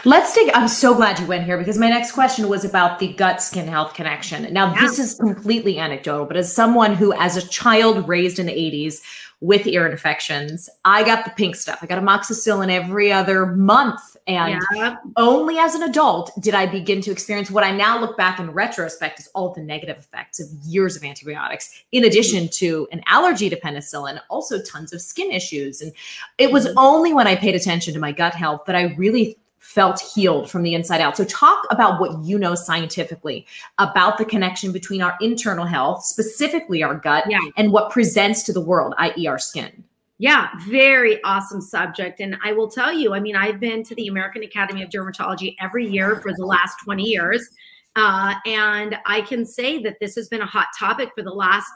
Let's 0.05 0.33
take. 0.33 0.49
I'm 0.55 0.67
so 0.67 0.95
glad 0.95 1.19
you 1.19 1.25
went 1.25 1.45
here 1.45 1.57
because 1.57 1.77
my 1.77 1.89
next 1.89 2.11
question 2.11 2.47
was 2.47 2.65
about 2.65 2.99
the 2.99 3.13
gut 3.13 3.41
skin 3.41 3.67
health 3.67 3.93
connection. 3.93 4.51
Now, 4.53 4.73
yeah. 4.73 4.81
this 4.81 4.99
is 4.99 5.15
completely 5.15 5.79
anecdotal, 5.79 6.25
but 6.25 6.37
as 6.37 6.53
someone 6.53 6.95
who, 6.95 7.13
as 7.13 7.37
a 7.37 7.47
child 7.47 8.07
raised 8.07 8.39
in 8.39 8.45
the 8.45 8.53
80s, 8.53 9.01
with 9.39 9.67
ear 9.67 9.87
infections. 9.87 10.69
I 10.83 11.03
got 11.03 11.23
the 11.23 11.31
pink 11.31 11.55
stuff. 11.55 11.79
I 11.81 11.85
got 11.85 12.01
amoxicillin 12.01 12.71
every 12.71 13.11
other 13.11 13.45
month. 13.45 13.99
And 14.25 14.61
yeah. 14.75 14.95
only 15.15 15.57
as 15.57 15.75
an 15.75 15.83
adult 15.83 16.31
did 16.41 16.53
I 16.53 16.65
begin 16.65 17.01
to 17.01 17.11
experience 17.11 17.49
what 17.49 17.63
I 17.63 17.71
now 17.71 17.99
look 17.99 18.17
back 18.17 18.39
in 18.39 18.51
retrospect 18.51 19.19
is 19.19 19.29
all 19.33 19.53
the 19.53 19.61
negative 19.61 19.97
effects 19.97 20.39
of 20.39 20.47
years 20.65 20.97
of 20.97 21.03
antibiotics, 21.03 21.83
in 21.91 22.03
addition 22.03 22.49
to 22.49 22.87
an 22.91 23.01
allergy 23.05 23.49
to 23.49 23.55
penicillin, 23.55 24.19
also 24.29 24.61
tons 24.61 24.91
of 24.91 25.01
skin 25.01 25.31
issues. 25.31 25.81
And 25.81 25.93
it 26.37 26.51
was 26.51 26.65
mm-hmm. 26.65 26.77
only 26.77 27.13
when 27.13 27.27
I 27.27 27.35
paid 27.35 27.55
attention 27.55 27.93
to 27.93 27.99
my 27.99 28.11
gut 28.11 28.33
health 28.33 28.63
that 28.65 28.75
I 28.75 28.95
really 28.95 29.37
felt 29.67 29.99
healed 29.99 30.49
from 30.49 30.63
the 30.63 30.73
inside 30.73 31.01
out. 31.01 31.17
So, 31.17 31.25
talk 31.25 31.61
about 31.69 31.99
what 31.99 32.23
you 32.23 32.39
know 32.39 32.55
scientifically 32.55 33.45
about 33.77 34.17
the 34.17 34.23
connection 34.23 34.71
between 34.71 35.01
our 35.01 35.17
internal 35.19 35.65
health, 35.65 36.05
specifically 36.05 36.81
our 36.83 36.95
gut, 36.95 37.25
yeah. 37.29 37.39
and 37.57 37.73
what 37.73 37.91
presents 37.91 38.43
to 38.43 38.53
the 38.53 38.61
world, 38.61 38.93
i.e., 38.97 39.27
our 39.27 39.37
skin. 39.37 39.83
Yeah, 40.19 40.47
very 40.67 41.21
awesome 41.23 41.61
subject. 41.61 42.21
And 42.21 42.37
I 42.43 42.53
will 42.53 42.69
tell 42.69 42.93
you, 42.93 43.13
I 43.13 43.19
mean, 43.19 43.35
I've 43.35 43.59
been 43.59 43.83
to 43.83 43.93
the 43.93 44.07
American 44.07 44.41
Academy 44.41 44.81
of 44.81 44.89
Dermatology 44.89 45.55
every 45.59 45.85
year 45.85 46.15
for 46.21 46.31
the 46.33 46.45
last 46.45 46.77
20 46.85 47.03
years. 47.03 47.47
Uh, 47.95 48.35
and 48.45 48.97
I 49.05 49.21
can 49.21 49.45
say 49.45 49.83
that 49.83 49.99
this 49.99 50.15
has 50.15 50.29
been 50.29 50.41
a 50.41 50.45
hot 50.45 50.67
topic 50.79 51.09
for 51.13 51.23
the 51.23 51.33
last 51.33 51.69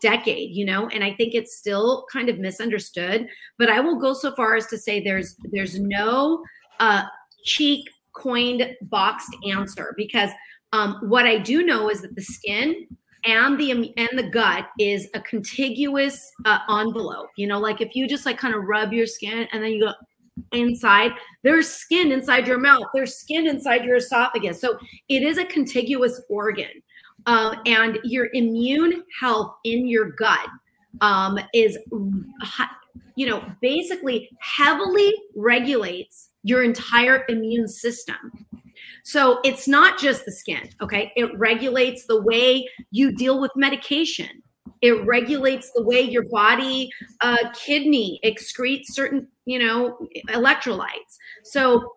decade 0.00 0.54
you 0.54 0.64
know 0.64 0.86
and 0.90 1.02
i 1.02 1.12
think 1.12 1.34
it's 1.34 1.56
still 1.56 2.06
kind 2.12 2.28
of 2.28 2.38
misunderstood 2.38 3.26
but 3.58 3.68
i 3.68 3.80
will 3.80 3.98
go 3.98 4.14
so 4.14 4.32
far 4.36 4.54
as 4.54 4.64
to 4.68 4.78
say 4.78 5.02
there's 5.02 5.34
there's 5.50 5.76
no 5.80 6.40
uh, 6.80 7.02
cheek 7.44 7.88
coined 8.12 8.76
boxed 8.82 9.34
answer 9.48 9.94
because 9.96 10.30
um, 10.72 10.98
what 11.02 11.26
I 11.26 11.38
do 11.38 11.64
know 11.64 11.90
is 11.90 12.02
that 12.02 12.14
the 12.14 12.22
skin 12.22 12.86
and 13.24 13.58
the 13.58 13.70
and 13.70 14.18
the 14.18 14.28
gut 14.30 14.68
is 14.78 15.08
a 15.14 15.20
contiguous 15.20 16.30
uh, 16.44 16.58
envelope. 16.70 17.28
You 17.36 17.46
know, 17.46 17.58
like 17.58 17.80
if 17.80 17.94
you 17.94 18.08
just 18.08 18.26
like 18.26 18.38
kind 18.38 18.54
of 18.54 18.64
rub 18.64 18.92
your 18.92 19.06
skin 19.06 19.48
and 19.52 19.62
then 19.62 19.72
you 19.72 19.86
go 19.86 19.92
inside, 20.52 21.12
there's 21.42 21.68
skin 21.68 22.12
inside 22.12 22.46
your 22.46 22.58
mouth, 22.58 22.84
there's 22.94 23.16
skin 23.16 23.46
inside 23.46 23.84
your 23.84 23.96
esophagus. 23.96 24.60
So 24.60 24.78
it 25.08 25.22
is 25.22 25.38
a 25.38 25.44
contiguous 25.44 26.20
organ, 26.28 26.70
uh, 27.26 27.56
and 27.66 27.98
your 28.04 28.28
immune 28.34 29.02
health 29.18 29.54
in 29.64 29.88
your 29.88 30.12
gut 30.12 30.48
um, 31.00 31.38
is, 31.52 31.78
you 33.18 33.26
know, 33.26 33.42
basically 33.60 34.30
heavily 34.40 35.12
regulates 35.34 36.28
your 36.44 36.62
entire 36.62 37.24
immune 37.28 37.66
system. 37.66 38.14
So 39.02 39.40
it's 39.42 39.66
not 39.66 39.98
just 39.98 40.24
the 40.24 40.30
skin, 40.30 40.68
okay? 40.80 41.10
It 41.16 41.36
regulates 41.36 42.06
the 42.06 42.22
way 42.22 42.68
you 42.92 43.10
deal 43.10 43.40
with 43.40 43.50
medication. 43.56 44.28
It 44.82 45.04
regulates 45.04 45.72
the 45.74 45.82
way 45.82 46.00
your 46.00 46.26
body, 46.30 46.90
uh, 47.20 47.50
kidney 47.54 48.20
excretes 48.24 48.84
certain, 48.92 49.26
you 49.46 49.58
know, 49.58 49.98
electrolytes. 50.28 51.16
So 51.42 51.92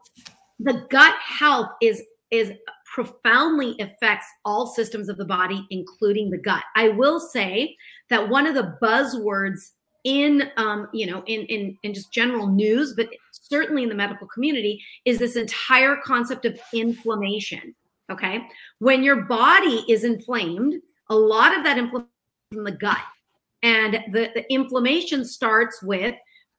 the 0.58 0.88
gut 0.90 1.14
health 1.22 1.70
is 1.84 2.02
is 2.32 2.52
profoundly 2.96 3.76
affects 3.80 4.26
all 4.44 4.66
systems 4.66 5.08
of 5.08 5.18
the 5.18 5.26
body, 5.26 5.68
including 5.70 6.32
the 6.32 6.38
gut. 6.40 6.64
I 6.76 6.90
will 6.90 7.20
say 7.20 7.76
that 8.10 8.28
one 8.28 8.48
of 8.48 8.56
the 8.56 8.76
buzzwords 8.82 9.60
in 10.04 10.50
um, 10.58 10.88
you 10.94 11.06
know 11.06 11.24
in 11.26 11.42
in 11.48 11.78
in 11.84 11.94
just 11.94 12.12
general 12.12 12.48
news, 12.48 12.94
but 12.96 13.10
certainly 13.32 13.84
in 13.84 13.90
the 13.90 13.96
medical 13.96 14.28
community, 14.28 14.84
is 15.06 15.20
this 15.20 15.36
entire 15.36 15.98
concept 16.04 16.46
of 16.46 16.60
inflammation. 16.74 17.76
Okay. 18.12 18.42
When 18.80 19.04
your 19.04 19.24
body 19.24 19.86
is 19.88 20.04
inflamed, 20.04 20.76
a 21.10 21.16
lot 21.16 21.58
of 21.58 21.64
that 21.64 21.78
inflammation 21.78 22.10
in 22.52 22.64
the 22.64 22.72
gut. 22.72 22.98
And 23.64 23.94
the, 24.12 24.32
the 24.34 24.52
inflammation 24.52 25.24
starts 25.24 25.82
with 25.82 26.16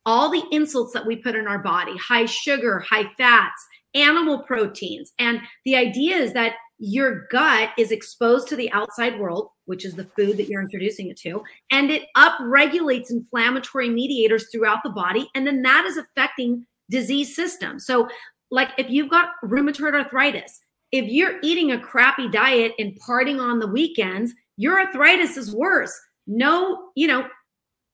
all 0.07 0.31
the 0.31 0.45
insults 0.51 0.93
that 0.93 1.07
we 1.07 1.17
put 1.17 1.35
in 1.35 1.47
our 1.47 1.59
body 1.59 1.97
high 1.97 2.27
sugar, 2.27 2.81
high 2.81 3.11
fats, 3.17 3.67
animal 3.95 4.43
proteins. 4.43 5.13
And 5.19 5.41
the 5.65 5.77
idea 5.77 6.17
is 6.17 6.33
that 6.33 6.55
your 6.85 7.29
gut 7.31 7.71
is 7.79 7.93
exposed 7.93 8.49
to 8.49 8.57
the 8.57 8.71
outside 8.73 9.17
world, 9.21 9.51
which 9.67 9.85
is 9.85 9.95
the 9.95 10.11
food 10.17 10.37
that 10.37 10.49
you're 10.49 10.61
introducing 10.61 11.09
it 11.09 11.17
to, 11.17 11.41
and 11.71 11.93
it 11.93 12.03
upregulates 12.17 13.09
inflammatory 13.09 13.89
mediators 13.89 14.49
throughout 14.51 14.81
the 14.83 14.91
body. 14.91 15.31
And 15.37 15.47
then 15.47 15.63
that 15.63 15.85
is 15.85 15.97
affecting 15.97 16.67
disease 16.91 17.37
systems. 17.37 17.87
So, 17.87 18.09
like 18.51 18.71
if 18.79 18.91
you've 18.91 19.11
got 19.11 19.31
rheumatoid 19.45 19.95
arthritis, 19.95 20.61
if 20.91 21.05
you're 21.09 21.39
eating 21.43 21.71
a 21.71 21.79
crappy 21.79 22.29
diet 22.29 22.73
and 22.81 22.99
partying 23.09 23.41
on 23.41 23.61
the 23.61 23.69
weekends, 23.69 24.33
your 24.57 24.81
arthritis 24.81 25.37
is 25.37 25.55
worse. 25.55 25.97
No, 26.27 26.89
you 26.97 27.07
know, 27.07 27.29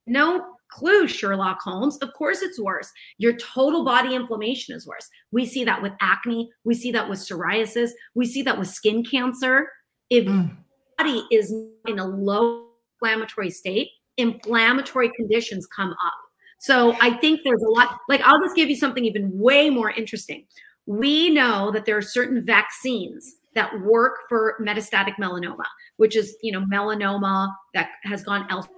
no 0.06 0.46
clue, 0.70 1.08
Sherlock 1.08 1.60
Holmes. 1.62 1.96
Of 1.98 2.12
course, 2.14 2.42
it's 2.42 2.60
worse. 2.60 2.90
Your 3.18 3.34
total 3.36 3.84
body 3.84 4.14
inflammation 4.14 4.74
is 4.74 4.86
worse. 4.86 5.08
We 5.30 5.46
see 5.46 5.64
that 5.64 5.82
with 5.82 5.92
acne. 6.00 6.50
We 6.64 6.74
see 6.74 6.92
that 6.92 7.08
with 7.08 7.18
psoriasis. 7.18 7.90
We 8.14 8.26
see 8.26 8.42
that 8.42 8.58
with 8.58 8.68
skin 8.68 9.04
cancer. 9.04 9.68
If 10.10 10.26
mm. 10.26 10.56
body 10.96 11.24
is 11.30 11.52
in 11.86 11.98
a 11.98 12.06
low 12.06 12.68
inflammatory 13.00 13.50
state, 13.50 13.90
inflammatory 14.16 15.10
conditions 15.16 15.66
come 15.66 15.90
up. 15.90 16.14
So 16.58 16.96
I 17.00 17.10
think 17.18 17.40
there's 17.44 17.62
a 17.62 17.70
lot, 17.70 17.98
like, 18.08 18.20
I'll 18.22 18.40
just 18.40 18.56
give 18.56 18.68
you 18.68 18.76
something 18.76 19.04
even 19.04 19.38
way 19.38 19.70
more 19.70 19.90
interesting. 19.90 20.44
We 20.86 21.30
know 21.30 21.70
that 21.70 21.84
there 21.84 21.96
are 21.96 22.02
certain 22.02 22.44
vaccines 22.44 23.36
that 23.54 23.80
work 23.82 24.20
for 24.28 24.56
metastatic 24.60 25.14
melanoma, 25.20 25.64
which 25.98 26.16
is, 26.16 26.36
you 26.42 26.52
know, 26.52 26.64
melanoma 26.72 27.52
that 27.74 27.90
has 28.02 28.24
gone 28.24 28.46
elsewhere. 28.50 28.77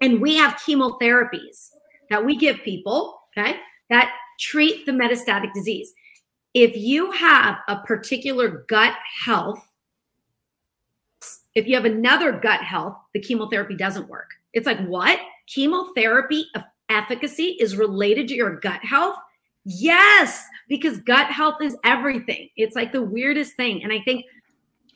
And 0.00 0.20
we 0.20 0.36
have 0.36 0.54
chemotherapies 0.54 1.70
that 2.10 2.24
we 2.24 2.36
give 2.36 2.58
people, 2.62 3.20
okay, 3.36 3.56
that 3.90 4.12
treat 4.38 4.86
the 4.86 4.92
metastatic 4.92 5.52
disease. 5.54 5.92
If 6.54 6.76
you 6.76 7.10
have 7.12 7.58
a 7.68 7.78
particular 7.78 8.64
gut 8.68 8.94
health, 9.24 9.66
if 11.54 11.66
you 11.66 11.74
have 11.74 11.84
another 11.84 12.32
gut 12.32 12.60
health, 12.60 12.96
the 13.14 13.20
chemotherapy 13.20 13.74
doesn't 13.76 14.08
work. 14.08 14.30
It's 14.52 14.66
like, 14.66 14.84
what? 14.86 15.18
chemotherapy 15.46 16.46
efficacy 16.88 17.56
is 17.60 17.76
related 17.76 18.28
to 18.28 18.34
your 18.34 18.58
gut 18.60 18.80
health? 18.82 19.16
Yes, 19.64 20.44
because 20.68 20.98
gut 20.98 21.26
health 21.26 21.60
is 21.60 21.76
everything. 21.84 22.48
It's 22.56 22.76
like 22.76 22.92
the 22.92 23.02
weirdest 23.02 23.56
thing. 23.56 23.82
And 23.82 23.92
I 23.92 24.00
think 24.00 24.24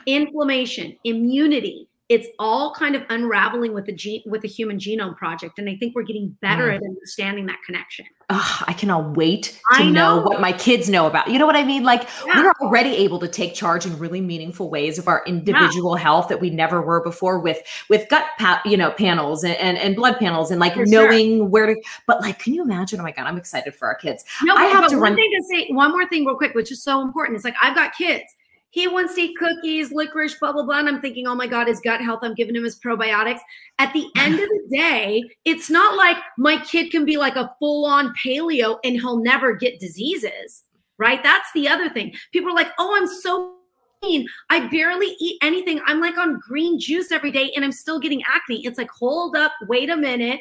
inflammation, 0.06 0.96
immunity, 1.04 1.88
it's 2.10 2.26
all 2.40 2.74
kind 2.74 2.96
of 2.96 3.04
unraveling 3.08 3.72
with 3.72 3.86
the 3.86 3.92
gene 3.92 4.20
with 4.26 4.42
the 4.42 4.48
human 4.48 4.78
genome 4.78 5.16
project 5.16 5.58
and 5.58 5.70
i 5.70 5.76
think 5.76 5.94
we're 5.94 6.02
getting 6.02 6.36
better 6.42 6.66
mm. 6.66 6.74
at 6.74 6.82
understanding 6.82 7.46
that 7.46 7.56
connection 7.64 8.04
oh, 8.28 8.62
i 8.66 8.72
cannot 8.72 9.16
wait 9.16 9.58
to 9.76 9.84
know. 9.84 10.16
know. 10.18 10.22
what 10.22 10.40
my 10.40 10.52
kids 10.52 10.90
know 10.90 11.06
about 11.06 11.30
you 11.30 11.38
know 11.38 11.46
what 11.46 11.56
i 11.56 11.62
mean 11.62 11.84
like 11.84 12.06
yeah. 12.26 12.42
we're 12.42 12.52
already 12.60 12.90
able 12.96 13.18
to 13.18 13.28
take 13.28 13.54
charge 13.54 13.86
in 13.86 13.96
really 13.98 14.20
meaningful 14.20 14.68
ways 14.68 14.98
of 14.98 15.08
our 15.08 15.22
individual 15.26 15.96
yeah. 15.96 16.02
health 16.02 16.28
that 16.28 16.40
we 16.40 16.50
never 16.50 16.82
were 16.82 17.02
before 17.02 17.38
with 17.38 17.62
with 17.88 18.06
gut 18.10 18.26
pa- 18.38 18.60
you 18.66 18.76
know 18.76 18.90
panels 18.90 19.44
and, 19.44 19.56
and, 19.56 19.78
and 19.78 19.96
blood 19.96 20.18
panels 20.18 20.50
and 20.50 20.60
like 20.60 20.74
for 20.74 20.84
knowing 20.84 21.38
sure. 21.38 21.46
where 21.46 21.66
to 21.66 21.80
but 22.06 22.20
like 22.20 22.38
can 22.40 22.52
you 22.52 22.62
imagine 22.62 23.00
oh 23.00 23.04
my 23.04 23.12
god 23.12 23.26
i'm 23.26 23.38
excited 23.38 23.74
for 23.74 23.86
our 23.86 23.94
kids 23.94 24.24
no 24.42 24.54
i 24.56 24.64
have 24.64 24.88
to 24.88 24.96
one 24.96 25.02
run 25.02 25.16
thing 25.16 25.30
to 25.38 25.44
say 25.44 25.68
one 25.70 25.92
more 25.92 26.06
thing 26.08 26.24
real 26.24 26.36
quick 26.36 26.54
which 26.54 26.72
is 26.72 26.82
so 26.82 27.00
important 27.00 27.36
it's 27.36 27.44
like 27.44 27.54
i've 27.62 27.74
got 27.74 27.94
kids 27.94 28.34
he 28.70 28.86
wants 28.86 29.14
to 29.14 29.22
eat 29.22 29.36
cookies, 29.36 29.92
licorice, 29.92 30.36
blah, 30.36 30.52
blah, 30.52 30.62
blah. 30.62 30.78
And 30.78 30.88
I'm 30.88 31.00
thinking, 31.00 31.26
oh 31.26 31.34
my 31.34 31.46
God, 31.46 31.66
his 31.66 31.80
gut 31.80 32.00
health, 32.00 32.20
I'm 32.22 32.34
giving 32.34 32.54
him 32.54 32.64
his 32.64 32.78
probiotics. 32.78 33.40
At 33.78 33.92
the 33.92 34.06
end 34.16 34.34
of 34.34 34.48
the 34.48 34.68
day, 34.70 35.22
it's 35.44 35.68
not 35.68 35.96
like 35.96 36.16
my 36.38 36.58
kid 36.58 36.90
can 36.90 37.04
be 37.04 37.16
like 37.16 37.36
a 37.36 37.54
full 37.58 37.84
on 37.84 38.14
paleo 38.14 38.78
and 38.84 38.94
he'll 38.94 39.22
never 39.22 39.54
get 39.54 39.80
diseases, 39.80 40.62
right? 40.98 41.22
That's 41.22 41.50
the 41.52 41.68
other 41.68 41.88
thing. 41.88 42.14
People 42.32 42.50
are 42.50 42.54
like, 42.54 42.70
oh, 42.78 42.96
I'm 42.96 43.08
so 43.08 43.56
mean. 44.02 44.26
I 44.48 44.68
barely 44.68 45.16
eat 45.20 45.38
anything. 45.42 45.80
I'm 45.86 46.00
like 46.00 46.16
on 46.16 46.40
green 46.40 46.78
juice 46.78 47.12
every 47.12 47.30
day 47.30 47.52
and 47.54 47.64
I'm 47.64 47.72
still 47.72 47.98
getting 47.98 48.22
acne. 48.22 48.64
It's 48.64 48.78
like, 48.78 48.90
hold 48.90 49.36
up, 49.36 49.52
wait 49.68 49.90
a 49.90 49.96
minute. 49.96 50.40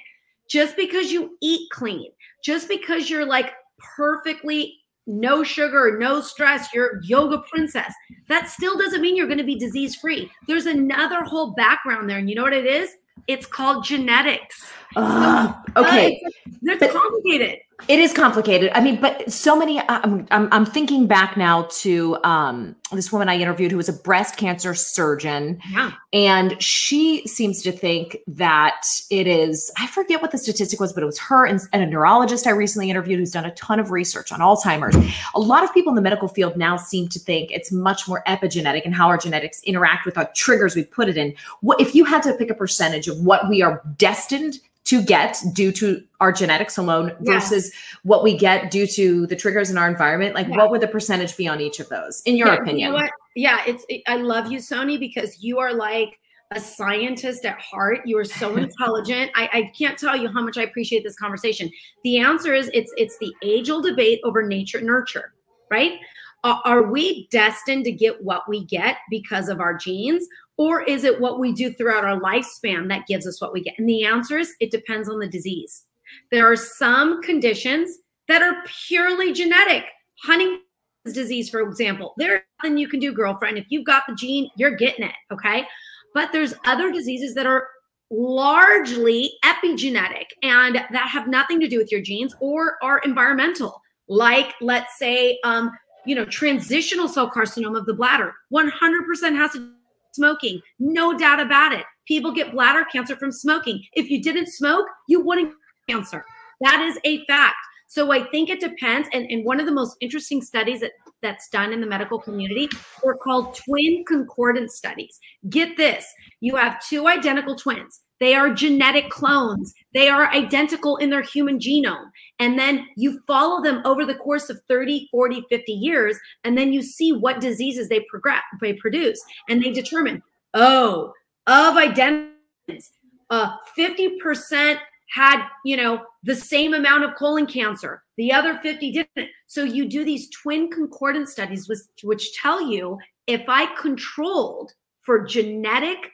Just 0.49 0.75
because 0.75 1.11
you 1.11 1.37
eat 1.41 1.69
clean, 1.71 2.11
just 2.43 2.67
because 2.67 3.09
you're 3.09 3.25
like 3.25 3.51
perfectly 3.95 4.75
no 5.09 5.43
sugar, 5.43 5.97
no 5.99 6.21
stress, 6.21 6.73
you're 6.73 7.01
yoga 7.03 7.39
princess. 7.51 7.93
That 8.27 8.49
still 8.49 8.77
doesn't 8.77 9.01
mean 9.01 9.15
you're 9.15 9.27
going 9.27 9.39
to 9.39 9.43
be 9.43 9.55
disease 9.55 9.95
free. 9.95 10.31
There's 10.47 10.67
another 10.67 11.23
whole 11.23 11.51
background 11.51 12.09
there. 12.09 12.19
And 12.19 12.29
you 12.29 12.35
know 12.35 12.43
what 12.43 12.53
it 12.53 12.65
is? 12.65 12.91
It's 13.27 13.45
called 13.45 13.83
genetics. 13.83 14.71
Uh, 14.95 15.53
okay. 15.75 16.21
Uh, 16.25 16.29
it's, 16.61 16.83
it's 16.83 16.93
complicated. 16.93 17.59
It 17.87 17.99
is 17.99 18.13
complicated. 18.13 18.71
I 18.73 18.81
mean, 18.81 18.99
but 18.99 19.31
so 19.31 19.57
many. 19.57 19.79
I'm 19.79 20.27
I'm, 20.31 20.49
I'm 20.51 20.65
thinking 20.65 21.07
back 21.07 21.37
now 21.37 21.63
to 21.79 22.17
um, 22.23 22.75
this 22.91 23.11
woman 23.11 23.29
I 23.29 23.37
interviewed 23.37 23.71
who 23.71 23.77
was 23.77 23.89
a 23.89 23.93
breast 23.93 24.37
cancer 24.37 24.75
surgeon, 24.75 25.59
yeah. 25.71 25.91
and 26.11 26.61
she 26.61 27.25
seems 27.27 27.61
to 27.63 27.71
think 27.71 28.17
that 28.27 28.85
it 29.09 29.27
is. 29.27 29.71
I 29.77 29.87
forget 29.87 30.21
what 30.21 30.31
the 30.31 30.37
statistic 30.37 30.79
was, 30.79 30.91
but 30.91 31.03
it 31.03 31.05
was 31.05 31.19
her 31.19 31.45
and, 31.45 31.59
and 31.71 31.81
a 31.81 31.85
neurologist 31.85 32.47
I 32.47 32.51
recently 32.51 32.89
interviewed 32.89 33.19
who's 33.19 33.31
done 33.31 33.45
a 33.45 33.53
ton 33.55 33.79
of 33.79 33.91
research 33.91 34.31
on 34.31 34.39
Alzheimer's. 34.39 34.95
A 35.33 35.39
lot 35.39 35.63
of 35.63 35.73
people 35.73 35.91
in 35.91 35.95
the 35.95 36.01
medical 36.01 36.27
field 36.27 36.57
now 36.57 36.75
seem 36.75 37.07
to 37.09 37.19
think 37.19 37.51
it's 37.51 37.71
much 37.71 38.07
more 38.07 38.23
epigenetic 38.27 38.83
and 38.85 38.93
how 38.93 39.07
our 39.07 39.17
genetics 39.17 39.63
interact 39.63 40.05
with 40.05 40.17
our 40.17 40.29
triggers 40.35 40.75
we 40.75 40.83
put 40.83 41.07
it 41.07 41.17
in. 41.17 41.33
What 41.61 41.79
if 41.79 41.95
you 41.95 42.03
had 42.03 42.23
to 42.23 42.33
pick 42.33 42.49
a 42.49 42.55
percentage 42.55 43.07
of 43.07 43.19
what 43.19 43.49
we 43.49 43.61
are 43.61 43.81
destined 43.97 44.59
to 44.89 45.03
get 45.03 45.39
due 45.53 45.71
to 45.71 46.03
our 46.19 46.31
genetics 46.31 46.75
alone 46.75 47.11
versus 47.19 47.71
what 48.01 48.23
we 48.23 48.35
get 48.35 48.71
due 48.71 48.87
to 48.87 49.27
the 49.27 49.35
triggers 49.35 49.69
in 49.69 49.77
our 49.77 49.87
environment? 49.87 50.33
Like, 50.33 50.47
yeah. 50.47 50.57
what 50.57 50.71
would 50.71 50.81
the 50.81 50.87
percentage 50.87 51.37
be 51.37 51.47
on 51.47 51.61
each 51.61 51.79
of 51.79 51.87
those, 51.89 52.23
in 52.25 52.35
your 52.35 52.47
yeah, 52.47 52.55
opinion? 52.55 52.93
You 52.93 52.99
know 52.99 53.07
yeah, 53.35 53.59
it's. 53.67 53.85
It, 53.87 54.01
I 54.07 54.15
love 54.15 54.51
you, 54.51 54.57
Sonni, 54.57 54.99
because 54.99 55.43
you 55.43 55.59
are 55.59 55.73
like 55.73 56.19
a 56.49 56.59
scientist 56.59 57.45
at 57.45 57.61
heart. 57.61 57.99
You 58.05 58.17
are 58.17 58.25
so 58.25 58.55
intelligent. 58.57 59.29
I, 59.35 59.49
I 59.53 59.71
can't 59.77 59.97
tell 59.97 60.17
you 60.17 60.27
how 60.27 60.41
much 60.41 60.57
I 60.57 60.63
appreciate 60.63 61.03
this 61.03 61.15
conversation. 61.15 61.69
The 62.03 62.17
answer 62.17 62.55
is 62.55 62.71
it's 62.73 62.91
it's 62.97 63.19
the 63.19 63.31
age 63.43 63.69
old 63.69 63.85
debate 63.85 64.21
over 64.23 64.41
nature 64.41 64.81
nurture, 64.81 65.33
right? 65.69 65.99
are 66.43 66.83
we 66.83 67.27
destined 67.31 67.83
to 67.83 67.91
get 67.91 68.23
what 68.23 68.47
we 68.47 68.63
get 68.63 68.95
because 69.09 69.49
of 69.49 69.59
our 69.59 69.73
genes 69.73 70.25
or 70.59 70.83
is 70.83 71.05
it 71.05 71.21
what 71.21 71.39
we 71.39 71.53
do 71.53 71.73
throughout 71.73 72.03
our 72.03 72.19
lifespan 72.19 72.89
that 72.89 73.07
gives 73.07 73.25
us 73.25 73.41
what 73.41 73.53
we 73.53 73.63
get? 73.63 73.79
And 73.79 73.87
the 73.87 74.03
answer 74.03 74.37
is 74.37 74.53
it 74.59 74.71
depends 74.71 75.07
on 75.07 75.17
the 75.17 75.27
disease. 75.27 75.85
There 76.31 76.51
are 76.51 76.57
some 76.57 77.21
conditions 77.21 77.97
that 78.27 78.41
are 78.41 78.61
purely 78.87 79.31
genetic. 79.31 79.85
Huntington's 80.21 80.65
disease 81.05 81.49
for 81.49 81.61
example 81.61 82.13
there's 82.17 82.41
nothing 82.61 82.77
you 82.77 82.89
can 82.89 82.99
do 82.99 83.13
girlfriend. 83.13 83.57
If 83.57 83.67
you've 83.69 83.85
got 83.85 84.03
the 84.07 84.13
gene 84.13 84.49
you're 84.57 84.75
getting 84.75 85.05
it 85.05 85.15
okay? 85.31 85.65
But 86.13 86.33
there's 86.33 86.53
other 86.65 86.91
diseases 86.91 87.33
that 87.35 87.45
are 87.45 87.67
largely 88.11 89.31
epigenetic 89.45 90.25
and 90.43 90.75
that 90.75 91.07
have 91.09 91.29
nothing 91.29 91.61
to 91.61 91.69
do 91.69 91.77
with 91.77 91.89
your 91.89 92.01
genes 92.01 92.35
or 92.41 92.77
are 92.83 92.99
environmental. 92.99 93.81
Like 94.09 94.55
let's 94.59 94.97
say 94.99 95.39
um, 95.45 95.71
you 96.05 96.15
know, 96.15 96.25
transitional 96.25 97.07
cell 97.07 97.29
carcinoma 97.29 97.77
of 97.77 97.85
the 97.85 97.93
bladder, 97.93 98.33
100% 98.53 99.35
has 99.37 99.51
to 99.51 99.78
smoking. 100.19 100.61
No 100.79 101.17
doubt 101.17 101.39
about 101.39 101.71
it. 101.71 101.85
People 102.07 102.33
get 102.33 102.51
bladder 102.51 102.85
cancer 102.91 103.15
from 103.15 103.31
smoking. 103.31 103.81
If 103.93 104.09
you 104.09 104.21
didn't 104.21 104.47
smoke, 104.47 104.85
you 105.07 105.21
wouldn't 105.21 105.53
cancer. 105.89 106.25
That 106.61 106.81
is 106.81 106.99
a 107.05 107.25
fact. 107.25 107.55
So 107.87 108.11
I 108.11 108.29
think 108.29 108.49
it 108.49 108.59
depends. 108.59 109.07
And, 109.13 109.25
and 109.31 109.45
one 109.45 109.59
of 109.59 109.65
the 109.65 109.71
most 109.71 109.95
interesting 110.01 110.41
studies 110.41 110.81
that, 110.81 110.91
that's 111.21 111.49
done 111.49 111.73
in 111.73 111.81
the 111.81 111.87
medical 111.87 112.19
community 112.19 112.69
are 113.05 113.15
called 113.15 113.55
twin 113.65 114.03
concordance 114.05 114.75
studies. 114.75 115.19
Get 115.49 115.77
this 115.77 116.05
you 116.41 116.55
have 116.55 116.83
two 116.87 117.07
identical 117.07 117.55
twins. 117.55 118.01
They 118.19 118.35
are 118.35 118.53
genetic 118.53 119.09
clones. 119.09 119.73
They 119.93 120.09
are 120.09 120.31
identical 120.33 120.97
in 120.97 121.09
their 121.09 121.21
human 121.21 121.59
genome. 121.59 122.09
And 122.39 122.59
then 122.59 122.87
you 122.95 123.21
follow 123.27 123.61
them 123.63 123.81
over 123.85 124.05
the 124.05 124.15
course 124.15 124.49
of 124.49 124.61
30, 124.67 125.07
40, 125.11 125.45
50 125.49 125.71
years, 125.71 126.17
and 126.43 126.57
then 126.57 126.73
you 126.73 126.81
see 126.81 127.11
what 127.11 127.41
diseases 127.41 127.89
they 127.89 128.01
progress, 128.09 128.43
they 128.61 128.73
produce. 128.73 129.21
And 129.47 129.63
they 129.63 129.71
determine, 129.71 130.21
oh, 130.53 131.13
of 131.47 131.77
identities, 131.77 132.91
uh, 133.29 133.51
50% 133.77 134.79
had, 135.11 135.47
you 135.65 135.75
know, 135.75 136.01
the 136.23 136.35
same 136.35 136.73
amount 136.73 137.03
of 137.03 137.15
colon 137.15 137.47
cancer. 137.47 138.03
The 138.17 138.31
other 138.31 138.57
50 138.57 138.91
didn't. 138.91 139.29
So 139.47 139.63
you 139.63 139.87
do 139.87 140.05
these 140.05 140.29
twin 140.29 140.69
concordance 140.69 141.31
studies, 141.31 141.67
which, 141.67 141.79
which 142.03 142.33
tell 142.33 142.61
you 142.61 142.99
if 143.25 143.47
I 143.47 143.73
controlled 143.75 144.73
for 145.01 145.25
genetic, 145.25 146.11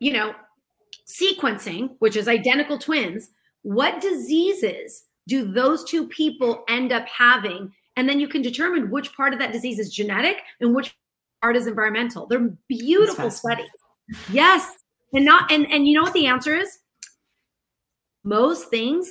you 0.00 0.12
know, 0.12 0.34
sequencing, 1.08 1.96
which 1.98 2.16
is 2.16 2.28
identical 2.28 2.78
twins, 2.78 3.30
what 3.62 4.00
diseases 4.00 5.04
do 5.26 5.50
those 5.50 5.84
two 5.84 6.06
people 6.08 6.64
end 6.68 6.92
up 6.92 7.06
having? 7.08 7.72
And 7.96 8.08
then 8.08 8.20
you 8.20 8.28
can 8.28 8.42
determine 8.42 8.90
which 8.90 9.14
part 9.14 9.32
of 9.32 9.38
that 9.40 9.52
disease 9.52 9.78
is 9.78 9.92
genetic 9.92 10.38
and 10.60 10.74
which 10.74 10.94
part 11.42 11.56
is 11.56 11.66
environmental. 11.66 12.26
They're 12.26 12.50
beautiful 12.68 13.30
studies. 13.30 13.68
Yes. 14.30 14.70
And 15.12 15.24
not 15.24 15.50
and 15.50 15.66
and 15.70 15.86
you 15.86 15.94
know 15.94 16.02
what 16.02 16.12
the 16.12 16.26
answer 16.26 16.54
is? 16.54 16.78
Most 18.24 18.68
things 18.68 19.10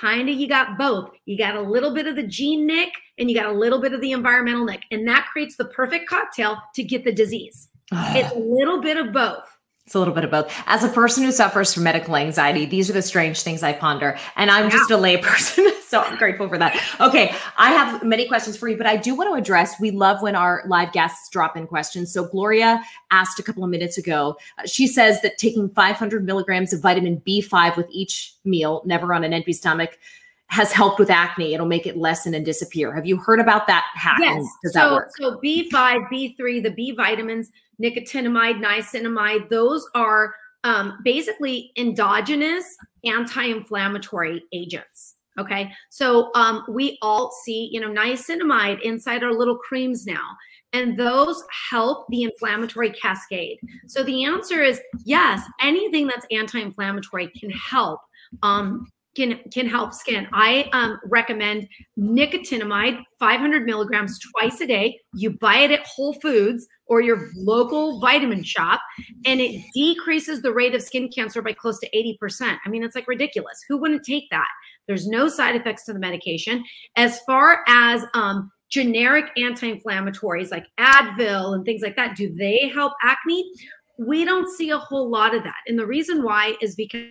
kind 0.00 0.28
of 0.28 0.34
you 0.34 0.48
got 0.48 0.76
both. 0.76 1.10
You 1.24 1.38
got 1.38 1.54
a 1.54 1.60
little 1.60 1.94
bit 1.94 2.06
of 2.06 2.16
the 2.16 2.26
gene 2.26 2.66
nick 2.66 2.90
and 3.18 3.30
you 3.30 3.36
got 3.36 3.46
a 3.46 3.56
little 3.56 3.80
bit 3.80 3.92
of 3.92 4.00
the 4.00 4.12
environmental 4.12 4.64
nick. 4.64 4.82
And 4.90 5.06
that 5.08 5.28
creates 5.32 5.56
the 5.56 5.66
perfect 5.66 6.08
cocktail 6.08 6.58
to 6.74 6.82
get 6.82 7.04
the 7.04 7.12
disease. 7.12 7.68
Ah. 7.92 8.16
it's 8.16 8.34
a 8.34 8.38
little 8.38 8.80
bit 8.80 8.96
of 8.96 9.12
both. 9.12 9.44
It's 9.86 9.94
a 9.94 10.00
little 10.00 10.14
bit 10.14 10.24
of 10.24 10.32
both. 10.32 10.52
As 10.66 10.82
a 10.82 10.88
person 10.88 11.22
who 11.22 11.30
suffers 11.30 11.72
from 11.72 11.84
medical 11.84 12.16
anxiety, 12.16 12.66
these 12.66 12.90
are 12.90 12.92
the 12.92 13.02
strange 13.02 13.42
things 13.42 13.62
I 13.62 13.72
ponder. 13.72 14.18
And 14.34 14.50
I'm 14.50 14.64
yeah. 14.64 14.70
just 14.70 14.90
a 14.90 14.94
layperson, 14.94 15.70
so 15.86 16.00
I'm 16.00 16.18
grateful 16.18 16.48
for 16.48 16.58
that. 16.58 16.76
Okay, 17.00 17.32
I 17.56 17.70
have 17.70 18.02
many 18.02 18.26
questions 18.26 18.56
for 18.56 18.66
you, 18.66 18.76
but 18.76 18.86
I 18.86 18.96
do 18.96 19.14
want 19.14 19.30
to 19.30 19.34
address 19.34 19.78
we 19.78 19.92
love 19.92 20.22
when 20.22 20.34
our 20.34 20.64
live 20.66 20.90
guests 20.90 21.28
drop 21.30 21.56
in 21.56 21.68
questions. 21.68 22.12
So 22.12 22.26
Gloria 22.26 22.82
asked 23.12 23.38
a 23.38 23.44
couple 23.44 23.62
of 23.62 23.70
minutes 23.70 23.96
ago. 23.96 24.36
Uh, 24.58 24.66
she 24.66 24.88
says 24.88 25.22
that 25.22 25.38
taking 25.38 25.68
500 25.68 26.24
milligrams 26.24 26.72
of 26.72 26.80
vitamin 26.80 27.22
B5 27.24 27.76
with 27.76 27.86
each 27.88 28.34
meal, 28.44 28.82
never 28.84 29.14
on 29.14 29.22
an 29.22 29.32
empty 29.32 29.52
stomach, 29.52 30.00
has 30.48 30.72
helped 30.72 30.98
with 30.98 31.10
acne. 31.10 31.54
It'll 31.54 31.66
make 31.66 31.86
it 31.86 31.96
lessen 31.96 32.34
and 32.34 32.44
disappear. 32.44 32.92
Have 32.92 33.06
you 33.06 33.18
heard 33.18 33.38
about 33.38 33.68
that 33.68 33.84
hack? 33.94 34.18
Yes. 34.20 34.44
Does 34.64 34.72
so? 34.72 35.00
So 35.18 35.38
B5, 35.38 35.70
B3, 36.10 36.62
the 36.62 36.70
B 36.70 36.90
vitamins 36.90 37.52
nicotinamide, 37.82 38.62
niacinamide, 38.62 39.48
those 39.48 39.86
are 39.94 40.34
um, 40.64 40.98
basically 41.04 41.72
endogenous 41.76 42.64
anti-inflammatory 43.04 44.42
agents. 44.52 45.14
Okay, 45.38 45.70
so 45.90 46.30
um, 46.34 46.64
we 46.66 46.98
all 47.02 47.30
see, 47.44 47.68
you 47.70 47.78
know, 47.78 47.90
niacinamide 47.90 48.80
inside 48.80 49.22
our 49.22 49.34
little 49.34 49.58
creams 49.58 50.06
now, 50.06 50.34
and 50.72 50.98
those 50.98 51.44
help 51.70 52.06
the 52.08 52.22
inflammatory 52.22 52.90
cascade. 52.90 53.58
So 53.86 54.02
the 54.02 54.24
answer 54.24 54.62
is 54.62 54.80
yes, 55.04 55.42
anything 55.60 56.06
that's 56.06 56.26
anti-inflammatory 56.30 57.30
can 57.38 57.50
help. 57.50 58.00
Um, 58.42 58.86
can 59.16 59.40
can 59.52 59.66
help 59.66 59.92
skin. 59.94 60.28
I 60.32 60.68
um, 60.72 60.98
recommend 61.06 61.66
nicotinamide, 61.98 63.02
500 63.18 63.64
milligrams 63.64 64.18
twice 64.18 64.60
a 64.60 64.66
day. 64.66 65.00
You 65.14 65.36
buy 65.38 65.58
it 65.58 65.70
at 65.70 65.86
Whole 65.86 66.12
Foods 66.14 66.66
or 66.86 67.00
your 67.00 67.30
local 67.34 67.98
vitamin 68.00 68.44
shop, 68.44 68.80
and 69.24 69.40
it 69.40 69.60
decreases 69.74 70.42
the 70.42 70.52
rate 70.52 70.74
of 70.74 70.82
skin 70.82 71.08
cancer 71.08 71.42
by 71.42 71.52
close 71.52 71.80
to 71.80 71.90
80%. 71.90 72.58
I 72.64 72.68
mean, 72.68 72.84
it's 72.84 72.94
like 72.94 73.08
ridiculous. 73.08 73.58
Who 73.68 73.78
wouldn't 73.78 74.04
take 74.04 74.24
that? 74.30 74.48
There's 74.86 75.08
no 75.08 75.28
side 75.28 75.56
effects 75.56 75.84
to 75.86 75.92
the 75.92 75.98
medication. 75.98 76.64
As 76.96 77.20
far 77.22 77.64
as 77.66 78.04
um, 78.14 78.52
generic 78.68 79.30
anti-inflammatories 79.36 80.50
like 80.50 80.66
Advil 80.78 81.54
and 81.54 81.64
things 81.64 81.82
like 81.82 81.96
that, 81.96 82.16
do 82.16 82.32
they 82.34 82.70
help 82.72 82.92
acne? 83.02 83.50
We 83.98 84.24
don't 84.24 84.48
see 84.54 84.70
a 84.70 84.78
whole 84.78 85.08
lot 85.08 85.34
of 85.34 85.42
that. 85.42 85.56
And 85.66 85.78
the 85.78 85.86
reason 85.86 86.22
why 86.22 86.54
is 86.60 86.76
because 86.76 87.06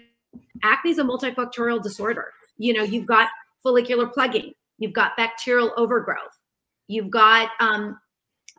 acne 0.63 0.91
is 0.91 0.99
a 0.99 1.03
multifactorial 1.03 1.81
disorder. 1.81 2.31
You 2.57 2.73
know, 2.73 2.83
you've 2.83 3.05
got 3.05 3.29
follicular 3.63 4.07
plugging, 4.07 4.53
you've 4.77 4.93
got 4.93 5.17
bacterial 5.17 5.71
overgrowth, 5.77 6.39
you've 6.87 7.09
got 7.09 7.49
um, 7.59 7.99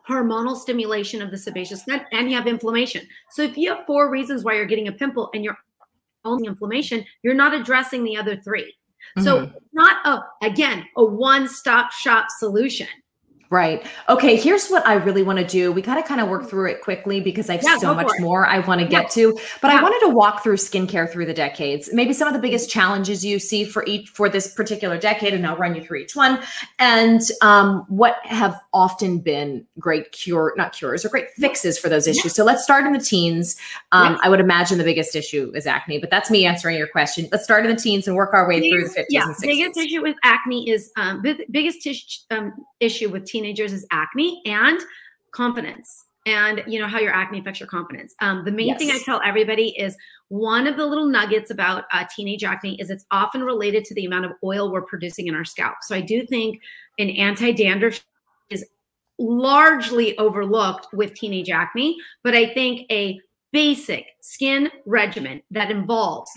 hormonal 0.07 0.55
stimulation 0.55 1.21
of 1.21 1.31
the 1.31 1.37
sebaceous 1.37 1.83
gland, 1.83 2.05
and 2.11 2.29
you 2.29 2.35
have 2.35 2.47
inflammation. 2.47 3.07
So 3.31 3.41
if 3.41 3.57
you 3.57 3.73
have 3.73 3.85
four 3.85 4.09
reasons 4.09 4.43
why 4.43 4.55
you're 4.55 4.65
getting 4.65 4.87
a 4.87 4.91
pimple 4.91 5.29
and 5.33 5.43
you're 5.43 5.57
only 6.25 6.47
inflammation, 6.47 7.05
you're 7.23 7.33
not 7.33 7.53
addressing 7.53 8.03
the 8.03 8.17
other 8.17 8.35
3 8.37 8.61
mm-hmm. 8.63 9.23
So 9.23 9.51
not 9.73 10.05
a 10.05 10.45
again 10.45 10.85
a 10.95 11.03
one-stop 11.03 11.91
shop 11.91 12.27
solution. 12.37 12.87
Right. 13.49 13.85
Okay. 14.09 14.35
Here's 14.35 14.67
what 14.67 14.85
I 14.85 14.95
really 14.95 15.23
want 15.23 15.39
to 15.39 15.45
do. 15.45 15.71
We 15.71 15.81
got 15.81 15.95
to 15.95 16.03
kind 16.03 16.19
of 16.19 16.27
work 16.27 16.49
through 16.49 16.69
it 16.69 16.81
quickly 16.81 17.21
because 17.21 17.49
I 17.49 17.53
have 17.53 17.63
yeah, 17.63 17.77
so 17.77 17.93
much 17.93 18.11
more 18.19 18.45
I 18.45 18.59
want 18.59 18.81
to 18.81 18.87
get 18.87 19.03
yeah. 19.03 19.07
to. 19.09 19.39
But 19.61 19.71
yeah. 19.71 19.79
I 19.79 19.83
wanted 19.83 20.05
to 20.07 20.09
walk 20.09 20.43
through 20.43 20.57
skincare 20.57 21.09
through 21.09 21.27
the 21.27 21.33
decades. 21.33 21.89
Maybe 21.93 22.11
some 22.11 22.27
of 22.27 22.33
the 22.33 22.41
biggest 22.41 22.69
challenges 22.69 23.23
you 23.23 23.39
see 23.39 23.63
for 23.63 23.85
each 23.85 24.09
for 24.09 24.27
this 24.27 24.53
particular 24.53 24.97
decade, 24.97 25.33
and 25.33 25.47
I'll 25.47 25.55
run 25.55 25.75
you 25.75 25.83
through 25.83 25.99
each 25.99 26.15
one. 26.15 26.41
And 26.79 27.21
um, 27.41 27.85
what 27.87 28.17
have 28.23 28.59
often 28.73 29.19
been 29.19 29.65
great 29.79 30.11
cure, 30.11 30.53
not 30.57 30.73
cures, 30.73 31.05
or 31.05 31.09
great 31.09 31.31
fixes 31.31 31.79
for 31.79 31.89
those 31.89 32.07
issues. 32.07 32.35
So 32.35 32.43
let's 32.43 32.63
start 32.63 32.85
in 32.85 32.93
the 32.93 32.99
teens. 32.99 33.55
Um, 33.91 34.19
I 34.21 34.29
would 34.29 34.39
imagine 34.39 34.77
the 34.77 34.83
biggest 34.83 35.15
issue 35.15 35.51
is 35.55 35.65
acne, 35.65 35.99
but 35.99 36.09
that's 36.09 36.29
me 36.29 36.45
answering 36.45 36.77
your 36.77 36.87
question. 36.87 37.27
Let's 37.31 37.43
start 37.43 37.65
in 37.65 37.73
the 37.73 37.81
teens 37.81 38.07
and 38.07 38.15
work 38.15 38.33
our 38.33 38.47
way 38.47 38.59
biggest, 38.59 38.93
through 38.93 39.05
the 39.05 39.15
50s 39.15 39.23
and 39.23 39.35
60s. 39.35 39.41
Biggest 39.41 39.77
issue 39.77 40.01
with 40.01 40.17
acne 40.23 40.69
is 40.69 40.91
um, 40.97 41.21
biggest 41.21 41.81
t- 41.81 42.03
um, 42.31 42.53
issue 42.79 43.09
with 43.09 43.25
teenagers 43.25 43.73
is 43.73 43.85
acne 43.91 44.41
and 44.45 44.79
confidence 45.31 46.05
and 46.27 46.61
you 46.67 46.79
know 46.79 46.87
how 46.87 46.99
your 46.99 47.13
acne 47.13 47.39
affects 47.39 47.59
your 47.59 47.67
confidence 47.67 48.13
um, 48.21 48.43
the 48.43 48.51
main 48.51 48.67
yes. 48.67 48.77
thing 48.77 48.91
i 48.91 48.99
tell 48.99 49.21
everybody 49.23 49.69
is 49.79 49.95
one 50.29 50.67
of 50.67 50.75
the 50.75 50.85
little 50.85 51.05
nuggets 51.05 51.49
about 51.51 51.85
uh, 51.91 52.03
teenage 52.15 52.43
acne 52.43 52.79
is 52.79 52.89
it's 52.89 53.05
often 53.11 53.41
related 53.41 53.85
to 53.85 53.95
the 53.95 54.05
amount 54.05 54.25
of 54.25 54.31
oil 54.43 54.71
we're 54.71 54.81
producing 54.81 55.27
in 55.27 55.35
our 55.35 55.45
scalp 55.45 55.75
so 55.81 55.95
i 55.95 56.01
do 56.01 56.25
think 56.27 56.59
an 56.99 57.09
anti-dandruff 57.09 58.03
is 58.49 58.65
largely 59.17 60.17
overlooked 60.17 60.87
with 60.93 61.13
teenage 61.15 61.49
acne 61.49 61.97
but 62.23 62.35
i 62.35 62.53
think 62.53 62.85
a 62.91 63.19
basic 63.53 64.05
skin 64.21 64.69
regimen 64.85 65.41
that 65.49 65.71
involves 65.71 66.29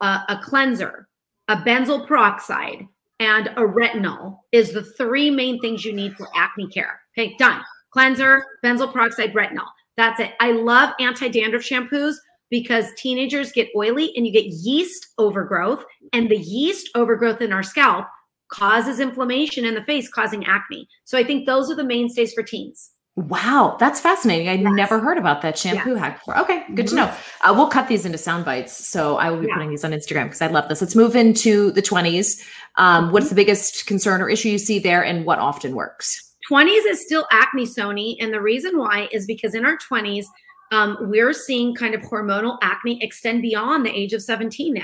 uh, 0.00 0.20
a 0.28 0.38
cleanser 0.38 1.06
a 1.48 1.56
benzoyl 1.56 2.06
peroxide 2.06 2.86
and 3.24 3.46
a 3.56 3.62
retinol 3.62 4.40
is 4.52 4.72
the 4.72 4.82
three 4.82 5.30
main 5.30 5.58
things 5.60 5.82
you 5.82 5.94
need 5.94 6.14
for 6.14 6.28
acne 6.34 6.68
care. 6.68 7.00
Okay, 7.16 7.34
done. 7.38 7.62
Cleanser, 7.90 8.44
benzoyl 8.62 8.92
peroxide, 8.92 9.32
retinol. 9.32 9.66
That's 9.96 10.20
it. 10.20 10.32
I 10.40 10.52
love 10.52 10.92
anti 11.00 11.28
dandruff 11.28 11.62
shampoos 11.62 12.16
because 12.50 12.86
teenagers 12.98 13.50
get 13.50 13.70
oily 13.74 14.12
and 14.14 14.26
you 14.26 14.32
get 14.32 14.44
yeast 14.44 15.06
overgrowth 15.16 15.82
and 16.12 16.28
the 16.28 16.36
yeast 16.36 16.90
overgrowth 16.94 17.40
in 17.40 17.52
our 17.52 17.62
scalp 17.62 18.06
causes 18.48 19.00
inflammation 19.00 19.64
in 19.64 19.74
the 19.74 19.82
face, 19.84 20.08
causing 20.08 20.44
acne. 20.44 20.86
So 21.04 21.16
I 21.16 21.24
think 21.24 21.46
those 21.46 21.70
are 21.70 21.76
the 21.76 21.84
mainstays 21.84 22.34
for 22.34 22.42
teens. 22.42 22.90
Wow, 23.16 23.76
that's 23.78 24.00
fascinating. 24.00 24.48
I 24.48 24.54
yes. 24.54 24.72
never 24.74 24.98
heard 24.98 25.18
about 25.18 25.42
that 25.42 25.56
shampoo 25.56 25.92
yeah. 25.92 25.98
hack 25.98 26.18
before. 26.18 26.36
Okay, 26.38 26.64
good 26.74 26.86
mm-hmm. 26.86 26.96
to 26.96 27.02
know. 27.06 27.14
Uh, 27.42 27.54
we'll 27.56 27.68
cut 27.68 27.86
these 27.86 28.04
into 28.04 28.18
sound 28.18 28.44
bites. 28.44 28.88
So 28.88 29.16
I 29.18 29.30
will 29.30 29.40
be 29.40 29.46
yeah. 29.46 29.54
putting 29.54 29.70
these 29.70 29.84
on 29.84 29.92
Instagram 29.92 30.24
because 30.24 30.42
I 30.42 30.48
love 30.48 30.68
this. 30.68 30.80
Let's 30.80 30.96
move 30.96 31.14
into 31.14 31.70
the 31.70 31.82
20s. 31.82 32.42
Um, 32.74 33.12
what's 33.12 33.28
the 33.28 33.36
biggest 33.36 33.86
concern 33.86 34.20
or 34.20 34.28
issue 34.28 34.48
you 34.48 34.58
see 34.58 34.80
there 34.80 35.04
and 35.04 35.24
what 35.24 35.38
often 35.38 35.76
works? 35.76 36.34
20s 36.50 36.86
is 36.86 37.04
still 37.04 37.26
acne, 37.30 37.66
Sonni. 37.66 38.16
And 38.20 38.32
the 38.32 38.40
reason 38.40 38.78
why 38.78 39.08
is 39.12 39.26
because 39.26 39.54
in 39.54 39.64
our 39.64 39.78
20s, 39.78 40.24
um, 40.72 40.96
we're 41.02 41.32
seeing 41.32 41.72
kind 41.74 41.94
of 41.94 42.02
hormonal 42.02 42.58
acne 42.62 43.00
extend 43.00 43.42
beyond 43.42 43.86
the 43.86 43.96
age 43.96 44.12
of 44.12 44.22
17 44.22 44.74
now. 44.74 44.82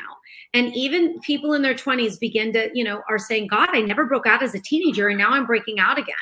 And 0.52 0.74
even 0.74 1.20
people 1.20 1.52
in 1.52 1.62
their 1.62 1.74
20s 1.74 2.18
begin 2.18 2.52
to, 2.54 2.70
you 2.74 2.82
know, 2.82 3.02
are 3.08 3.18
saying, 3.18 3.46
God, 3.48 3.68
I 3.72 3.80
never 3.80 4.06
broke 4.06 4.26
out 4.26 4.42
as 4.42 4.54
a 4.54 4.60
teenager 4.60 5.08
and 5.08 5.18
now 5.18 5.30
I'm 5.30 5.46
breaking 5.46 5.78
out 5.78 5.98
again. 5.98 6.14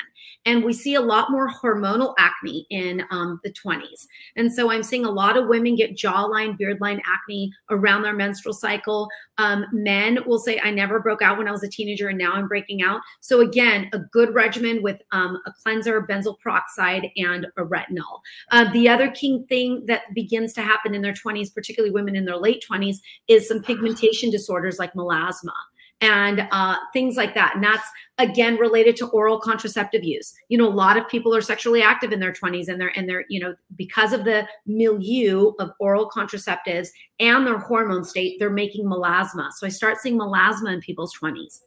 And 0.45 0.63
we 0.63 0.73
see 0.73 0.95
a 0.95 1.01
lot 1.01 1.31
more 1.31 1.49
hormonal 1.49 2.13
acne 2.17 2.65
in 2.69 3.03
um, 3.11 3.39
the 3.43 3.51
20s. 3.51 4.07
And 4.35 4.53
so 4.53 4.71
I'm 4.71 4.83
seeing 4.83 5.05
a 5.05 5.11
lot 5.11 5.37
of 5.37 5.47
women 5.47 5.75
get 5.75 5.97
jawline, 5.97 6.57
beard 6.57 6.79
line 6.79 7.01
acne 7.05 7.51
around 7.69 8.03
their 8.03 8.13
menstrual 8.13 8.53
cycle. 8.53 9.09
Um, 9.37 9.65
men 9.71 10.19
will 10.25 10.39
say, 10.39 10.59
I 10.63 10.71
never 10.71 10.99
broke 10.99 11.21
out 11.21 11.37
when 11.37 11.47
I 11.47 11.51
was 11.51 11.63
a 11.63 11.69
teenager 11.69 12.07
and 12.07 12.17
now 12.17 12.33
I'm 12.33 12.47
breaking 12.47 12.81
out. 12.81 13.01
So 13.19 13.41
again, 13.41 13.89
a 13.93 13.99
good 13.99 14.33
regimen 14.33 14.81
with 14.81 15.01
um, 15.11 15.39
a 15.45 15.51
cleanser, 15.63 16.01
benzoyl 16.01 16.39
peroxide, 16.39 17.09
and 17.17 17.47
a 17.57 17.63
retinol. 17.63 18.19
Uh, 18.51 18.71
the 18.71 18.87
other 18.87 19.11
key 19.11 19.43
thing 19.49 19.85
that 19.87 20.01
begins 20.13 20.53
to 20.53 20.61
happen 20.61 20.95
in 20.95 21.01
their 21.01 21.13
20s, 21.13 21.53
particularly 21.53 21.93
women 21.93 22.15
in 22.15 22.25
their 22.25 22.37
late 22.37 22.63
20s, 22.69 22.97
is 23.27 23.47
some 23.47 23.61
pigmentation 23.61 23.98
disorders 24.31 24.79
like 24.79 24.93
melasma 24.93 25.53
and 26.01 26.47
uh, 26.51 26.77
things 26.93 27.17
like 27.17 27.33
that. 27.33 27.53
And 27.55 27.63
that's 27.63 27.87
again 28.17 28.57
related 28.57 28.95
to 28.97 29.07
oral 29.07 29.39
contraceptive 29.39 30.03
use. 30.03 30.33
You 30.47 30.57
know, 30.57 30.67
a 30.67 30.69
lot 30.69 30.97
of 30.97 31.07
people 31.07 31.35
are 31.35 31.41
sexually 31.41 31.81
active 31.81 32.11
in 32.11 32.19
their 32.19 32.31
20s 32.31 32.67
and 32.67 32.79
they're 32.79 32.97
and 32.97 33.07
they're, 33.07 33.25
you 33.29 33.39
know, 33.39 33.55
because 33.75 34.13
of 34.13 34.23
the 34.23 34.47
milieu 34.65 35.51
of 35.59 35.71
oral 35.79 36.09
contraceptives 36.09 36.89
and 37.19 37.45
their 37.45 37.59
hormone 37.59 38.03
state, 38.03 38.37
they're 38.39 38.49
making 38.49 38.85
melasma. 38.85 39.51
So 39.51 39.67
I 39.67 39.69
start 39.69 39.97
seeing 39.99 40.17
melasma 40.17 40.73
in 40.73 40.79
people's 40.79 41.13
20s. 41.21 41.61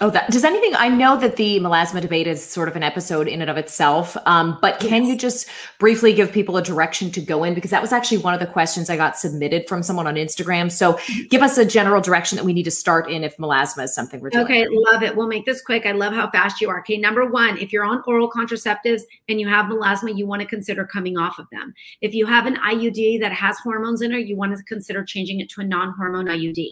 Oh, 0.00 0.08
that 0.08 0.30
does 0.30 0.42
anything? 0.42 0.74
I 0.74 0.88
know 0.88 1.18
that 1.18 1.36
the 1.36 1.60
melasma 1.60 2.00
debate 2.00 2.26
is 2.26 2.42
sort 2.42 2.66
of 2.66 2.76
an 2.76 2.82
episode 2.82 3.28
in 3.28 3.42
and 3.42 3.50
of 3.50 3.58
itself, 3.58 4.16
um, 4.24 4.56
but 4.62 4.80
can 4.80 5.02
yes. 5.02 5.10
you 5.10 5.18
just 5.18 5.48
briefly 5.78 6.14
give 6.14 6.32
people 6.32 6.56
a 6.56 6.62
direction 6.62 7.10
to 7.10 7.20
go 7.20 7.44
in? 7.44 7.52
Because 7.52 7.70
that 7.72 7.82
was 7.82 7.92
actually 7.92 8.16
one 8.16 8.32
of 8.32 8.40
the 8.40 8.46
questions 8.46 8.88
I 8.88 8.96
got 8.96 9.18
submitted 9.18 9.68
from 9.68 9.82
someone 9.82 10.06
on 10.06 10.14
Instagram. 10.14 10.72
So 10.72 10.98
give 11.28 11.42
us 11.42 11.58
a 11.58 11.64
general 11.66 12.00
direction 12.00 12.36
that 12.36 12.44
we 12.44 12.54
need 12.54 12.62
to 12.62 12.70
start 12.70 13.10
in 13.10 13.22
if 13.22 13.36
melasma 13.36 13.84
is 13.84 13.94
something 13.94 14.18
we're 14.20 14.30
doing. 14.30 14.44
Okay, 14.44 14.66
love 14.70 15.02
it. 15.02 15.14
We'll 15.14 15.28
make 15.28 15.44
this 15.44 15.60
quick. 15.60 15.84
I 15.84 15.92
love 15.92 16.14
how 16.14 16.30
fast 16.30 16.62
you 16.62 16.70
are. 16.70 16.80
Okay, 16.80 16.96
number 16.96 17.26
one, 17.26 17.58
if 17.58 17.70
you're 17.70 17.84
on 17.84 18.02
oral 18.06 18.30
contraceptives 18.30 19.02
and 19.28 19.38
you 19.38 19.46
have 19.46 19.66
melasma, 19.66 20.16
you 20.16 20.26
want 20.26 20.40
to 20.40 20.48
consider 20.48 20.86
coming 20.86 21.18
off 21.18 21.38
of 21.38 21.46
them. 21.52 21.74
If 22.00 22.14
you 22.14 22.24
have 22.24 22.46
an 22.46 22.56
IUD 22.56 23.20
that 23.20 23.32
has 23.32 23.58
hormones 23.58 24.00
in 24.00 24.12
it, 24.12 24.26
you 24.26 24.36
want 24.36 24.56
to 24.56 24.64
consider 24.64 25.04
changing 25.04 25.40
it 25.40 25.50
to 25.50 25.60
a 25.60 25.64
non 25.64 25.92
hormone 25.92 26.28
IUD. 26.28 26.70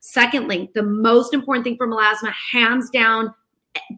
Secondly, 0.00 0.70
the 0.74 0.82
most 0.82 1.34
important 1.34 1.64
thing 1.64 1.76
for 1.76 1.88
melasma, 1.88 2.32
hands 2.58 2.90
down, 2.90 3.34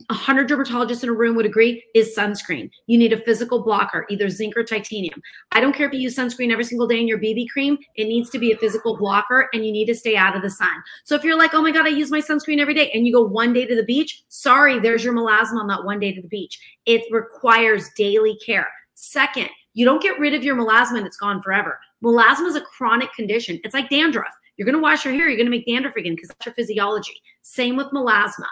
100 0.08 0.48
dermatologists 0.48 1.02
in 1.02 1.08
a 1.08 1.12
room 1.12 1.36
would 1.36 1.46
agree 1.46 1.82
is 1.94 2.14
sunscreen. 2.16 2.70
You 2.86 2.98
need 2.98 3.12
a 3.12 3.20
physical 3.20 3.62
blocker, 3.62 4.06
either 4.10 4.28
zinc 4.28 4.56
or 4.56 4.64
titanium. 4.64 5.22
I 5.52 5.60
don't 5.60 5.74
care 5.74 5.86
if 5.86 5.92
you 5.92 6.00
use 6.00 6.16
sunscreen 6.16 6.52
every 6.52 6.64
single 6.64 6.86
day 6.86 7.00
in 7.00 7.08
your 7.08 7.18
BB 7.18 7.48
cream, 7.48 7.78
it 7.96 8.04
needs 8.04 8.30
to 8.30 8.38
be 8.38 8.52
a 8.52 8.56
physical 8.56 8.96
blocker 8.96 9.48
and 9.52 9.64
you 9.64 9.72
need 9.72 9.86
to 9.86 9.94
stay 9.94 10.16
out 10.16 10.36
of 10.36 10.42
the 10.42 10.50
sun. 10.50 10.82
So 11.04 11.14
if 11.14 11.24
you're 11.24 11.38
like, 11.38 11.54
oh 11.54 11.62
my 11.62 11.70
God, 11.70 11.86
I 11.86 11.90
use 11.90 12.10
my 12.10 12.20
sunscreen 12.20 12.58
every 12.58 12.74
day 12.74 12.90
and 12.92 13.06
you 13.06 13.12
go 13.12 13.22
one 13.22 13.52
day 13.52 13.66
to 13.66 13.76
the 13.76 13.84
beach, 13.84 14.22
sorry, 14.28 14.78
there's 14.78 15.04
your 15.04 15.14
melasma 15.14 15.60
on 15.60 15.66
that 15.68 15.84
one 15.84 16.00
day 16.00 16.12
to 16.12 16.20
the 16.20 16.28
beach. 16.28 16.60
It 16.86 17.02
requires 17.10 17.88
daily 17.96 18.36
care. 18.44 18.68
Second, 18.94 19.48
you 19.72 19.86
don't 19.86 20.02
get 20.02 20.18
rid 20.18 20.34
of 20.34 20.44
your 20.44 20.56
melasma 20.56 20.98
and 20.98 21.06
it's 21.06 21.16
gone 21.16 21.40
forever. 21.40 21.78
Melasma 22.04 22.46
is 22.48 22.56
a 22.56 22.60
chronic 22.60 23.12
condition. 23.14 23.60
It's 23.64 23.74
like 23.74 23.88
dandruff. 23.88 24.32
You're 24.56 24.66
going 24.66 24.76
to 24.76 24.82
wash 24.82 25.04
your 25.04 25.14
hair. 25.14 25.28
You're 25.28 25.36
going 25.36 25.46
to 25.46 25.50
make 25.50 25.66
dandruff 25.66 25.96
again 25.96 26.14
because 26.14 26.28
that's 26.28 26.46
your 26.46 26.54
physiology. 26.54 27.20
Same 27.42 27.76
with 27.76 27.88
melasma. 27.88 28.48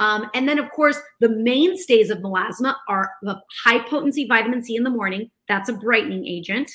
Um, 0.00 0.28
and 0.34 0.48
then, 0.48 0.58
of 0.58 0.70
course, 0.70 0.98
the 1.20 1.28
mainstays 1.28 2.10
of 2.10 2.18
melasma 2.18 2.74
are 2.88 3.12
the 3.22 3.40
high 3.64 3.78
potency 3.78 4.26
vitamin 4.26 4.62
C 4.62 4.74
in 4.74 4.82
the 4.82 4.90
morning. 4.90 5.30
That's 5.48 5.68
a 5.68 5.74
brightening 5.74 6.26
agent. 6.26 6.70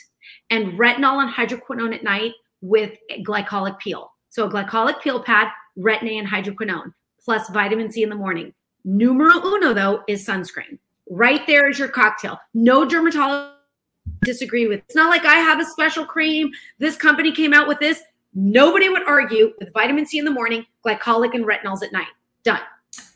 And 0.49 0.79
retinol 0.79 1.21
and 1.21 1.33
hydroquinone 1.33 1.93
at 1.93 2.03
night 2.03 2.33
with 2.61 2.97
glycolic 3.25 3.79
peel. 3.79 4.11
So 4.29 4.45
a 4.45 4.49
glycolic 4.49 5.01
peel 5.01 5.21
pad, 5.21 5.49
retin-A 5.77 6.17
and 6.17 6.27
hydroquinone, 6.27 6.93
plus 7.23 7.49
vitamin 7.49 7.91
C 7.91 8.03
in 8.03 8.09
the 8.09 8.15
morning. 8.15 8.53
Numero 8.85 9.45
uno, 9.45 9.73
though, 9.73 10.03
is 10.07 10.25
sunscreen. 10.25 10.77
Right 11.09 11.45
there 11.47 11.69
is 11.69 11.79
your 11.79 11.87
cocktail. 11.87 12.39
No 12.53 12.85
dermatologist 12.85 13.53
disagree 14.23 14.67
with. 14.67 14.79
It's 14.85 14.95
not 14.95 15.09
like 15.09 15.25
I 15.25 15.35
have 15.35 15.59
a 15.59 15.65
special 15.65 16.05
cream. 16.05 16.49
This 16.79 16.95
company 16.95 17.31
came 17.31 17.53
out 17.53 17.67
with 17.67 17.79
this. 17.79 18.01
Nobody 18.39 18.87
would 18.87 19.01
argue 19.07 19.51
with 19.59 19.73
vitamin 19.73 20.05
C 20.05 20.19
in 20.19 20.23
the 20.23 20.29
morning, 20.29 20.63
glycolic 20.85 21.33
and 21.33 21.43
retinols 21.43 21.81
at 21.81 21.91
night. 21.91 22.05
Done. 22.43 22.59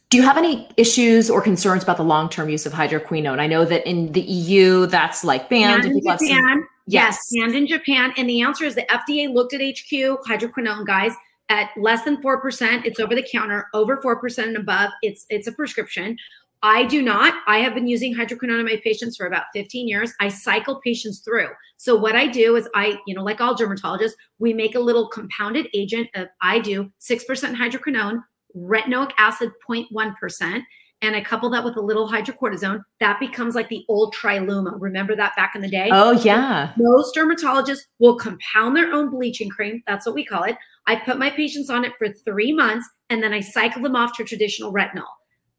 Do 0.10 0.18
you 0.18 0.24
have 0.24 0.36
any 0.36 0.68
issues 0.78 1.30
or 1.30 1.44
concerns 1.44 1.84
about 1.84 1.98
the 1.98 2.04
long-term 2.04 2.50
use 2.50 2.66
of 2.66 2.74
hydroquinone? 2.74 3.40
I 3.40 3.46
know 3.46 3.64
that 3.64 3.88
in 3.88 4.12
the 4.14 4.22
EU, 4.22 4.88
that's 4.88 5.24
like 5.24 5.48
banned. 5.48 5.86
in 5.86 6.00
Japan, 6.00 6.18
some, 6.18 6.68
yes. 6.88 7.20
yes, 7.20 7.20
banned 7.40 7.56
in 7.56 7.68
Japan. 7.68 8.14
And 8.18 8.28
the 8.28 8.42
answer 8.42 8.66
is 8.66 8.74
the 8.74 8.86
FDA 8.90 9.32
looked 9.32 9.54
at 9.54 9.62
HQ 9.62 10.26
hydroquinone, 10.28 10.88
guys, 10.88 11.14
at 11.50 11.70
less 11.78 12.04
than 12.04 12.20
four 12.20 12.42
percent. 12.42 12.88
It's 12.88 13.00
over 13.00 13.14
the 13.14 13.26
counter. 13.32 13.68
Over 13.76 14.02
four 14.02 14.20
percent 14.20 14.48
and 14.48 14.58
above, 14.58 14.90
it's 15.04 15.28
it's 15.30 15.46
a 15.46 15.52
prescription. 15.52 16.18
I 16.64 16.84
do 16.86 17.02
not. 17.02 17.34
I 17.48 17.58
have 17.60 17.74
been 17.74 17.88
using 17.88 18.14
hydroquinone 18.14 18.60
on 18.60 18.66
my 18.66 18.80
patients 18.84 19.18
for 19.18 19.26
about 19.26 19.46
15 19.54 19.88
years. 19.88 20.14
I 20.20 20.28
cycle 20.28 20.80
patients 20.84 21.20
through. 21.20 21.48
So 21.78 21.96
what 21.96 22.16
I 22.16 22.28
do 22.28 22.56
is 22.56 22.70
I, 22.76 23.00
you 23.08 23.16
know, 23.16 23.24
like 23.24 23.42
all 23.42 23.56
dermatologists, 23.56 24.14
we 24.38 24.54
make 24.54 24.76
a 24.76 24.80
little 24.80 25.10
compounded 25.10 25.68
agent 25.74 26.10
of 26.14 26.28
I 26.42 26.60
do 26.60 26.92
6% 27.00 27.26
hydroquinone, 27.56 28.22
retinoic 28.56 29.12
acid 29.18 29.52
0.1%, 29.68 30.62
and 31.02 31.16
I 31.16 31.22
couple 31.22 31.50
that 31.50 31.64
with 31.64 31.78
a 31.78 31.82
little 31.82 32.08
hydrocortisone. 32.08 32.84
That 33.00 33.20
becomes 33.20 33.56
like 33.56 33.70
the 33.70 33.84
old 33.90 34.14
Tri-Luma. 34.14 34.78
Remember 34.78 35.16
that 35.16 35.36
back 35.36 35.54
in 35.56 35.62
the 35.62 35.70
day? 35.70 35.90
Oh 35.92 36.12
yeah. 36.12 36.74
Most 36.78 37.16
dermatologists 37.16 37.86
will 37.98 38.18
compound 38.18 38.76
their 38.76 38.92
own 38.92 39.10
bleaching 39.10 39.50
cream. 39.50 39.82
That's 39.88 40.06
what 40.06 40.14
we 40.14 40.24
call 40.24 40.44
it. 40.44 40.58
I 40.86 40.98
put 40.98 41.18
my 41.18 41.32
patients 41.32 41.72
on 41.72 41.86
it 41.86 41.94
for 41.98 42.10
three 42.10 42.52
months 42.52 42.88
and 43.10 43.24
then 43.24 43.34
I 43.34 43.40
cycle 43.40 43.82
them 43.82 43.96
off 43.96 44.16
to 44.18 44.24
traditional 44.24 44.72
retinol. 44.72 45.08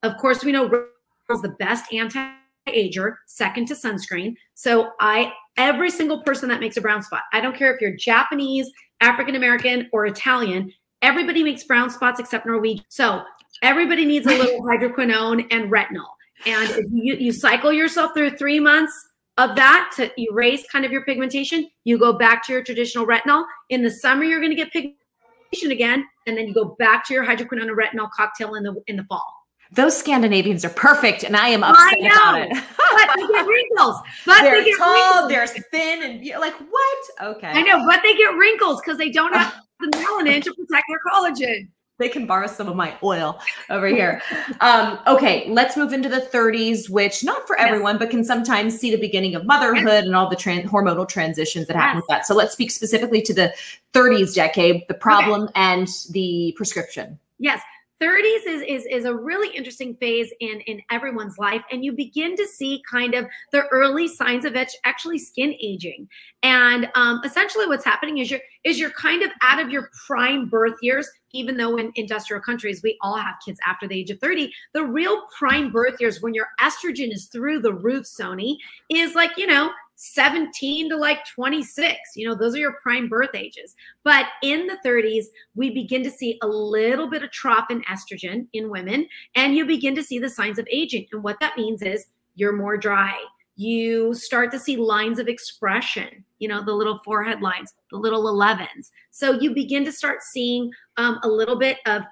Of 0.05 0.17
course, 0.17 0.45
we 0.45 0.53
know 0.53 0.69
is 1.33 1.43
the 1.43 1.55
best 1.59 1.93
anti-ager, 1.93 3.19
second 3.27 3.67
to 3.69 3.75
sunscreen. 3.75 4.35
So 4.55 4.91
I 5.01 5.33
every 5.57 5.91
single 5.91 6.23
person 6.23 6.49
that 6.49 6.61
makes 6.61 6.77
a 6.77 6.81
brown 6.81 7.03
spot, 7.03 7.23
I 7.33 7.41
don't 7.41 7.57
care 7.57 7.75
if 7.75 7.81
you're 7.81 7.97
Japanese, 7.97 8.71
African 9.01 9.35
American, 9.35 9.89
or 9.93 10.07
Italian, 10.07 10.73
everybody 11.03 11.43
makes 11.43 11.65
brown 11.65 11.91
spots 11.91 12.21
except 12.21 12.47
Norwegian. 12.47 12.85
So 12.89 13.23
everybody 13.63 14.05
needs 14.05 14.27
a 14.27 14.31
little 14.31 14.63
hydroquinone 14.67 15.47
and 15.51 15.71
retinol. 15.71 16.09
And 16.47 16.71
if 16.71 16.87
you, 16.91 17.15
you 17.15 17.33
cycle 17.33 17.73
yourself 17.73 18.13
through 18.15 18.31
three 18.37 18.61
months 18.61 18.93
of 19.39 19.57
that 19.57 19.91
to 19.97 20.11
erase 20.21 20.65
kind 20.71 20.85
of 20.85 20.93
your 20.93 21.05
pigmentation, 21.05 21.69
you 21.85 21.99
go 21.99 22.13
back 22.13 22.45
to 22.47 22.53
your 22.53 22.63
traditional 22.63 23.07
retinol. 23.07 23.45
In 23.71 23.83
the 23.83 23.91
summer, 23.91 24.25
you're 24.25 24.41
going 24.41 24.51
to 24.51 24.57
get 24.57 24.73
pigmentation 24.73 25.71
again, 25.71 26.05
and 26.27 26.37
then 26.37 26.49
you 26.49 26.55
go 26.55 26.77
back 26.79 27.07
to 27.07 27.15
your 27.15 27.25
hydroquinone 27.25 27.69
and 27.69 27.79
retinol 27.79 28.11
cocktail 28.11 28.55
in 28.55 28.63
the 28.63 28.75
in 28.87 28.97
the 28.97 29.05
fall 29.05 29.42
those 29.73 29.97
Scandinavians 29.97 30.65
are 30.65 30.71
perfect, 30.71 31.25
and 31.25 31.37
I 31.37 31.49
am 31.49 31.65
upset 31.65 31.99
I 32.01 32.07
about 32.07 32.41
it. 32.41 32.51
but 32.77 33.17
they 33.17 33.27
get 33.27 33.47
wrinkles. 33.47 33.97
But 34.27 34.43
they're 34.43 34.63
they 34.63 34.71
get 34.71 34.79
tall, 34.79 35.29
wrinkles. 35.29 35.29
they're 35.29 35.65
thin, 35.71 36.03
and 36.03 36.25
you're 36.25 36.41
like, 36.41 36.55
what? 36.55 36.99
Okay. 37.23 37.49
I 37.49 37.63
know, 37.63 37.85
but 37.87 38.01
they 38.03 38.15
get 38.15 38.35
wrinkles 38.37 38.81
because 38.81 38.99
they 38.99 39.11
don't 39.11 39.35
have 39.35 39.55
the 39.81 39.87
melanin 39.89 40.43
to 40.43 40.55
protect 40.55 40.85
their 40.89 40.99
collagen. 41.11 41.69
They 41.99 42.09
can 42.09 42.27
borrow 42.27 42.49
some 42.49 42.69
of 42.69 42.75
my 42.75 42.97
oil 43.03 43.39
over 43.71 43.87
here. 43.87 44.21
um, 44.61 44.99
okay, 45.07 45.49
let's 45.49 45.77
move 45.77 45.93
into 45.93 46.09
the 46.09 46.21
30s, 46.21 46.91
which 46.91 47.23
not 47.23 47.47
for 47.47 47.57
everyone, 47.59 47.97
but 47.97 48.11
can 48.11 48.25
sometimes 48.25 48.77
see 48.77 48.91
the 48.91 49.01
beginning 49.01 49.37
of 49.37 49.47
motherhood 49.47 49.87
yes. 49.87 50.07
and 50.07 50.17
all 50.17 50.29
the 50.29 50.35
trans- 50.35 50.69
hormonal 50.69 51.09
transitions 51.09 51.69
that 51.69 51.75
yes. 51.75 51.83
happen 51.83 51.97
with 51.99 52.07
that. 52.09 52.27
So 52.27 52.35
let's 52.35 52.55
speak 52.55 52.73
specifically 52.73 53.23
to 53.23 53.33
the 53.33 53.55
30s 53.93 54.35
decade, 54.35 54.83
the 54.89 54.95
problem 54.95 55.45
okay. 55.45 55.53
and 55.55 55.89
the 56.11 56.55
prescription. 56.57 57.21
Yes. 57.39 57.61
30s 58.03 58.47
is, 58.47 58.63
is, 58.63 58.87
is 58.87 59.05
a 59.05 59.15
really 59.15 59.55
interesting 59.57 59.95
phase 59.95 60.33
in, 60.41 60.61
in 60.63 60.83
everyone's 60.91 61.39
life. 61.39 61.63
And 61.71 61.85
you 61.85 61.93
begin 61.93 62.37
to 62.37 62.47
see 62.47 62.83
kind 62.91 63.15
of 63.15 63.27
the 63.53 63.67
early 63.69 64.09
signs 64.09 64.45
of 64.45 64.57
actually 64.85 65.19
skin 65.19 65.55
aging. 65.63 66.09
And 66.43 66.89
um, 66.97 67.21
essentially 67.25 67.67
what's 67.67 67.85
happening 67.85 68.19
is 68.19 68.31
you're, 68.31 68.41
is 68.65 68.81
you're 68.81 68.91
kind 68.91 69.23
of 69.23 69.31
out 69.41 69.61
of 69.61 69.71
your 69.71 69.89
prime 70.07 70.49
birth 70.49 70.77
years, 70.83 71.09
even 71.33 71.57
though 71.57 71.77
in 71.77 71.93
industrial 71.95 72.43
countries, 72.43 72.83
we 72.83 72.99
all 73.03 73.17
have 73.17 73.37
kids 73.45 73.61
after 73.65 73.87
the 73.87 74.01
age 74.01 74.11
of 74.11 74.19
30. 74.19 74.53
The 74.75 74.85
real 74.85 75.23
prime 75.39 75.71
birth 75.71 76.01
years 76.01 76.21
when 76.21 76.35
your 76.35 76.49
estrogen 76.61 77.13
is 77.13 77.27
through 77.27 77.61
the 77.61 77.73
roof, 77.73 78.05
Sonni, 78.07 78.57
is 78.91 79.15
like, 79.15 79.31
you 79.37 79.47
know, 79.47 79.71
17 80.03 80.89
to 80.89 80.97
like 80.97 81.25
26. 81.27 81.95
You 82.17 82.29
know, 82.29 82.35
those 82.35 82.57
are 82.57 82.59
your 82.59 82.79
prime 82.83 83.09
birth 83.09 83.35
ages. 83.35 83.77
But 84.03 84.27
in 84.43 84.67
the 84.67 84.77
30s, 84.85 85.27
we 85.55 85.71
begin 85.71 86.03
to 86.03 86.11
see 86.11 86.39
a 86.43 86.47
little 86.47 87.09
bit 87.09 87.23
of 87.23 87.31
trough 87.31 87.71
in 87.71 87.83
estrogen 87.83 88.49
in 88.53 88.69
women, 88.69 89.07
and 89.37 89.55
you 89.55 89.65
begin 89.65 89.95
to 89.95 90.03
see 90.03 90.19
the 90.19 90.29
signs 90.29 90.59
of 90.59 90.67
aging. 90.73 91.07
And 91.13 91.23
what 91.23 91.39
that 91.39 91.57
means 91.57 91.83
is 91.83 92.07
you're 92.35 92.57
more 92.57 92.77
dry. 92.77 93.17
You 93.55 94.13
start 94.13 94.51
to 94.53 94.59
see 94.59 94.77
lines 94.77 95.21
of 95.21 95.29
expression, 95.29 96.25
you 96.41 96.49
know, 96.49 96.65
the 96.65 96.73
little 96.73 96.99
forehead 97.05 97.41
lines, 97.41 97.73
the 97.93 97.97
little 97.99 98.25
11s. 98.25 98.91
So 99.13 99.39
you 99.39 99.55
begin 99.55 99.85
to 99.85 99.93
start 99.93 100.23
seeing 100.23 100.73
um, 100.97 101.21
a 101.23 101.29
little 101.29 101.57
bit 101.57 101.79
of 101.87 102.03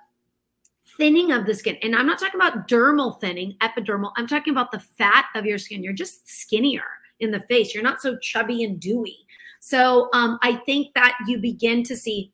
thinning 0.97 1.33
of 1.33 1.45
the 1.45 1.55
skin. 1.55 1.77
And 1.83 1.97
I'm 1.97 2.07
not 2.07 2.21
talking 2.21 2.41
about 2.41 2.69
dermal 2.69 3.21
thinning, 3.21 3.57
epidermal. 3.61 4.13
I'm 4.17 4.29
talking 4.29 4.53
about 4.53 4.71
the 4.71 4.79
fat 4.79 5.27
of 5.35 5.45
your 5.45 5.59
skin. 5.59 5.83
You're 5.83 5.93
just 5.93 6.29
skinnier 6.29 6.85
in 7.21 7.31
the 7.31 7.41
face. 7.41 7.75
You're 7.75 7.83
not 7.83 8.01
so 8.03 8.17
chubby 8.19 8.65
and 8.65 8.81
dewy. 8.81 9.17
So 9.61 10.09
um, 10.13 10.39
I 10.43 10.57
think 10.67 10.95
that 10.95 11.17
you 11.27 11.39
begin 11.39 11.83
to 11.85 11.97
see 11.97 12.33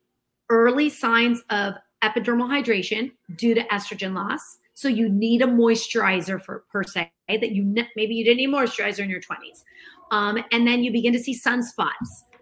early 0.49 0.89
signs 0.89 1.43
of 1.51 1.75
epidermal 2.03 2.49
hydration 2.49 3.11
due 3.37 3.55
to 3.55 3.63
estrogen 3.65 4.15
loss. 4.15 4.59
So 4.75 4.89
you 4.89 5.09
need 5.09 5.43
a 5.43 5.47
moisturizer 5.47 6.41
for 6.41 6.65
per 6.71 6.85
se 6.85 7.11
that 7.29 7.51
you 7.51 7.65
maybe 7.97 8.15
you 8.15 8.25
didn't 8.25 8.37
need 8.37 8.51
moisturizer 8.51 9.01
in 9.01 9.11
your 9.11 9.21
20s, 9.21 9.65
um, 10.11 10.39
and 10.53 10.67
then 10.67 10.85
you 10.85 10.93
begin 10.93 11.13
to 11.15 11.19
see 11.19 11.35
sunspots. 11.35 11.91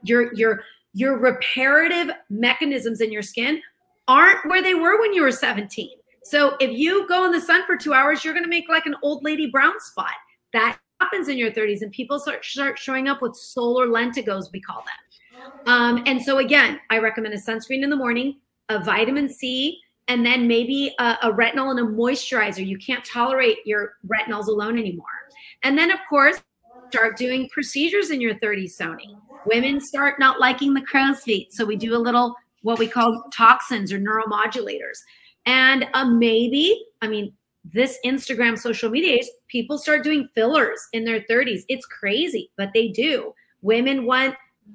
Your 0.03 0.35
your 0.35 0.63
your 0.93 1.19
reparative 1.19 2.15
mechanisms 2.31 3.01
in 3.01 3.13
your 3.13 3.23
skin 3.23 3.63
aren't 4.09 4.45
where 4.47 4.63
they 4.63 4.75
were 4.75 5.01
when 5.01 5.15
you 5.15 5.23
were 5.23 5.33
17. 5.33 5.89
So 6.25 6.57
if 6.61 6.71
you 6.71 7.07
go 7.09 7.25
in 7.25 7.33
the 7.33 7.41
sun 7.41 7.65
for 7.67 7.77
two 7.77 7.95
hours, 7.95 8.25
you're 8.25 8.35
going 8.35 8.45
to 8.45 8.51
make 8.51 8.69
like 8.69 8.87
an 8.87 8.97
old 9.03 9.25
lady 9.25 9.51
brown 9.51 9.79
spot. 9.81 10.13
That 10.53 10.79
happens 11.01 11.29
in 11.29 11.39
your 11.39 11.51
30s, 11.51 11.83
and 11.83 11.93
people 11.93 12.19
start, 12.19 12.45
start 12.45 12.79
showing 12.79 13.09
up 13.09 13.23
with 13.23 13.37
solar 13.37 13.87
lentigos, 13.87 14.51
we 14.53 14.61
call 14.61 14.83
them. 14.85 15.53
Um, 15.67 16.03
and 16.07 16.23
so 16.23 16.39
again, 16.39 16.81
I 16.91 16.99
recommend 16.99 17.35
a 17.35 17.39
sunscreen 17.39 17.83
in 17.83 17.91
the 17.91 17.97
morning, 17.97 18.41
a 18.69 18.83
vitamin 18.83 19.29
C, 19.29 19.81
and 20.09 20.25
then 20.25 20.47
maybe 20.47 20.95
a, 20.99 21.17
a 21.23 21.33
retinol 21.33 21.71
and 21.71 21.81
a 21.81 21.83
moisturizer. 21.83 22.67
You 22.67 22.79
can't 22.79 23.05
tolerate 23.05 23.59
your 23.65 23.95
retinols 24.07 24.49
alone 24.49 24.79
anymore. 24.79 25.07
And 25.63 25.79
then, 25.79 25.91
of 25.91 25.99
course, 26.09 26.43
start 26.91 27.17
doing 27.17 27.49
procedures 27.49 28.11
in 28.11 28.21
your 28.21 28.35
30s, 28.35 28.77
Sonni. 28.79 29.17
Women 29.47 29.81
start 29.81 30.19
not 30.19 30.41
liking 30.41 30.75
the 30.75 30.83
crow's 30.83 31.23
feet. 31.23 31.53
So 31.53 31.65
we 31.65 31.77
do 31.77 31.97
a 31.97 31.99
little 31.99 32.35
what 32.63 32.79
we 32.79 32.87
call 32.87 33.25
toxins 33.33 33.93
or 33.93 33.99
neuromodulators. 33.99 34.99
And 35.47 35.87
uh, 35.93 36.07
maybe, 36.07 36.83
I 37.03 37.09
mean, 37.09 37.33
this 37.65 37.99
Instagram 38.05 38.59
social 38.59 38.91
media 38.91 39.15
age, 39.15 39.27
people 39.49 39.79
start 39.79 40.05
doing 40.05 40.29
fillers 40.35 40.81
in 40.93 41.05
their 41.05 41.21
30s. 41.31 41.63
It's 41.69 41.87
crazy, 41.87 42.51
but 42.57 42.71
they 42.75 42.89
do. 42.89 43.33
Women 43.63 44.05
want 44.05 44.35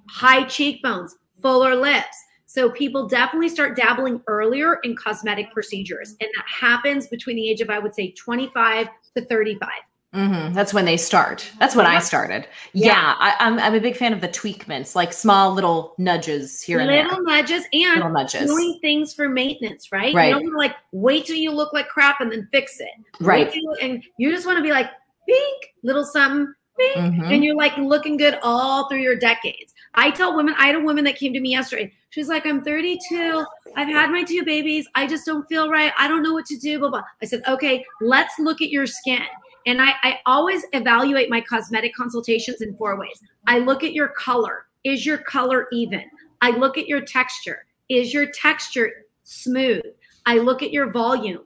high 0.09 0.43
cheekbones, 0.45 1.15
fuller 1.41 1.75
lips. 1.75 2.17
So 2.45 2.71
people 2.71 3.07
definitely 3.07 3.49
start 3.49 3.77
dabbling 3.77 4.21
earlier 4.25 4.79
in 4.83 4.95
cosmetic 4.95 5.51
procedures. 5.53 6.15
And 6.19 6.29
that 6.35 6.45
happens 6.47 7.07
between 7.07 7.35
the 7.35 7.47
age 7.47 7.61
of, 7.61 7.69
I 7.69 7.77
would 7.77 7.93
say, 7.93 8.11
25 8.13 8.87
to 9.15 9.25
35. 9.25 9.69
Mm-hmm. 10.13 10.53
That's 10.53 10.73
when 10.73 10.85
they 10.85 10.97
start. 10.97 11.49
That's 11.59 11.75
when. 11.75 11.85
I 11.85 11.99
started. 11.99 12.47
Yeah, 12.73 12.87
yeah 12.87 13.15
I, 13.19 13.35
am 13.45 13.53
I'm, 13.53 13.59
I'm 13.59 13.75
a 13.75 13.79
big 13.79 13.95
fan 13.95 14.11
of 14.11 14.21
the 14.21 14.27
tweakments, 14.27 14.95
like 14.95 15.13
small 15.13 15.53
little 15.53 15.93
nudges 15.99 16.61
here 16.61 16.79
and 16.79 16.89
little 16.89 17.23
there. 17.23 17.37
nudges 17.37 17.63
and 17.73 17.95
little 17.95 18.11
nudges. 18.11 18.47
doing 18.49 18.79
things 18.81 19.13
for 19.13 19.29
maintenance, 19.29 19.91
right? 19.91 20.13
Right. 20.15 20.33
You 20.33 20.39
don't 20.39 20.57
like 20.57 20.75
wait 20.91 21.25
till 21.25 21.35
you 21.35 21.51
look 21.51 21.73
like 21.73 21.89
crap 21.89 22.21
and 22.21 22.31
then 22.31 22.47
fix 22.51 22.79
it. 22.79 22.89
Right. 23.19 23.53
You, 23.53 23.75
and 23.81 24.03
you 24.17 24.31
just 24.31 24.47
want 24.47 24.57
to 24.57 24.63
be 24.63 24.71
like, 24.71 24.89
bink, 25.27 25.73
little 25.83 26.03
something, 26.03 26.55
bink, 26.75 26.97
mm-hmm. 26.97 27.31
and 27.31 27.43
you're 27.43 27.55
like 27.55 27.77
looking 27.77 28.17
good 28.17 28.39
all 28.41 28.89
through 28.89 29.01
your 29.01 29.15
decades. 29.15 29.75
I 29.93 30.09
tell 30.09 30.35
women, 30.35 30.55
I 30.57 30.67
had 30.67 30.75
a 30.75 30.79
woman 30.79 31.03
that 31.03 31.17
came 31.17 31.33
to 31.33 31.39
me 31.39 31.51
yesterday. 31.51 31.93
She's 32.09 32.29
like, 32.29 32.47
I'm 32.47 32.63
32. 32.63 33.45
I've 33.75 33.87
had 33.87 34.09
my 34.09 34.23
two 34.23 34.43
babies. 34.43 34.87
I 34.95 35.05
just 35.05 35.27
don't 35.27 35.47
feel 35.47 35.69
right. 35.69 35.93
I 35.99 36.07
don't 36.07 36.23
know 36.23 36.33
what 36.33 36.47
to 36.47 36.57
do. 36.57 36.79
Blah 36.79 36.89
blah. 36.89 37.03
I 37.21 37.25
said, 37.25 37.43
okay, 37.47 37.85
let's 38.01 38.39
look 38.39 38.63
at 38.63 38.69
your 38.69 38.87
skin 38.87 39.21
and 39.65 39.81
I, 39.81 39.93
I 40.03 40.19
always 40.25 40.63
evaluate 40.73 41.29
my 41.29 41.41
cosmetic 41.41 41.93
consultations 41.95 42.61
in 42.61 42.75
four 42.75 42.97
ways. 42.99 43.21
I 43.47 43.59
look 43.59 43.83
at 43.83 43.93
your 43.93 44.09
color. 44.09 44.65
Is 44.83 45.05
your 45.05 45.17
color 45.17 45.67
even? 45.71 46.03
I 46.41 46.51
look 46.51 46.77
at 46.77 46.87
your 46.87 47.01
texture. 47.01 47.65
Is 47.89 48.13
your 48.13 48.27
texture 48.27 49.05
smooth? 49.23 49.83
I 50.25 50.37
look 50.37 50.63
at 50.63 50.71
your 50.71 50.91
volume. 50.91 51.43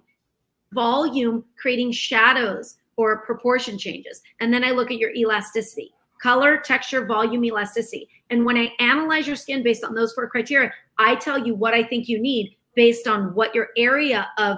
Volume 0.73 1.43
creating 1.58 1.91
shadows 1.91 2.78
or 2.95 3.26
proportion 3.26 3.78
changes. 3.78 4.21
And 4.39 4.54
then 4.54 4.63
I 4.63 4.71
look 4.71 4.91
at 4.91 4.97
your 4.97 5.13
elasticity 5.13 5.93
color, 6.23 6.58
texture, 6.58 7.06
volume, 7.06 7.43
elasticity. 7.43 8.08
And 8.30 8.45
when 8.45 8.56
I 8.56 8.71
analyze 8.80 9.28
your 9.28 9.36
skin 9.36 9.62
based 9.62 9.84
on 9.84 9.93
those 9.93 10.13
four 10.13 10.30
criteria, 10.30 10.71
I 10.97 11.15
tell 11.15 11.45
you 11.45 11.54
what 11.54 11.73
I 11.73 11.84
think 11.84 12.08
you 12.08 12.17
need 12.17 12.56
based 12.76 13.08
on 13.08 13.36
what 13.36 13.54
your 13.54 13.67
area 13.76 14.30
of 14.38 14.58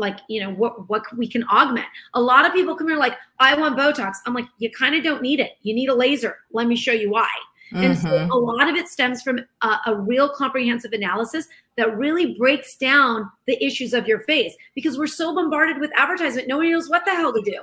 like 0.00 0.18
you 0.28 0.40
know 0.40 0.50
what 0.50 0.88
what 0.88 1.02
we 1.16 1.28
can 1.28 1.44
augment. 1.44 1.86
A 2.14 2.20
lot 2.20 2.46
of 2.46 2.52
people 2.52 2.74
come 2.74 2.88
here 2.88 2.96
like 2.96 3.16
i 3.38 3.54
want 3.54 3.78
botox. 3.78 4.14
I'm 4.26 4.34
like 4.34 4.46
you 4.58 4.70
kind 4.70 4.94
of 4.94 5.04
don't 5.04 5.22
need 5.22 5.38
it. 5.38 5.52
You 5.62 5.74
need 5.74 5.88
a 5.88 5.94
laser. 5.94 6.38
Let 6.52 6.66
me 6.66 6.76
show 6.76 6.92
you 6.92 7.10
why. 7.10 7.28
Mm-hmm. 7.72 7.84
and 7.84 7.98
so 7.98 8.08
mm-hmm. 8.08 8.32
a 8.32 8.36
lot 8.36 8.68
of 8.68 8.74
it 8.74 8.88
stems 8.88 9.22
from 9.22 9.38
a, 9.62 9.76
a 9.86 9.94
real 9.94 10.28
comprehensive 10.28 10.92
analysis 10.92 11.46
that 11.76 11.96
really 11.96 12.34
breaks 12.34 12.76
down 12.76 13.30
the 13.46 13.64
issues 13.64 13.94
of 13.94 14.08
your 14.08 14.18
face 14.20 14.52
because 14.74 14.98
we're 14.98 15.06
so 15.06 15.32
bombarded 15.32 15.78
with 15.78 15.92
advertisement 15.94 16.48
nobody 16.48 16.72
knows 16.72 16.90
what 16.90 17.04
the 17.04 17.12
hell 17.12 17.32
to 17.32 17.42
do. 17.42 17.60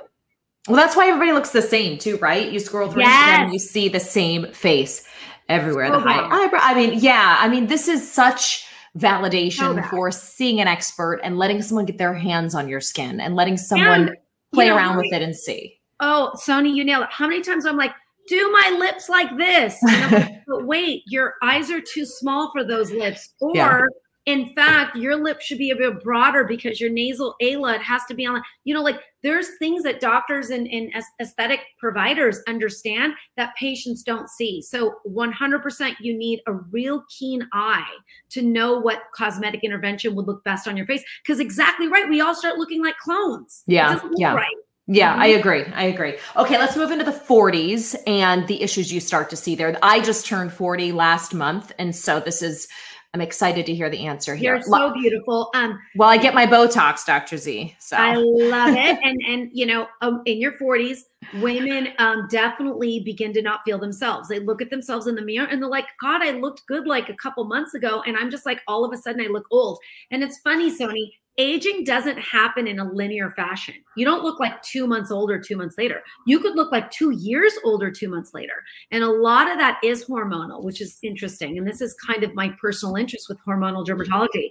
Well 0.66 0.76
that's 0.76 0.96
why 0.96 1.08
everybody 1.08 1.32
looks 1.32 1.50
the 1.50 1.60
same 1.60 1.98
too 1.98 2.16
right? 2.18 2.50
You 2.50 2.58
scroll 2.58 2.90
through 2.90 3.02
yes. 3.02 3.10
Instagram 3.10 3.44
and 3.44 3.52
you 3.52 3.58
see 3.58 3.88
the 3.90 4.00
same 4.00 4.50
face 4.52 5.06
everywhere. 5.50 5.88
So 5.88 6.00
the 6.00 6.08
high. 6.08 6.44
eyebrow 6.44 6.60
i 6.62 6.74
mean 6.74 6.98
yeah 7.00 7.36
i 7.40 7.48
mean 7.48 7.66
this 7.66 7.88
is 7.88 8.10
such 8.10 8.67
validation 8.98 9.88
for 9.90 10.10
seeing 10.10 10.60
an 10.60 10.68
expert 10.68 11.20
and 11.22 11.38
letting 11.38 11.62
someone 11.62 11.84
get 11.84 11.98
their 11.98 12.14
hands 12.14 12.54
on 12.54 12.68
your 12.68 12.80
skin 12.80 13.20
and 13.20 13.36
letting 13.36 13.56
someone 13.56 14.08
and, 14.08 14.16
play 14.52 14.66
you 14.66 14.70
know, 14.70 14.76
around 14.76 14.96
with 14.96 15.12
it 15.12 15.22
and 15.22 15.34
see. 15.34 15.78
Oh, 16.00 16.32
Sonni, 16.36 16.74
you 16.74 16.84
nailed 16.84 17.04
it. 17.04 17.10
How 17.10 17.28
many 17.28 17.42
times 17.42 17.66
I'm 17.66 17.76
like, 17.76 17.92
do 18.28 18.50
my 18.50 18.76
lips 18.78 19.08
like 19.08 19.36
this? 19.36 19.76
Like, 19.82 20.42
but 20.46 20.66
wait, 20.66 21.02
your 21.06 21.34
eyes 21.42 21.70
are 21.70 21.80
too 21.80 22.04
small 22.04 22.50
for 22.52 22.64
those 22.64 22.90
lips. 22.92 23.34
Or 23.40 23.52
yeah. 23.54 23.80
In 24.28 24.50
fact, 24.50 24.94
your 24.94 25.16
lip 25.16 25.40
should 25.40 25.56
be 25.56 25.70
a 25.70 25.74
bit 25.74 26.02
broader 26.04 26.44
because 26.44 26.78
your 26.78 26.90
nasal 26.90 27.34
ala 27.40 27.76
it 27.76 27.80
has 27.80 28.04
to 28.10 28.14
be 28.14 28.26
on. 28.26 28.42
You 28.64 28.74
know, 28.74 28.82
like 28.82 29.00
there's 29.22 29.56
things 29.58 29.82
that 29.84 30.00
doctors 30.00 30.50
and, 30.50 30.68
and 30.68 30.92
aesthetic 31.18 31.60
providers 31.78 32.42
understand 32.46 33.14
that 33.38 33.56
patients 33.56 34.02
don't 34.02 34.28
see. 34.28 34.60
So 34.60 34.96
100% 35.08 35.94
you 36.00 36.14
need 36.14 36.42
a 36.46 36.52
real 36.52 37.04
keen 37.18 37.48
eye 37.54 37.90
to 38.28 38.42
know 38.42 38.78
what 38.78 39.00
cosmetic 39.14 39.64
intervention 39.64 40.14
would 40.14 40.26
look 40.26 40.44
best 40.44 40.68
on 40.68 40.76
your 40.76 40.84
face. 40.84 41.02
Because 41.22 41.40
exactly 41.40 41.88
right, 41.88 42.06
we 42.06 42.20
all 42.20 42.34
start 42.34 42.58
looking 42.58 42.84
like 42.84 42.98
clones. 42.98 43.62
Yeah, 43.66 43.98
yeah. 44.16 44.34
Right. 44.34 44.54
Yeah, 44.90 45.14
I 45.16 45.30
mm-hmm. 45.30 45.40
agree. 45.40 45.64
I 45.74 45.84
agree. 45.84 46.18
Okay, 46.36 46.58
let's 46.58 46.76
move 46.76 46.90
into 46.90 47.04
the 47.04 47.12
40s 47.12 47.96
and 48.06 48.46
the 48.46 48.62
issues 48.62 48.92
you 48.92 49.00
start 49.00 49.30
to 49.30 49.36
see 49.36 49.54
there. 49.54 49.78
I 49.82 50.00
just 50.00 50.26
turned 50.26 50.52
40 50.52 50.92
last 50.92 51.32
month. 51.32 51.72
And 51.78 51.96
so 51.96 52.20
this 52.20 52.42
is 52.42 52.68
I'm 53.14 53.22
excited 53.22 53.64
to 53.66 53.74
hear 53.74 53.88
the 53.88 54.06
answer 54.06 54.34
here. 54.34 54.56
You're 54.56 54.62
so 54.62 54.92
beautiful. 54.92 55.50
Um, 55.54 55.78
well, 55.96 56.10
I 56.10 56.18
get 56.18 56.34
my 56.34 56.46
Botox, 56.46 57.06
Dr. 57.06 57.38
Z. 57.38 57.74
So 57.78 57.96
I 57.96 58.14
love 58.16 58.74
it. 58.74 58.98
and 59.02 59.18
and 59.26 59.50
you 59.52 59.64
know, 59.64 59.86
um, 60.02 60.22
in 60.26 60.38
your 60.38 60.52
40s, 60.52 60.98
women 61.40 61.88
um, 61.98 62.28
definitely 62.30 63.00
begin 63.00 63.32
to 63.32 63.40
not 63.40 63.60
feel 63.64 63.78
themselves. 63.78 64.28
They 64.28 64.40
look 64.40 64.60
at 64.60 64.68
themselves 64.68 65.06
in 65.06 65.14
the 65.14 65.22
mirror 65.22 65.48
and 65.50 65.62
they're 65.62 65.70
like, 65.70 65.86
God, 66.02 66.22
I 66.22 66.32
looked 66.32 66.66
good 66.66 66.86
like 66.86 67.08
a 67.08 67.14
couple 67.14 67.44
months 67.44 67.72
ago, 67.72 68.02
and 68.06 68.16
I'm 68.16 68.30
just 68.30 68.44
like, 68.44 68.60
all 68.68 68.84
of 68.84 68.92
a 68.92 68.96
sudden, 68.96 69.22
I 69.22 69.28
look 69.28 69.46
old. 69.50 69.78
And 70.10 70.22
it's 70.22 70.38
funny, 70.40 70.70
Sonni 70.70 71.12
aging 71.38 71.84
doesn't 71.84 72.18
happen 72.18 72.66
in 72.66 72.80
a 72.80 72.92
linear 72.92 73.30
fashion. 73.30 73.74
You 73.96 74.04
don't 74.04 74.24
look 74.24 74.40
like 74.40 74.60
two 74.62 74.86
months 74.86 75.10
older 75.10 75.40
two 75.40 75.56
months 75.56 75.76
later. 75.78 76.02
You 76.26 76.40
could 76.40 76.56
look 76.56 76.72
like 76.72 76.90
two 76.90 77.12
years 77.12 77.52
older 77.64 77.90
two 77.90 78.08
months 78.08 78.34
later. 78.34 78.54
And 78.90 79.04
a 79.04 79.10
lot 79.10 79.50
of 79.50 79.56
that 79.58 79.78
is 79.82 80.04
hormonal, 80.04 80.64
which 80.64 80.80
is 80.80 80.98
interesting. 81.02 81.56
And 81.56 81.66
this 81.66 81.80
is 81.80 81.94
kind 82.06 82.24
of 82.24 82.34
my 82.34 82.50
personal 82.60 82.96
interest 82.96 83.28
with 83.28 83.38
hormonal 83.46 83.86
dermatology. 83.86 84.50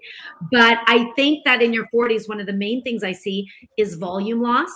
But 0.51 0.79
I 0.87 1.11
think 1.15 1.43
that 1.43 1.61
in 1.61 1.73
your 1.73 1.87
40s, 1.93 2.27
one 2.27 2.39
of 2.39 2.47
the 2.47 2.53
main 2.53 2.81
things 2.83 3.03
I 3.03 3.11
see 3.11 3.47
is 3.77 3.95
volume 3.95 4.41
loss, 4.41 4.71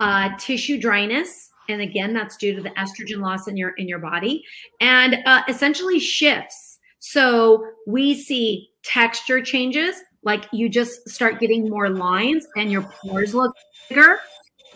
uh, 0.00 0.30
tissue 0.38 0.80
dryness. 0.80 1.50
And 1.68 1.80
again, 1.80 2.12
that's 2.12 2.36
due 2.36 2.54
to 2.54 2.62
the 2.62 2.70
estrogen 2.70 3.20
loss 3.20 3.48
in 3.48 3.56
your 3.56 3.70
in 3.70 3.88
your 3.88 3.98
body, 3.98 4.44
and 4.80 5.16
uh, 5.26 5.42
essentially 5.48 5.98
shifts. 5.98 6.78
So 7.00 7.64
we 7.88 8.14
see 8.14 8.68
texture 8.84 9.42
changes, 9.42 9.96
like 10.26 10.44
you 10.52 10.68
just 10.68 11.08
start 11.08 11.38
getting 11.38 11.70
more 11.70 11.88
lines 11.88 12.46
and 12.56 12.70
your 12.70 12.82
pores 12.82 13.32
look 13.32 13.54
bigger. 13.88 14.18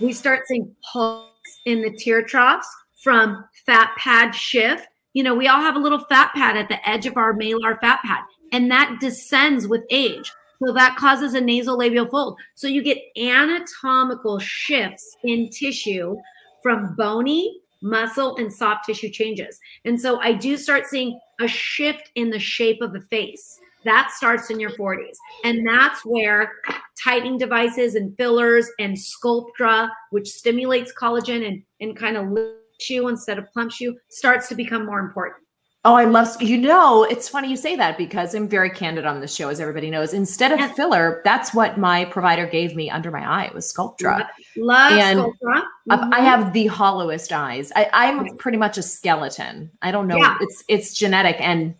We 0.00 0.12
start 0.12 0.46
seeing 0.46 0.74
pulse 0.90 1.26
in 1.66 1.82
the 1.82 1.90
tear 1.90 2.22
troughs 2.22 2.68
from 3.02 3.44
fat 3.66 3.90
pad 3.98 4.32
shift. 4.32 4.86
You 5.12 5.24
know, 5.24 5.34
we 5.34 5.48
all 5.48 5.60
have 5.60 5.74
a 5.74 5.80
little 5.80 6.04
fat 6.08 6.32
pad 6.34 6.56
at 6.56 6.68
the 6.68 6.88
edge 6.88 7.04
of 7.04 7.16
our 7.16 7.34
malar 7.34 7.78
fat 7.80 8.00
pad, 8.04 8.22
and 8.52 8.70
that 8.70 8.98
descends 9.00 9.66
with 9.66 9.82
age. 9.90 10.32
So 10.64 10.72
that 10.72 10.96
causes 10.96 11.34
a 11.34 11.40
nasolabial 11.40 12.08
fold. 12.10 12.38
So 12.54 12.68
you 12.68 12.82
get 12.82 12.98
anatomical 13.16 14.38
shifts 14.38 15.16
in 15.24 15.50
tissue 15.50 16.16
from 16.62 16.94
bony 16.96 17.60
muscle 17.82 18.36
and 18.36 18.52
soft 18.52 18.84
tissue 18.84 19.08
changes. 19.08 19.58
And 19.84 20.00
so 20.00 20.20
I 20.20 20.32
do 20.32 20.56
start 20.56 20.86
seeing 20.86 21.18
a 21.40 21.48
shift 21.48 22.12
in 22.14 22.30
the 22.30 22.38
shape 22.38 22.82
of 22.82 22.92
the 22.92 23.00
face. 23.00 23.58
That 23.84 24.10
starts 24.14 24.50
in 24.50 24.60
your 24.60 24.70
40s. 24.70 25.16
And 25.44 25.66
that's 25.66 26.04
where 26.04 26.52
tightening 27.02 27.38
devices 27.38 27.94
and 27.94 28.16
fillers 28.16 28.68
and 28.78 28.96
Sculptra, 28.96 29.90
which 30.10 30.28
stimulates 30.28 30.92
collagen 30.92 31.46
and, 31.46 31.62
and 31.80 31.96
kind 31.96 32.16
of 32.16 32.28
lifts 32.28 32.90
you 32.90 33.08
instead 33.08 33.38
of 33.38 33.50
plumps 33.52 33.80
you, 33.80 33.98
starts 34.08 34.48
to 34.48 34.54
become 34.54 34.84
more 34.84 35.00
important. 35.00 35.36
Oh, 35.82 35.94
I 35.94 36.04
love 36.04 36.42
you 36.42 36.58
know, 36.58 37.04
it's 37.04 37.26
funny 37.26 37.48
you 37.48 37.56
say 37.56 37.74
that 37.74 37.96
because 37.96 38.34
I'm 38.34 38.46
very 38.46 38.68
candid 38.68 39.06
on 39.06 39.22
this 39.22 39.34
show, 39.34 39.48
as 39.48 39.60
everybody 39.60 39.88
knows. 39.88 40.12
Instead 40.12 40.52
of 40.52 40.58
yes. 40.58 40.76
filler, 40.76 41.22
that's 41.24 41.54
what 41.54 41.78
my 41.78 42.04
provider 42.04 42.46
gave 42.46 42.76
me 42.76 42.90
under 42.90 43.10
my 43.10 43.26
eye. 43.26 43.46
It 43.46 43.54
was 43.54 43.72
Sculptra. 43.72 44.28
Love 44.58 44.92
and 44.92 45.20
Sculptra. 45.20 45.62
Mm-hmm. 45.88 46.12
I 46.12 46.20
have 46.20 46.52
the 46.52 46.66
hollowest 46.66 47.32
eyes. 47.32 47.72
I, 47.74 47.88
am 47.94 48.36
pretty 48.36 48.58
much 48.58 48.76
a 48.76 48.82
skeleton. 48.82 49.70
I 49.80 49.90
don't 49.90 50.06
know. 50.06 50.18
Yeah. 50.18 50.36
It's 50.42 50.64
it's 50.68 50.94
genetic, 50.94 51.36
and 51.40 51.74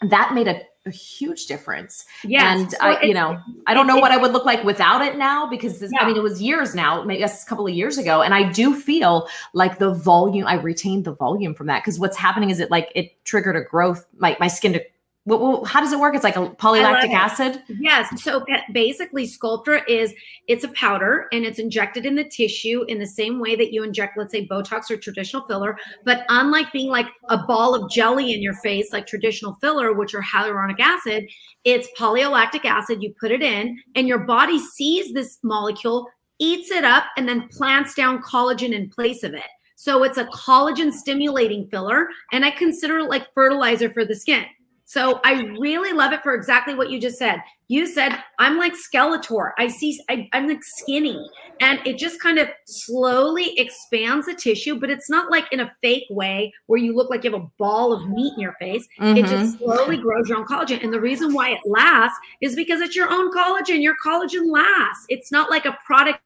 that 0.00 0.32
made 0.32 0.48
a 0.48 0.62
a 0.84 0.90
huge 0.90 1.46
difference. 1.46 2.04
Yes. 2.24 2.42
And 2.42 2.74
I, 2.80 3.02
you 3.02 3.14
know, 3.14 3.40
I 3.66 3.74
don't 3.74 3.86
know 3.86 3.98
what 3.98 4.10
I 4.10 4.16
would 4.16 4.32
look 4.32 4.44
like 4.44 4.64
without 4.64 5.00
it 5.02 5.16
now 5.16 5.46
because 5.46 5.78
this, 5.78 5.92
yeah. 5.92 6.00
I 6.02 6.06
mean, 6.06 6.16
it 6.16 6.22
was 6.22 6.42
years 6.42 6.74
now, 6.74 7.04
maybe 7.04 7.22
a 7.22 7.30
couple 7.46 7.66
of 7.66 7.72
years 7.72 7.98
ago. 7.98 8.22
And 8.22 8.34
I 8.34 8.50
do 8.50 8.74
feel 8.74 9.28
like 9.52 9.78
the 9.78 9.94
volume, 9.94 10.46
I 10.46 10.54
retained 10.54 11.04
the 11.04 11.14
volume 11.14 11.54
from 11.54 11.68
that 11.68 11.82
because 11.82 12.00
what's 12.00 12.16
happening 12.16 12.50
is 12.50 12.58
it 12.58 12.70
like 12.70 12.90
it 12.94 13.12
triggered 13.24 13.56
a 13.56 13.62
growth, 13.62 14.04
like 14.18 14.40
my 14.40 14.48
skin 14.48 14.72
to 14.72 14.84
well, 15.24 15.64
how 15.64 15.80
does 15.80 15.92
it 15.92 16.00
work? 16.00 16.16
It's 16.16 16.24
like 16.24 16.36
a 16.36 16.50
polylactic 16.50 17.12
acid. 17.12 17.62
Yes. 17.80 18.22
So 18.22 18.44
basically, 18.72 19.26
Sculptra 19.26 19.82
is 19.86 20.12
it's 20.48 20.64
a 20.64 20.68
powder 20.68 21.28
and 21.32 21.44
it's 21.44 21.60
injected 21.60 22.04
in 22.04 22.16
the 22.16 22.24
tissue 22.24 22.84
in 22.88 22.98
the 22.98 23.06
same 23.06 23.38
way 23.38 23.54
that 23.54 23.72
you 23.72 23.84
inject, 23.84 24.18
let's 24.18 24.32
say, 24.32 24.48
Botox 24.48 24.90
or 24.90 24.96
traditional 24.96 25.46
filler. 25.46 25.76
But 26.04 26.24
unlike 26.28 26.72
being 26.72 26.90
like 26.90 27.06
a 27.28 27.38
ball 27.38 27.74
of 27.74 27.88
jelly 27.88 28.32
in 28.32 28.42
your 28.42 28.54
face, 28.54 28.92
like 28.92 29.06
traditional 29.06 29.54
filler, 29.60 29.92
which 29.92 30.12
are 30.12 30.22
hyaluronic 30.22 30.80
acid, 30.80 31.28
it's 31.64 31.88
polylactic 31.96 32.64
acid. 32.64 33.00
You 33.00 33.14
put 33.20 33.30
it 33.30 33.42
in, 33.42 33.78
and 33.94 34.08
your 34.08 34.20
body 34.20 34.58
sees 34.58 35.12
this 35.12 35.38
molecule, 35.44 36.08
eats 36.40 36.72
it 36.72 36.84
up, 36.84 37.04
and 37.16 37.28
then 37.28 37.46
plants 37.48 37.94
down 37.94 38.22
collagen 38.22 38.72
in 38.72 38.90
place 38.90 39.22
of 39.22 39.34
it. 39.34 39.46
So 39.76 40.02
it's 40.02 40.18
a 40.18 40.24
collagen 40.26 40.92
stimulating 40.92 41.68
filler, 41.68 42.08
and 42.32 42.44
I 42.44 42.50
consider 42.50 42.98
it 42.98 43.08
like 43.08 43.32
fertilizer 43.34 43.88
for 43.88 44.04
the 44.04 44.16
skin. 44.16 44.44
So 44.92 45.22
I 45.24 45.44
really 45.58 45.94
love 45.94 46.12
it 46.12 46.22
for 46.22 46.34
exactly 46.34 46.74
what 46.74 46.90
you 46.90 47.00
just 47.00 47.16
said. 47.16 47.38
You 47.68 47.86
said, 47.86 48.22
I'm 48.38 48.58
like 48.58 48.74
Skeletor. 48.74 49.52
I 49.56 49.68
see, 49.68 49.98
I, 50.10 50.28
am 50.34 50.46
like 50.46 50.62
skinny. 50.62 51.30
And 51.60 51.78
it 51.86 51.96
just 51.96 52.20
kind 52.20 52.38
of 52.38 52.48
slowly 52.66 53.58
expands 53.58 54.26
the 54.26 54.34
tissue, 54.34 54.78
but 54.78 54.90
it's 54.90 55.08
not 55.08 55.30
like 55.30 55.50
in 55.50 55.60
a 55.60 55.72
fake 55.80 56.04
way 56.10 56.52
where 56.66 56.78
you 56.78 56.94
look 56.94 57.08
like 57.08 57.24
you 57.24 57.32
have 57.32 57.40
a 57.40 57.46
ball 57.58 57.94
of 57.94 58.06
meat 58.10 58.34
in 58.34 58.40
your 58.40 58.52
face. 58.60 58.86
Mm-hmm. 59.00 59.16
It 59.16 59.26
just 59.28 59.56
slowly 59.60 59.96
grows 59.96 60.28
your 60.28 60.36
own 60.36 60.44
collagen. 60.44 60.84
And 60.84 60.92
the 60.92 61.00
reason 61.00 61.32
why 61.32 61.52
it 61.52 61.60
lasts 61.64 62.18
is 62.42 62.54
because 62.54 62.82
it's 62.82 62.94
your 62.94 63.10
own 63.10 63.32
collagen. 63.32 63.80
Your 63.80 63.94
collagen 64.04 64.52
lasts. 64.52 65.06
It's 65.08 65.32
not 65.32 65.48
like 65.48 65.64
a 65.64 65.78
product 65.86 66.20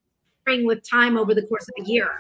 with 0.47 0.89
time 0.89 1.17
over 1.17 1.35
the 1.35 1.43
course 1.43 1.67
of 1.69 1.85
a 1.85 1.89
year. 1.89 2.11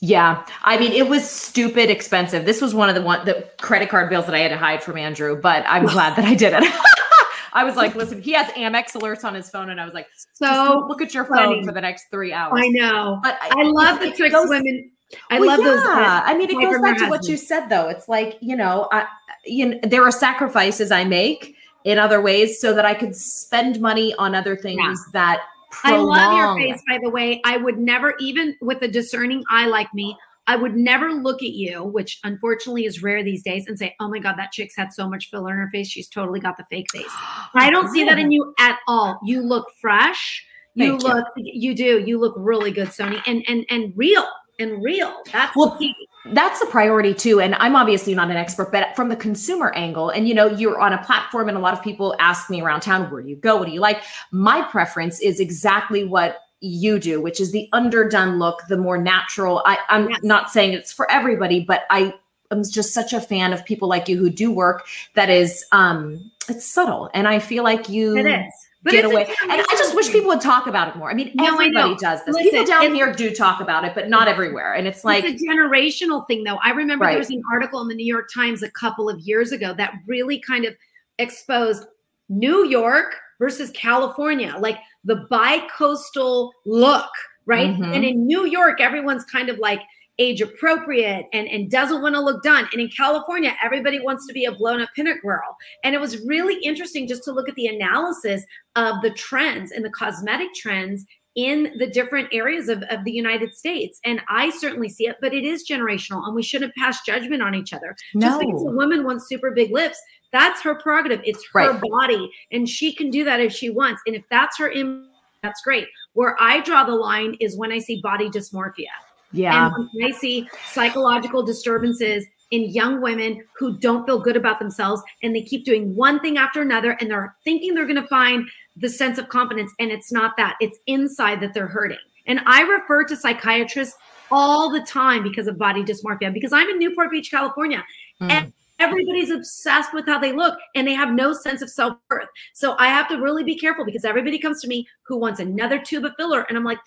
Yeah. 0.00 0.46
I 0.62 0.78
mean, 0.78 0.92
it 0.92 1.08
was 1.08 1.28
stupid 1.28 1.90
expensive. 1.90 2.46
This 2.46 2.60
was 2.60 2.74
one 2.74 2.88
of 2.88 2.94
the 2.94 3.02
one 3.02 3.24
the 3.24 3.48
credit 3.60 3.88
card 3.88 4.10
bills 4.10 4.26
that 4.26 4.34
I 4.34 4.38
had 4.38 4.48
to 4.48 4.56
hide 4.56 4.82
from 4.82 4.96
Andrew, 4.96 5.40
but 5.40 5.64
I'm 5.66 5.86
glad 5.86 6.16
that 6.16 6.24
I 6.24 6.34
did 6.34 6.52
it. 6.54 6.64
I 7.52 7.62
was 7.62 7.76
like, 7.76 7.94
listen, 7.94 8.20
he 8.20 8.32
has 8.32 8.48
Amex 8.52 9.00
alerts 9.00 9.24
on 9.24 9.32
his 9.32 9.48
phone, 9.48 9.70
and 9.70 9.80
I 9.80 9.84
was 9.84 9.94
like, 9.94 10.08
so 10.32 10.86
look 10.88 11.00
at 11.00 11.14
your 11.14 11.24
funny. 11.24 11.60
phone 11.60 11.64
for 11.64 11.70
the 11.70 11.80
next 11.80 12.06
three 12.10 12.32
hours. 12.32 12.60
I 12.60 12.68
know. 12.68 13.20
But 13.22 13.38
I, 13.40 13.50
I 13.56 13.62
love 13.62 14.00
the 14.00 14.10
tricks 14.10 14.34
goes, 14.34 14.48
women. 14.48 14.90
I 15.30 15.38
well, 15.38 15.50
love 15.50 15.60
yeah. 15.60 15.66
those. 15.66 16.22
I 16.24 16.34
mean, 16.36 16.50
it 16.50 16.60
goes 16.60 16.80
back 16.80 16.98
to 16.98 17.06
what 17.06 17.28
you 17.28 17.36
said, 17.36 17.68
though. 17.68 17.88
It's 17.88 18.08
like 18.08 18.38
you 18.40 18.56
know, 18.56 18.88
I, 18.90 19.06
you 19.44 19.66
know, 19.66 19.78
there 19.84 20.02
are 20.02 20.10
sacrifices 20.10 20.90
I 20.90 21.04
make 21.04 21.54
in 21.84 21.98
other 21.98 22.20
ways 22.20 22.60
so 22.60 22.74
that 22.74 22.84
I 22.84 22.92
could 22.92 23.14
spend 23.14 23.80
money 23.80 24.14
on 24.14 24.34
other 24.34 24.56
things 24.56 24.80
yeah. 24.80 25.12
that 25.12 25.42
prolong. 25.80 26.18
I 26.18 26.26
love 26.26 26.58
your 26.58 26.72
face, 26.72 26.82
by 26.88 26.98
the 27.02 27.10
way. 27.10 27.40
I 27.44 27.56
would 27.56 27.78
never, 27.78 28.14
even 28.20 28.56
with 28.60 28.82
a 28.82 28.88
discerning 28.88 29.42
eye 29.50 29.66
like 29.66 29.92
me, 29.94 30.16
I 30.46 30.56
would 30.56 30.76
never 30.76 31.12
look 31.12 31.42
at 31.42 31.50
you, 31.50 31.84
which 31.84 32.20
unfortunately 32.22 32.84
is 32.84 33.02
rare 33.02 33.22
these 33.22 33.42
days, 33.42 33.66
and 33.66 33.78
say, 33.78 33.94
"Oh 33.98 34.08
my 34.08 34.18
God, 34.18 34.34
that 34.36 34.52
chick's 34.52 34.76
had 34.76 34.92
so 34.92 35.08
much 35.08 35.30
filler 35.30 35.52
in 35.52 35.58
her 35.58 35.70
face. 35.70 35.88
She's 35.88 36.08
totally 36.08 36.40
got 36.40 36.56
the 36.56 36.64
fake 36.64 36.86
face." 36.92 37.06
I 37.54 37.70
don't 37.70 37.90
see 37.90 38.04
that 38.04 38.18
in 38.18 38.30
you 38.30 38.54
at 38.58 38.78
all. 38.86 39.18
You 39.24 39.40
look 39.40 39.70
fresh. 39.80 40.46
You 40.74 40.98
Thank 40.98 41.02
look. 41.02 41.26
You. 41.36 41.70
you 41.70 41.74
do. 41.74 42.04
You 42.06 42.18
look 42.18 42.34
really 42.36 42.72
good, 42.72 42.88
Sonni, 42.88 43.22
and 43.26 43.42
and 43.48 43.64
and 43.70 43.92
real 43.96 44.26
and 44.58 44.82
real. 44.82 45.22
That's 45.32 45.56
well, 45.56 45.76
key 45.78 45.94
that's 46.26 46.60
the 46.60 46.66
priority 46.66 47.12
too. 47.14 47.40
And 47.40 47.54
i'm 47.56 47.76
obviously 47.76 48.14
not 48.14 48.30
an 48.30 48.36
expert 48.36 48.72
but 48.72 48.94
from 48.96 49.08
the 49.08 49.16
consumer 49.16 49.72
angle 49.74 50.10
and 50.10 50.28
you 50.28 50.34
know 50.34 50.46
you're 50.46 50.80
on 50.80 50.92
a 50.92 51.02
platform 51.04 51.48
and 51.48 51.58
a 51.58 51.60
lot 51.60 51.74
of 51.74 51.82
people 51.82 52.14
ask 52.18 52.48
me 52.48 52.62
around 52.62 52.80
town 52.80 53.10
where 53.10 53.22
do 53.22 53.28
you 53.28 53.36
go? 53.36 53.56
What 53.56 53.66
do 53.66 53.72
you 53.72 53.80
like? 53.80 54.02
My 54.30 54.62
preference 54.62 55.20
is 55.20 55.40
exactly 55.40 56.04
what 56.04 56.38
you 56.60 56.98
do 56.98 57.20
which 57.20 57.40
is 57.40 57.52
the 57.52 57.68
underdone 57.72 58.38
look 58.38 58.62
the 58.68 58.76
more 58.76 58.96
natural. 58.96 59.62
I, 59.66 59.78
i'm 59.88 60.08
yes. 60.08 60.20
not 60.22 60.50
saying 60.50 60.72
it's 60.72 60.92
for 60.92 61.10
everybody 61.10 61.60
but 61.60 61.82
i 61.90 62.14
am 62.50 62.62
just 62.64 62.94
such 62.94 63.12
a 63.12 63.20
fan 63.20 63.52
of 63.52 63.64
people 63.64 63.88
like 63.88 64.08
you 64.08 64.16
who 64.16 64.30
do 64.30 64.50
work 64.50 64.86
that 65.14 65.28
is 65.28 65.64
um 65.72 66.30
it's 66.48 66.64
subtle. 66.64 67.10
And 67.12 67.28
i 67.28 67.38
feel 67.38 67.64
like 67.64 67.88
you 67.88 68.16
it 68.16 68.26
is 68.26 68.52
but 68.84 68.92
get 68.92 69.04
away. 69.04 69.26
And 69.42 69.52
I 69.52 69.76
just 69.78 69.96
wish 69.96 70.12
people 70.12 70.28
would 70.28 70.42
talk 70.42 70.66
about 70.66 70.88
it 70.88 70.96
more. 70.96 71.10
I 71.10 71.14
mean, 71.14 71.32
no, 71.34 71.46
everybody 71.46 71.94
I 71.94 71.96
does 71.96 72.24
this. 72.24 72.34
Listen, 72.34 72.50
people 72.50 72.66
down 72.66 72.94
here 72.94 73.12
do 73.12 73.34
talk 73.34 73.60
about 73.60 73.84
it, 73.84 73.94
but 73.94 74.08
not 74.08 74.28
everywhere. 74.28 74.74
And 74.74 74.86
it's 74.86 75.04
like 75.04 75.24
it's 75.24 75.42
a 75.42 75.46
generational 75.46 76.26
thing, 76.26 76.44
though. 76.44 76.58
I 76.62 76.70
remember 76.70 77.06
right. 77.06 77.12
there 77.12 77.18
was 77.18 77.30
an 77.30 77.42
article 77.50 77.80
in 77.80 77.88
the 77.88 77.94
New 77.94 78.06
York 78.06 78.28
Times 78.32 78.62
a 78.62 78.70
couple 78.70 79.08
of 79.08 79.18
years 79.20 79.52
ago 79.52 79.72
that 79.74 79.94
really 80.06 80.38
kind 80.38 80.66
of 80.66 80.74
exposed 81.18 81.86
New 82.28 82.66
York 82.66 83.16
versus 83.38 83.70
California, 83.70 84.54
like 84.58 84.78
the 85.04 85.16
bi-coastal 85.30 86.52
look, 86.66 87.10
right? 87.46 87.70
Mm-hmm. 87.70 87.84
And 87.84 88.04
in 88.04 88.26
New 88.26 88.46
York, 88.46 88.80
everyone's 88.80 89.24
kind 89.24 89.48
of 89.48 89.58
like 89.58 89.80
age 90.18 90.40
appropriate 90.40 91.26
and, 91.32 91.48
and 91.48 91.70
doesn't 91.70 92.02
want 92.02 92.14
to 92.14 92.20
look 92.20 92.42
done. 92.42 92.68
And 92.72 92.80
in 92.80 92.88
California, 92.88 93.54
everybody 93.62 94.00
wants 94.00 94.26
to 94.26 94.32
be 94.32 94.44
a 94.44 94.52
blown 94.52 94.80
up 94.80 94.90
pinup 94.96 95.20
girl. 95.22 95.56
And 95.82 95.94
it 95.94 96.00
was 96.00 96.24
really 96.26 96.60
interesting 96.62 97.08
just 97.08 97.24
to 97.24 97.32
look 97.32 97.48
at 97.48 97.54
the 97.56 97.66
analysis 97.66 98.44
of 98.76 99.02
the 99.02 99.10
trends 99.10 99.72
and 99.72 99.84
the 99.84 99.90
cosmetic 99.90 100.54
trends 100.54 101.04
in 101.34 101.72
the 101.78 101.88
different 101.88 102.28
areas 102.32 102.68
of, 102.68 102.82
of 102.90 103.04
the 103.04 103.10
United 103.10 103.54
States. 103.54 103.98
And 104.04 104.20
I 104.28 104.50
certainly 104.50 104.88
see 104.88 105.08
it, 105.08 105.16
but 105.20 105.34
it 105.34 105.44
is 105.44 105.68
generational 105.68 106.24
and 106.24 106.34
we 106.34 106.42
shouldn't 106.42 106.74
pass 106.76 107.04
judgment 107.04 107.42
on 107.42 107.54
each 107.54 107.72
other. 107.72 107.96
No. 108.14 108.28
Just 108.28 108.40
because 108.40 108.62
a 108.62 108.70
woman 108.70 109.04
wants 109.04 109.28
super 109.28 109.50
big 109.50 109.72
lips, 109.72 110.00
that's 110.32 110.62
her 110.62 110.76
prerogative. 110.76 111.20
It's 111.24 111.44
her 111.52 111.72
right. 111.72 111.80
body 111.80 112.30
and 112.52 112.68
she 112.68 112.94
can 112.94 113.10
do 113.10 113.24
that 113.24 113.40
if 113.40 113.52
she 113.52 113.70
wants. 113.70 114.00
And 114.06 114.14
if 114.14 114.22
that's 114.30 114.58
her 114.58 114.70
image, 114.70 115.08
that's 115.42 115.60
great. 115.62 115.88
Where 116.12 116.36
I 116.40 116.60
draw 116.60 116.84
the 116.84 116.94
line 116.94 117.36
is 117.40 117.58
when 117.58 117.72
I 117.72 117.78
see 117.78 118.00
body 118.00 118.30
dysmorphia. 118.30 118.86
Yeah. 119.34 119.70
And 119.76 120.04
I 120.04 120.10
see 120.12 120.48
psychological 120.72 121.42
disturbances 121.42 122.24
in 122.50 122.70
young 122.70 123.00
women 123.00 123.44
who 123.58 123.76
don't 123.78 124.06
feel 124.06 124.20
good 124.20 124.36
about 124.36 124.58
themselves 124.58 125.02
and 125.22 125.34
they 125.34 125.42
keep 125.42 125.64
doing 125.64 125.94
one 125.96 126.20
thing 126.20 126.38
after 126.38 126.62
another 126.62 126.92
and 127.00 127.10
they're 127.10 127.34
thinking 127.42 127.74
they're 127.74 127.86
going 127.86 128.00
to 128.00 128.08
find 128.08 128.46
the 128.76 128.88
sense 128.88 129.18
of 129.18 129.28
confidence 129.28 129.72
and 129.80 129.90
it's 129.90 130.12
not 130.12 130.36
that. 130.36 130.56
It's 130.60 130.78
inside 130.86 131.40
that 131.40 131.52
they're 131.52 131.66
hurting. 131.66 131.98
And 132.26 132.40
I 132.46 132.62
refer 132.62 133.04
to 133.04 133.16
psychiatrists 133.16 133.96
all 134.30 134.70
the 134.70 134.80
time 134.82 135.22
because 135.22 135.46
of 135.46 135.58
body 135.58 135.82
dysmorphia 135.82 136.32
because 136.32 136.52
I'm 136.52 136.68
in 136.68 136.78
Newport 136.78 137.10
Beach, 137.10 137.30
California. 137.30 137.84
Mm. 138.20 138.30
And 138.30 138.52
everybody's 138.78 139.30
obsessed 139.30 139.94
with 139.94 140.06
how 140.06 140.18
they 140.18 140.32
look 140.32 140.58
and 140.74 140.86
they 140.86 140.94
have 140.94 141.12
no 141.12 141.32
sense 141.32 141.62
of 141.62 141.70
self-worth. 141.70 142.28
So 142.54 142.76
I 142.78 142.88
have 142.88 143.08
to 143.08 143.16
really 143.16 143.44
be 143.44 143.56
careful 143.56 143.84
because 143.84 144.04
everybody 144.04 144.38
comes 144.38 144.60
to 144.62 144.68
me 144.68 144.86
who 145.06 145.16
wants 145.16 145.40
another 145.40 145.78
tube 145.78 146.04
of 146.04 146.12
filler 146.18 146.42
and 146.48 146.56
I'm 146.56 146.64
like 146.64 146.78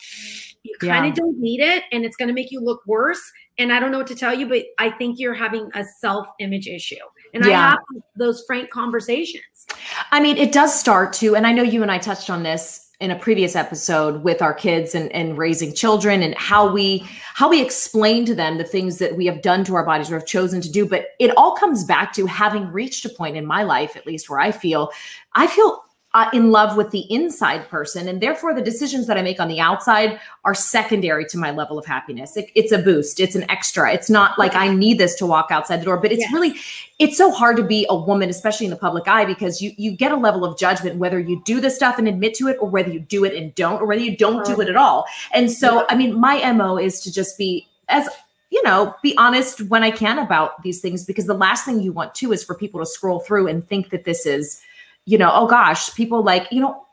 you 0.67 0.75
kind 0.79 1.05
of 1.05 1.11
yeah. 1.11 1.15
don't 1.15 1.39
need 1.39 1.61
it 1.61 1.83
and 1.91 2.03
it's 2.03 2.15
going 2.15 2.27
to 2.27 2.33
make 2.33 2.51
you 2.51 2.59
look 2.59 2.81
worse 2.85 3.21
and 3.57 3.71
i 3.71 3.79
don't 3.79 3.91
know 3.91 3.97
what 3.97 4.07
to 4.07 4.15
tell 4.15 4.33
you 4.33 4.47
but 4.47 4.63
i 4.79 4.89
think 4.89 5.19
you're 5.19 5.33
having 5.33 5.69
a 5.75 5.83
self-image 5.99 6.67
issue 6.67 6.95
and 7.33 7.45
yeah. 7.45 7.59
i 7.59 7.69
have 7.71 7.79
those 8.15 8.43
frank 8.45 8.69
conversations 8.69 9.67
i 10.11 10.19
mean 10.19 10.37
it 10.37 10.51
does 10.51 10.77
start 10.77 11.13
to 11.13 11.35
and 11.35 11.47
i 11.47 11.51
know 11.51 11.63
you 11.63 11.81
and 11.81 11.91
i 11.91 11.97
touched 11.97 12.29
on 12.29 12.43
this 12.43 12.86
in 12.99 13.11
a 13.11 13.15
previous 13.15 13.55
episode 13.55 14.23
with 14.23 14.41
our 14.41 14.53
kids 14.53 14.95
and, 14.95 15.11
and 15.11 15.37
raising 15.37 15.73
children 15.73 16.23
and 16.23 16.33
how 16.35 16.71
we 16.71 17.05
how 17.35 17.47
we 17.47 17.61
explain 17.61 18.25
to 18.25 18.33
them 18.33 18.57
the 18.57 18.63
things 18.63 18.97
that 18.97 19.15
we 19.15 19.25
have 19.27 19.41
done 19.43 19.63
to 19.63 19.75
our 19.75 19.85
bodies 19.85 20.09
or 20.09 20.15
have 20.15 20.25
chosen 20.25 20.61
to 20.61 20.71
do. 20.71 20.87
But 20.87 21.09
it 21.19 21.35
all 21.37 21.55
comes 21.55 21.83
back 21.83 22.11
to 22.13 22.25
having 22.25 22.71
reached 22.71 23.05
a 23.05 23.09
point 23.09 23.37
in 23.37 23.45
my 23.45 23.63
life 23.63 23.95
at 23.95 24.05
least 24.07 24.29
where 24.29 24.39
i 24.39 24.51
feel 24.51 24.91
i 25.33 25.47
feel 25.47 25.83
uh, 26.17 26.27
in 26.33 26.49
love 26.49 26.75
with 26.75 26.89
the 26.89 27.05
inside 27.13 27.69
person. 27.69 28.07
And 28.07 28.19
therefore, 28.19 28.55
the 28.55 28.61
decisions 28.61 29.05
that 29.05 29.17
I 29.17 29.21
make 29.21 29.39
on 29.39 29.47
the 29.47 29.59
outside 29.59 30.19
are 30.45 30.55
secondary 30.55 31.25
to 31.25 31.37
my 31.37 31.51
level 31.51 31.77
of 31.77 31.85
happiness. 31.85 32.35
It, 32.35 32.49
it's 32.55 32.71
a 32.71 32.79
boost, 32.79 33.19
it's 33.19 33.35
an 33.35 33.49
extra. 33.51 33.93
It's 33.93 34.09
not 34.09 34.39
like 34.39 34.55
I 34.55 34.67
need 34.73 34.97
this 34.97 35.13
to 35.19 35.27
walk 35.27 35.49
outside 35.51 35.79
the 35.79 35.85
door, 35.85 35.97
but 35.97 36.11
it's 36.11 36.25
really, 36.33 36.55
it's 36.97 37.17
so 37.17 37.29
hard 37.29 37.55
to 37.57 37.63
be 37.63 37.85
a 37.87 37.95
woman, 37.95 38.31
especially 38.31 38.65
in 38.65 38.71
the 38.71 38.77
public 38.77 39.07
eye, 39.07 39.25
because 39.25 39.61
you, 39.61 39.73
you 39.77 39.91
get 39.91 40.11
a 40.11 40.15
level 40.15 40.43
of 40.43 40.57
judgment 40.57 40.97
whether 40.97 41.19
you 41.19 41.39
do 41.45 41.61
this 41.61 41.75
stuff 41.75 41.99
and 41.99 42.07
admit 42.07 42.33
to 42.33 42.47
it, 42.47 42.57
or 42.59 42.67
whether 42.67 42.89
you 42.89 42.99
do 42.99 43.23
it 43.23 43.35
and 43.35 43.53
don't, 43.53 43.79
or 43.79 43.85
whether 43.85 44.01
you 44.01 44.17
don't 44.17 44.43
do 44.43 44.59
it 44.59 44.69
at 44.69 44.75
all. 44.75 45.05
And 45.35 45.51
so, 45.51 45.85
I 45.87 45.95
mean, 45.95 46.19
my 46.19 46.51
MO 46.51 46.79
is 46.79 46.99
to 47.01 47.13
just 47.13 47.37
be 47.37 47.67
as 47.89 48.09
you 48.49 48.63
know, 48.63 48.95
be 49.03 49.15
honest 49.17 49.61
when 49.63 49.83
I 49.83 49.91
can 49.91 50.17
about 50.17 50.63
these 50.63 50.79
things 50.79 51.05
because 51.05 51.25
the 51.25 51.33
last 51.33 51.65
thing 51.65 51.81
you 51.81 51.91
want 51.91 52.15
to 52.15 52.31
is 52.31 52.43
for 52.43 52.55
people 52.55 52.79
to 52.79 52.85
scroll 52.85 53.19
through 53.19 53.47
and 53.47 53.67
think 53.67 53.89
that 53.89 54.05
this 54.05 54.25
is, 54.25 54.61
you 55.07 55.17
know, 55.17 55.31
oh 55.33 55.47
gosh, 55.47 55.95
people 55.95 56.21
like, 56.21 56.47
you 56.51 56.59
know, 56.59 56.83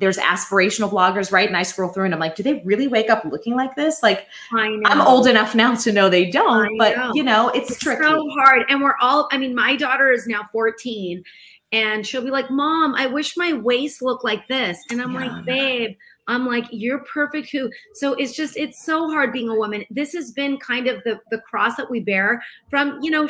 there's 0.00 0.18
aspirational 0.18 0.90
bloggers, 0.90 1.30
right? 1.30 1.46
And 1.46 1.56
I 1.56 1.62
scroll 1.62 1.90
through 1.90 2.06
and 2.06 2.14
I'm 2.14 2.18
like, 2.18 2.34
do 2.34 2.42
they 2.42 2.62
really 2.64 2.88
wake 2.88 3.08
up 3.10 3.24
looking 3.24 3.54
like 3.54 3.76
this? 3.76 4.02
Like, 4.02 4.26
I'm 4.52 5.00
old 5.00 5.28
enough 5.28 5.54
now 5.54 5.74
to 5.76 5.92
know 5.92 6.08
they 6.08 6.30
don't, 6.30 6.76
but 6.78 6.96
know. 6.96 7.12
you 7.14 7.22
know, 7.22 7.48
it's, 7.50 7.70
it's 7.70 7.80
tricky. 7.80 8.02
so 8.02 8.26
hard. 8.30 8.64
And 8.68 8.82
we're 8.82 8.96
all, 9.00 9.28
I 9.30 9.38
mean, 9.38 9.54
my 9.54 9.76
daughter 9.76 10.10
is 10.10 10.26
now 10.26 10.48
14 10.50 11.22
and 11.70 12.04
she'll 12.04 12.24
be 12.24 12.30
like, 12.30 12.50
Mom, 12.50 12.94
I 12.96 13.06
wish 13.06 13.36
my 13.36 13.52
waist 13.52 14.02
looked 14.02 14.24
like 14.24 14.48
this. 14.48 14.82
And 14.90 15.00
I'm 15.00 15.12
yeah. 15.12 15.20
like, 15.20 15.44
babe, 15.44 15.96
I'm 16.30 16.46
like, 16.46 16.64
you're 16.70 17.00
perfect 17.00 17.50
who. 17.50 17.70
So 17.94 18.14
it's 18.14 18.34
just, 18.34 18.56
it's 18.56 18.84
so 18.84 19.10
hard 19.10 19.32
being 19.32 19.48
a 19.48 19.54
woman. 19.54 19.84
This 19.90 20.12
has 20.12 20.30
been 20.32 20.58
kind 20.58 20.86
of 20.86 21.02
the, 21.04 21.20
the 21.30 21.38
cross 21.38 21.76
that 21.76 21.90
we 21.90 22.00
bear 22.00 22.42
from, 22.68 22.98
you 23.02 23.10
know, 23.10 23.28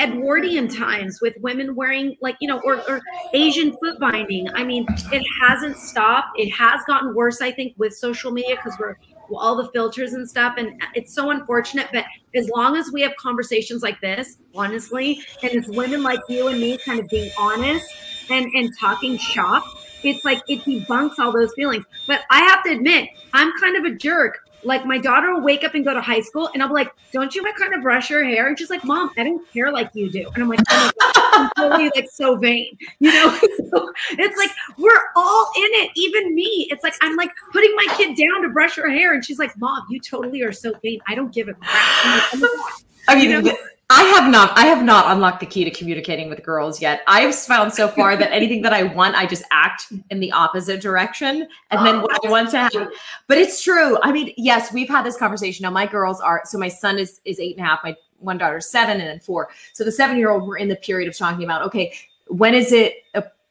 Edwardian 0.00 0.68
times 0.68 1.20
with 1.20 1.34
women 1.40 1.74
wearing 1.74 2.16
like, 2.20 2.36
you 2.40 2.48
know, 2.48 2.60
or, 2.64 2.76
or 2.88 3.00
Asian 3.32 3.72
foot 3.78 3.98
binding. 3.98 4.48
I 4.54 4.64
mean, 4.64 4.86
it 5.12 5.26
hasn't 5.42 5.76
stopped. 5.76 6.38
It 6.38 6.50
has 6.50 6.80
gotten 6.86 7.14
worse, 7.14 7.40
I 7.40 7.50
think, 7.50 7.74
with 7.78 7.94
social 7.94 8.30
media 8.30 8.56
because 8.56 8.78
we're 8.78 8.96
all 9.34 9.56
the 9.56 9.68
filters 9.72 10.12
and 10.12 10.28
stuff. 10.28 10.54
And 10.56 10.80
uh, 10.82 10.86
it's 10.94 11.12
so 11.12 11.30
unfortunate. 11.30 11.88
But 11.92 12.04
as 12.34 12.48
long 12.50 12.76
as 12.76 12.92
we 12.92 13.02
have 13.02 13.16
conversations 13.16 13.82
like 13.82 14.00
this, 14.00 14.38
honestly, 14.54 15.20
and 15.42 15.52
it's 15.52 15.68
women 15.68 16.02
like 16.02 16.20
you 16.28 16.46
and 16.48 16.60
me 16.60 16.78
kind 16.78 17.00
of 17.00 17.08
being 17.08 17.30
honest 17.38 17.86
and, 18.30 18.46
and 18.54 18.70
talking 18.78 19.18
shop, 19.18 19.64
it's 20.06 20.24
like 20.24 20.42
it 20.48 20.60
debunks 20.60 21.18
all 21.18 21.32
those 21.32 21.52
feelings. 21.54 21.84
But 22.06 22.22
I 22.30 22.40
have 22.40 22.62
to 22.64 22.72
admit, 22.72 23.10
I'm 23.32 23.52
kind 23.60 23.76
of 23.76 23.84
a 23.84 23.94
jerk. 23.94 24.38
Like 24.64 24.84
my 24.84 24.98
daughter 24.98 25.32
will 25.32 25.42
wake 25.42 25.62
up 25.62 25.74
and 25.74 25.84
go 25.84 25.94
to 25.94 26.00
high 26.00 26.22
school, 26.22 26.50
and 26.52 26.62
I'll 26.62 26.68
be 26.68 26.74
like, 26.74 26.90
"Don't 27.12 27.32
you 27.34 27.42
want 27.42 27.56
kind 27.56 27.72
of 27.74 27.82
brush 27.82 28.10
your 28.10 28.24
hair?" 28.24 28.48
And 28.48 28.58
she's 28.58 28.70
like, 28.70 28.84
"Mom, 28.84 29.10
I 29.16 29.22
don't 29.22 29.48
care 29.52 29.70
like 29.70 29.90
you 29.94 30.10
do." 30.10 30.28
And 30.34 30.42
I'm 30.42 30.48
like, 30.48 30.60
"Oh 30.70 30.90
god, 30.98 31.14
I'm 31.34 31.50
totally 31.56 31.90
like 31.94 32.08
so 32.10 32.36
vain," 32.36 32.76
you 32.98 33.12
know. 33.12 33.38
so 33.70 33.92
it's 34.10 34.36
like 34.36 34.50
we're 34.76 35.02
all 35.14 35.50
in 35.56 35.68
it, 35.84 35.90
even 35.94 36.34
me. 36.34 36.66
It's 36.70 36.82
like 36.82 36.94
I'm 37.00 37.14
like 37.16 37.30
putting 37.52 37.72
my 37.76 37.86
kid 37.96 38.16
down 38.16 38.42
to 38.42 38.48
brush 38.48 38.74
her 38.76 38.90
hair, 38.90 39.14
and 39.14 39.24
she's 39.24 39.38
like, 39.38 39.56
"Mom, 39.56 39.84
you 39.88 40.00
totally 40.00 40.42
are 40.42 40.52
so 40.52 40.72
vain. 40.82 40.98
I 41.06 41.14
don't 41.14 41.32
give 41.32 41.48
a 41.48 41.54
crap." 41.54 42.24
Oh 42.34 42.80
I 43.08 43.14
mean, 43.14 43.30
you 43.30 43.42
know? 43.42 43.56
I 43.88 44.02
have 44.02 44.32
not. 44.32 44.56
I 44.58 44.66
have 44.66 44.82
not 44.84 45.12
unlocked 45.14 45.38
the 45.38 45.46
key 45.46 45.64
to 45.64 45.70
communicating 45.70 46.28
with 46.28 46.42
girls 46.42 46.82
yet. 46.82 47.02
I've 47.06 47.34
found 47.36 47.72
so 47.72 47.86
far 47.86 48.16
that 48.16 48.32
anything 48.32 48.60
that 48.62 48.72
I 48.72 48.82
want, 48.82 49.14
I 49.14 49.26
just 49.26 49.44
act 49.52 49.92
in 50.10 50.18
the 50.18 50.32
opposite 50.32 50.80
direction, 50.80 51.46
and 51.70 51.86
then 51.86 52.02
what 52.02 52.18
I 52.24 52.28
want 52.28 52.50
to 52.50 52.58
have. 52.58 52.88
But 53.28 53.38
it's 53.38 53.62
true. 53.62 53.96
I 54.02 54.10
mean, 54.10 54.32
yes, 54.36 54.72
we've 54.72 54.88
had 54.88 55.06
this 55.06 55.16
conversation. 55.16 55.62
Now, 55.62 55.70
my 55.70 55.86
girls 55.86 56.20
are. 56.20 56.42
So 56.46 56.58
my 56.58 56.68
son 56.68 56.98
is 56.98 57.20
is 57.24 57.38
eight 57.38 57.56
and 57.56 57.64
a 57.64 57.68
half. 57.68 57.80
My 57.84 57.94
one 58.18 58.38
daughter's 58.38 58.68
seven, 58.68 59.00
and 59.00 59.08
then 59.08 59.20
four. 59.20 59.50
So 59.72 59.84
the 59.84 59.92
seven 59.92 60.16
year 60.16 60.30
old, 60.30 60.48
we're 60.48 60.58
in 60.58 60.68
the 60.68 60.76
period 60.76 61.08
of 61.08 61.16
talking 61.16 61.44
about. 61.44 61.62
Okay, 61.62 61.94
when 62.26 62.54
is 62.54 62.72
it 62.72 63.04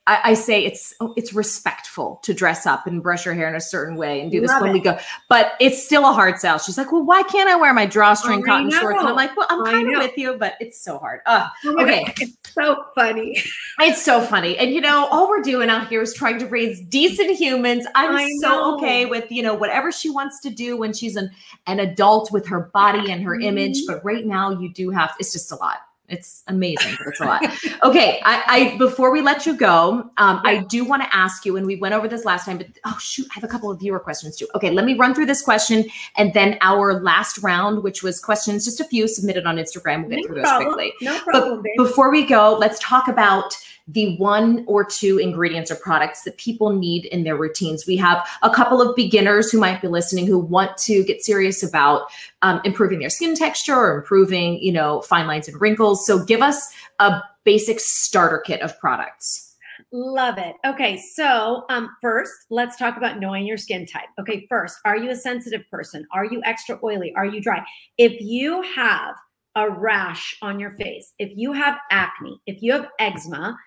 I, 0.07 0.19
I, 0.23 0.33
say 0.35 0.63
it's 0.63 0.93
oh, 0.99 1.13
it's 1.17 1.33
respectful 1.33 2.19
to 2.23 2.33
dress 2.33 2.67
up 2.67 2.85
and 2.85 3.01
brush 3.01 3.25
your 3.25 3.33
hair 3.33 3.49
in 3.49 3.55
a 3.55 3.61
certain 3.61 3.95
way 3.95 4.21
and 4.21 4.31
do 4.31 4.39
this 4.39 4.49
Love 4.49 4.61
when 4.61 4.69
it. 4.69 4.73
we 4.73 4.79
go, 4.79 4.99
but 5.29 5.53
it's 5.59 5.83
still 5.83 6.07
a 6.07 6.13
hard 6.13 6.37
sell. 6.37 6.59
She's 6.59 6.77
like, 6.77 6.91
"Well, 6.91 7.03
why 7.03 7.23
can't 7.23 7.49
I 7.49 7.55
wear 7.55 7.73
my 7.73 7.87
drawstring 7.87 8.41
oh, 8.41 8.45
cotton 8.45 8.69
shorts?" 8.69 8.99
And 8.99 9.09
I'm 9.09 9.15
like, 9.15 9.35
"Well, 9.35 9.47
I'm 9.49 9.65
kind 9.65 9.91
of 9.91 9.97
with 9.97 10.15
you, 10.15 10.37
but 10.37 10.53
it's 10.59 10.79
so 10.79 10.99
hard." 10.99 11.21
Uh, 11.25 11.47
okay, 11.65 12.13
it's 12.19 12.37
so 12.53 12.85
funny. 12.93 13.41
It's 13.79 14.03
so 14.03 14.21
funny, 14.21 14.57
and 14.57 14.71
you 14.71 14.81
know, 14.81 15.07
all 15.07 15.27
we're 15.27 15.41
doing 15.41 15.69
out 15.69 15.87
here 15.87 16.01
is 16.01 16.13
trying 16.13 16.37
to 16.39 16.45
raise 16.45 16.81
decent 16.81 17.31
humans. 17.31 17.87
I'm 17.95 18.15
I 18.15 18.29
so 18.41 18.49
know. 18.49 18.75
okay 18.75 19.05
with 19.05 19.31
you 19.31 19.41
know 19.41 19.55
whatever 19.55 19.91
she 19.91 20.11
wants 20.11 20.39
to 20.41 20.51
do 20.51 20.77
when 20.77 20.93
she's 20.93 21.15
an 21.15 21.31
an 21.65 21.79
adult 21.79 22.31
with 22.31 22.47
her 22.47 22.69
body 22.73 23.11
and 23.11 23.23
her 23.23 23.31
mm-hmm. 23.31 23.47
image, 23.47 23.79
but 23.87 24.05
right 24.05 24.25
now 24.25 24.51
you 24.51 24.71
do 24.71 24.91
have. 24.91 25.15
It's 25.19 25.33
just 25.33 25.51
a 25.51 25.55
lot. 25.55 25.79
It's 26.07 26.43
amazing, 26.47 26.95
but 26.97 27.07
it's 27.07 27.19
a 27.19 27.25
lot. 27.25 27.43
okay, 27.83 28.21
I, 28.23 28.43
I, 28.47 28.77
before 28.77 29.11
we 29.11 29.21
let 29.21 29.45
you 29.45 29.57
go, 29.57 30.09
um, 30.17 30.41
I 30.43 30.65
do 30.69 30.85
want 30.85 31.01
to 31.01 31.15
ask 31.15 31.45
you, 31.45 31.57
and 31.57 31.65
we 31.65 31.77
went 31.77 31.95
over 31.95 32.07
this 32.07 32.25
last 32.25 32.45
time, 32.45 32.57
but 32.57 32.67
oh 32.85 32.97
shoot, 32.99 33.27
I 33.31 33.33
have 33.33 33.43
a 33.43 33.47
couple 33.47 33.71
of 33.71 33.79
viewer 33.79 33.99
questions 33.99 34.37
too. 34.37 34.47
Okay, 34.53 34.69
let 34.69 34.85
me 34.85 34.93
run 34.93 35.15
through 35.15 35.25
this 35.25 35.41
question, 35.41 35.85
and 36.15 36.33
then 36.33 36.57
our 36.61 37.01
last 37.01 37.39
round, 37.39 37.81
which 37.83 38.03
was 38.03 38.19
questions, 38.19 38.65
just 38.65 38.79
a 38.79 38.85
few 38.85 39.07
submitted 39.07 39.45
on 39.45 39.57
Instagram. 39.57 40.01
We'll 40.01 40.11
get 40.11 40.19
no 40.19 40.27
through 40.27 40.41
problem. 40.41 40.65
those 40.65 40.73
quickly. 40.75 40.93
No 41.01 41.19
problem. 41.19 41.63
But 41.63 41.83
before 41.83 42.11
we 42.11 42.25
go, 42.25 42.55
let's 42.59 42.79
talk 42.79 43.07
about 43.07 43.55
the 43.87 44.17
one 44.17 44.63
or 44.67 44.83
two 44.83 45.19
ingredients 45.19 45.69
or 45.69 45.75
products 45.75 46.23
that 46.23 46.37
people 46.37 46.71
need 46.71 47.05
in 47.05 47.23
their 47.23 47.37
routines. 47.37 47.85
We 47.85 47.97
have 47.97 48.27
a 48.41 48.49
couple 48.49 48.81
of 48.81 48.95
beginners 48.95 49.51
who 49.51 49.59
might 49.59 49.81
be 49.81 49.87
listening 49.87 50.25
who 50.25 50.39
want 50.39 50.77
to 50.79 51.03
get 51.03 51.23
serious 51.23 51.61
about 51.61 52.07
um, 52.41 52.61
improving 52.63 52.99
their 52.99 53.09
skin 53.09 53.35
texture 53.35 53.75
or 53.75 53.97
improving, 53.97 54.57
you 54.61 54.71
know, 54.71 55.01
fine 55.01 55.27
lines 55.27 55.47
and 55.47 55.59
wrinkles. 55.61 56.05
So 56.05 56.23
give 56.23 56.41
us 56.41 56.73
a 56.99 57.21
basic 57.43 57.79
starter 57.79 58.39
kit 58.39 58.61
of 58.61 58.77
products. 58.79 59.55
Love 59.91 60.37
it. 60.37 60.55
Okay, 60.65 60.97
so 60.97 61.63
um, 61.69 61.89
first, 62.01 62.31
let's 62.49 62.75
talk 62.75 62.97
about 62.97 63.19
knowing 63.19 63.45
your 63.45 63.57
skin 63.57 63.85
type. 63.85 64.07
Okay, 64.19 64.45
first, 64.49 64.77
are 64.83 64.97
you 64.97 65.11
a 65.11 65.15
sensitive 65.15 65.61
person? 65.69 66.07
Are 66.11 66.25
you 66.25 66.41
extra 66.43 66.79
oily? 66.83 67.13
Are 67.15 67.25
you 67.25 67.39
dry? 67.39 67.63
If 67.97 68.19
you 68.19 68.61
have 68.61 69.15
a 69.55 69.69
rash 69.69 70.37
on 70.41 70.59
your 70.59 70.71
face, 70.71 71.13
if 71.19 71.31
you 71.35 71.53
have 71.53 71.77
acne, 71.91 72.41
if 72.45 72.61
you 72.61 72.73
have 72.73 72.89
eczema, 72.99 73.57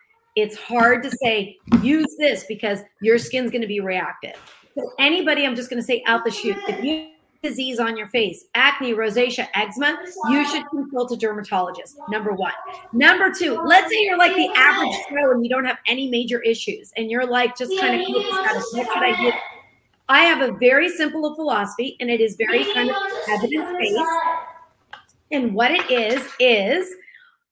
it's 0.41 0.57
hard 0.57 1.03
to 1.03 1.11
say 1.11 1.57
use 1.83 2.15
this 2.19 2.45
because 2.45 2.81
your 3.01 3.19
skin's 3.19 3.51
going 3.51 3.63
to 3.63 3.69
be 3.69 3.81
reactive. 3.81 4.35
So 4.75 4.93
anybody, 4.99 5.45
I'm 5.45 5.57
just 5.57 5.71
going 5.71 5.81
to 5.81 5.87
say 5.87 6.03
out 6.07 6.25
the 6.25 6.31
chute, 6.31 6.57
if 6.69 6.85
you 6.85 6.99
have 6.99 7.09
disease 7.43 7.79
on 7.79 7.97
your 7.97 8.09
face, 8.09 8.45
acne, 8.55 8.95
rosacea, 8.95 9.49
eczema, 9.55 9.99
you 10.31 10.47
should 10.49 10.69
consult 10.71 11.13
a 11.13 11.17
dermatologist. 11.17 11.97
Number 12.09 12.33
one. 12.33 12.53
Number 12.93 13.33
two, 13.33 13.61
let's 13.65 13.91
say 13.91 13.97
you're 14.01 14.19
like 14.19 14.35
the 14.35 14.51
average 14.57 14.97
Joe 15.11 15.33
and 15.33 15.45
you 15.45 15.51
don't 15.51 15.65
have 15.65 15.79
any 15.87 16.09
major 16.09 16.41
issues 16.43 16.93
and 16.97 17.11
you're 17.11 17.27
like 17.27 17.57
just 17.57 17.73
kind 17.79 18.01
of 18.01 18.09
what 18.09 18.63
should 18.73 19.03
I 19.03 19.17
do? 19.21 19.33
I 20.09 20.21
have 20.21 20.41
a 20.41 20.53
very 20.57 20.89
simple 20.89 21.35
philosophy 21.35 21.97
and 22.01 22.11
it 22.11 22.21
is 22.21 22.37
very 22.37 22.65
kind 22.73 22.91
of 22.91 22.97
evidence 23.29 23.77
based. 23.79 24.01
And 25.31 25.55
what 25.55 25.71
it 25.71 25.91
is 25.91 26.27
is 26.41 26.95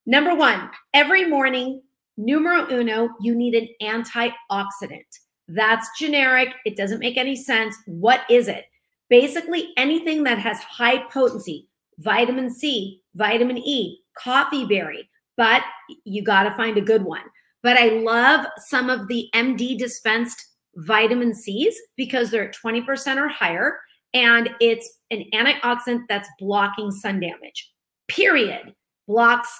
number 0.06 0.34
one, 0.34 0.70
every 0.94 1.28
morning 1.28 1.82
Numero 2.16 2.66
uno, 2.70 3.10
you 3.20 3.34
need 3.34 3.54
an 3.54 3.68
antioxidant. 3.82 5.04
That's 5.48 5.88
generic. 5.98 6.54
It 6.64 6.76
doesn't 6.76 6.98
make 6.98 7.16
any 7.16 7.36
sense. 7.36 7.76
What 7.86 8.22
is 8.30 8.48
it? 8.48 8.64
Basically, 9.08 9.72
anything 9.76 10.24
that 10.24 10.38
has 10.38 10.58
high 10.60 11.04
potency, 11.10 11.68
vitamin 11.98 12.52
C, 12.52 13.02
vitamin 13.14 13.58
E, 13.58 14.00
coffee 14.18 14.64
berry, 14.64 15.08
but 15.36 15.62
you 16.04 16.22
got 16.22 16.44
to 16.44 16.56
find 16.56 16.76
a 16.76 16.82
good 16.82 17.04
one. 17.04 17.22
But 17.62 17.76
I 17.76 17.88
love 17.88 18.46
some 18.58 18.90
of 18.90 19.08
the 19.08 19.28
MD 19.34 19.78
dispensed 19.78 20.44
vitamin 20.76 21.34
C's 21.34 21.76
because 21.96 22.30
they're 22.30 22.50
20% 22.50 23.16
or 23.16 23.28
higher. 23.28 23.78
And 24.14 24.50
it's 24.60 24.98
an 25.10 25.24
antioxidant 25.34 26.04
that's 26.08 26.28
blocking 26.38 26.90
sun 26.90 27.20
damage, 27.20 27.72
period. 28.08 28.74
Blocks 29.06 29.50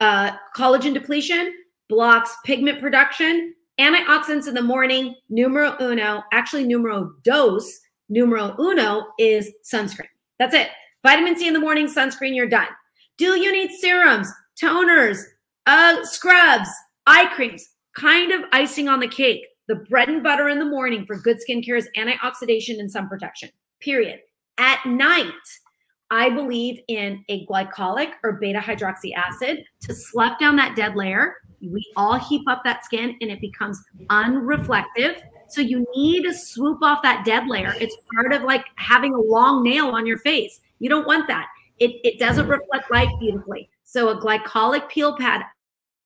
uh, 0.00 0.32
collagen 0.56 0.94
depletion, 0.94 1.52
blocks 1.88 2.34
pigment 2.44 2.80
production, 2.80 3.54
antioxidants 3.80 4.48
in 4.48 4.54
the 4.54 4.62
morning, 4.62 5.14
numero 5.28 5.76
uno, 5.80 6.22
actually 6.32 6.64
numero 6.64 7.12
dos, 7.22 7.80
numero 8.08 8.54
uno 8.58 9.06
is 9.18 9.50
sunscreen. 9.64 10.08
That's 10.38 10.54
it. 10.54 10.68
Vitamin 11.02 11.36
C 11.36 11.46
in 11.46 11.54
the 11.54 11.60
morning, 11.60 11.86
sunscreen, 11.86 12.34
you're 12.34 12.48
done. 12.48 12.68
Do 13.18 13.38
you 13.38 13.52
need 13.52 13.70
serums, 13.70 14.30
toners, 14.60 15.22
uh, 15.66 16.04
scrubs, 16.04 16.68
eye 17.06 17.30
creams? 17.34 17.66
Kind 17.94 18.32
of 18.32 18.42
icing 18.52 18.88
on 18.88 19.00
the 19.00 19.08
cake. 19.08 19.46
The 19.68 19.76
bread 19.76 20.08
and 20.08 20.22
butter 20.22 20.48
in 20.48 20.58
the 20.58 20.64
morning 20.64 21.06
for 21.06 21.16
good 21.16 21.38
skincare 21.38 21.78
is 21.78 21.88
antioxidation 21.96 22.78
and 22.78 22.90
sun 22.90 23.08
protection, 23.08 23.50
period. 23.80 24.20
At 24.58 24.84
night, 24.86 25.32
I 26.10 26.30
believe 26.30 26.80
in 26.88 27.24
a 27.28 27.44
glycolic 27.46 28.12
or 28.22 28.34
beta 28.34 28.60
hydroxy 28.60 29.12
acid 29.14 29.64
to 29.82 29.94
slough 29.94 30.38
down 30.38 30.56
that 30.56 30.76
dead 30.76 30.94
layer 30.94 31.34
we 31.60 31.84
all 31.96 32.18
heap 32.18 32.42
up 32.48 32.62
that 32.64 32.84
skin 32.84 33.16
and 33.20 33.30
it 33.30 33.40
becomes 33.40 33.82
unreflective. 34.08 35.20
So 35.48 35.60
you 35.60 35.86
need 35.94 36.24
to 36.24 36.34
swoop 36.34 36.82
off 36.82 37.02
that 37.02 37.24
dead 37.24 37.46
layer. 37.46 37.74
It's 37.80 37.96
part 38.14 38.32
of 38.32 38.42
like 38.42 38.64
having 38.76 39.14
a 39.14 39.20
long 39.20 39.62
nail 39.62 39.88
on 39.88 40.06
your 40.06 40.18
face. 40.18 40.60
You 40.78 40.88
don't 40.88 41.06
want 41.06 41.28
that. 41.28 41.46
It, 41.78 41.92
it 42.04 42.18
doesn't 42.18 42.48
reflect 42.48 42.90
light 42.90 43.08
beautifully. 43.20 43.68
So 43.84 44.08
a 44.08 44.20
glycolic 44.20 44.88
peel 44.88 45.16
pad, 45.16 45.42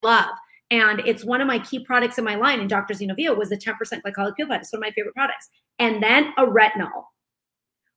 love. 0.03 0.31
And 0.71 1.01
it's 1.01 1.25
one 1.25 1.41
of 1.41 1.49
my 1.49 1.59
key 1.59 1.85
products 1.85 2.19
in 2.19 2.25
my 2.25 2.37
line 2.37 2.61
in 2.61 2.69
Dr. 2.69 2.95
Zenovia 2.95 3.37
was 3.37 3.49
the 3.49 3.57
10% 3.57 3.75
glycolic 4.03 4.37
peel 4.37 4.47
pad. 4.47 4.61
It's 4.61 4.73
one 4.73 4.79
of 4.79 4.87
my 4.87 4.93
favorite 4.93 5.15
products. 5.15 5.49
And 5.79 6.03
then 6.03 6.33
a 6.37 6.47
retinol. 6.47 7.05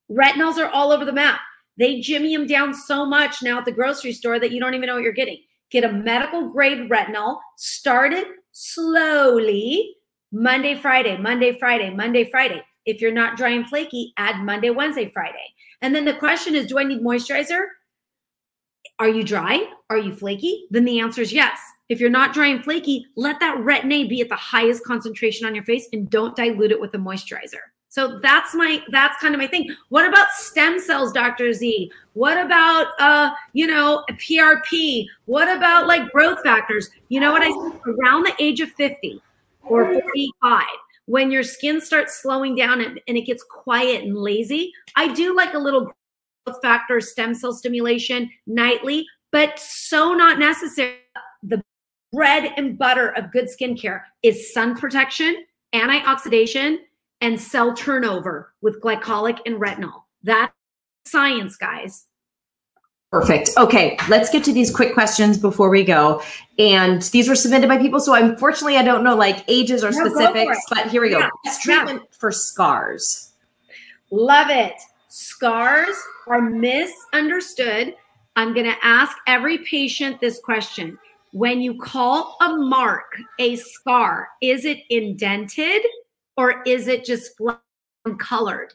Retinols 0.09 0.57
are 0.57 0.69
all 0.69 0.91
over 0.91 1.05
the 1.05 1.13
map. 1.13 1.39
They 1.77 1.99
jimmy 1.99 2.35
them 2.35 2.47
down 2.47 2.73
so 2.73 3.05
much 3.05 3.41
now 3.41 3.59
at 3.59 3.65
the 3.65 3.71
grocery 3.71 4.13
store 4.13 4.39
that 4.39 4.51
you 4.51 4.59
don't 4.59 4.73
even 4.75 4.87
know 4.87 4.95
what 4.95 5.03
you're 5.03 5.11
getting 5.11 5.39
get 5.73 5.83
a 5.83 5.91
medical 5.91 6.49
grade 6.49 6.89
retinol, 6.89 7.39
start 7.57 8.13
it 8.13 8.27
slowly 8.51 9.95
Monday, 10.31 10.75
Friday, 10.75 11.17
Monday, 11.17 11.57
Friday, 11.59 11.89
Monday, 11.89 12.29
Friday. 12.29 12.63
If 12.85 13.01
you're 13.01 13.11
not 13.11 13.37
dry 13.37 13.49
and 13.49 13.67
flaky, 13.67 14.13
add 14.17 14.45
Monday, 14.45 14.69
Wednesday, 14.69 15.09
Friday. 15.11 15.53
And 15.81 15.93
then 15.93 16.05
the 16.05 16.13
question 16.13 16.55
is, 16.55 16.67
do 16.67 16.77
I 16.77 16.83
need 16.83 17.01
moisturizer? 17.01 17.65
Are 18.99 19.09
you 19.09 19.23
dry? 19.23 19.67
Are 19.89 19.97
you 19.97 20.15
flaky? 20.15 20.67
Then 20.69 20.85
the 20.85 20.99
answer 20.99 21.21
is 21.21 21.33
yes. 21.33 21.59
If 21.89 21.99
you're 21.99 22.09
not 22.09 22.33
dry 22.33 22.47
and 22.47 22.63
flaky, 22.63 23.05
let 23.15 23.39
that 23.39 23.57
retin 23.57 23.91
A 23.91 24.07
be 24.07 24.21
at 24.21 24.29
the 24.29 24.35
highest 24.35 24.83
concentration 24.83 25.47
on 25.47 25.55
your 25.55 25.63
face 25.63 25.87
and 25.91 26.09
don't 26.09 26.35
dilute 26.35 26.71
it 26.71 26.79
with 26.79 26.93
a 26.93 26.99
moisturizer. 26.99 27.72
So 27.93 28.17
that's 28.23 28.55
my 28.55 28.81
that's 28.89 29.21
kind 29.21 29.35
of 29.35 29.39
my 29.39 29.45
thing. 29.45 29.69
What 29.89 30.07
about 30.07 30.31
stem 30.31 30.79
cells, 30.79 31.13
Dr. 31.13 31.53
Z? 31.53 31.91
What 32.13 32.43
about 32.43 32.87
uh, 32.99 33.29
you 33.53 33.67
know, 33.67 34.03
PRP? 34.13 35.05
What 35.25 35.55
about 35.55 35.85
like 35.85 36.11
growth 36.11 36.41
factors? 36.41 36.89
You 37.09 37.19
know 37.19 37.31
what 37.31 37.43
I 37.43 37.49
say 37.49 37.79
around 37.85 38.23
the 38.25 38.33
age 38.39 38.61
of 38.61 38.71
50 38.71 39.21
or 39.61 39.93
45, 39.93 40.63
when 41.05 41.29
your 41.29 41.43
skin 41.43 41.79
starts 41.79 42.19
slowing 42.19 42.55
down 42.55 42.81
and, 42.81 42.99
and 43.07 43.15
it 43.15 43.27
gets 43.27 43.43
quiet 43.43 44.01
and 44.01 44.17
lazy, 44.17 44.73
I 44.95 45.13
do 45.13 45.35
like 45.35 45.53
a 45.53 45.59
little 45.59 45.93
growth 46.47 46.57
factor 46.63 46.99
stem 46.99 47.35
cell 47.35 47.53
stimulation 47.53 48.27
nightly, 48.47 49.05
but 49.31 49.59
so 49.59 50.15
not 50.15 50.39
necessary. 50.39 50.95
The 51.43 51.61
bread 52.11 52.53
and 52.57 52.75
butter 52.75 53.09
of 53.09 53.31
good 53.31 53.49
skincare 53.49 54.01
is 54.23 54.51
sun 54.51 54.75
protection, 54.75 55.45
antioxidation, 55.75 56.79
and 57.23 57.39
cell 57.39 57.73
turnover 57.73 58.53
with 58.61 58.81
glycolic 58.81 59.39
and 59.45 59.55
retinol. 59.55 60.03
That's 60.23 60.53
science, 61.05 61.55
guys. 61.55 62.05
Perfect. 63.11 63.51
Okay, 63.57 63.97
let's 64.09 64.29
get 64.29 64.43
to 64.43 64.51
these 64.51 64.75
quick 64.75 64.93
questions 64.93 65.37
before 65.37 65.69
we 65.69 65.83
go. 65.83 66.21
And 66.59 67.01
these 67.03 67.29
were 67.29 67.35
submitted 67.35 67.69
by 67.69 67.77
people, 67.77 68.01
so 68.01 68.13
unfortunately, 68.13 68.75
I 68.75 68.83
don't 68.83 69.03
know 69.03 69.15
like 69.15 69.45
ages 69.47 69.83
or 69.83 69.91
no, 69.91 70.05
specifics, 70.05 70.57
but 70.69 70.89
here 70.89 71.01
we 71.01 71.11
go. 71.11 71.19
Yeah. 71.19 71.29
Best 71.45 71.61
treatment 71.61 72.01
yeah. 72.03 72.17
for 72.19 72.31
scars. 72.31 73.31
Love 74.11 74.49
it. 74.49 74.73
Scars 75.07 75.95
are 76.27 76.41
misunderstood. 76.41 77.95
I'm 78.35 78.53
going 78.53 78.65
to 78.65 78.75
ask 78.83 79.15
every 79.27 79.59
patient 79.59 80.19
this 80.19 80.39
question. 80.39 80.97
When 81.31 81.61
you 81.61 81.79
call 81.79 82.35
a 82.41 82.57
mark 82.57 83.15
a 83.39 83.55
scar, 83.55 84.27
is 84.41 84.65
it 84.65 84.79
indented 84.89 85.83
or 86.37 86.63
is 86.65 86.87
it 86.87 87.05
just 87.05 87.37
flat 87.37 87.61
and 88.05 88.19
colored? 88.19 88.73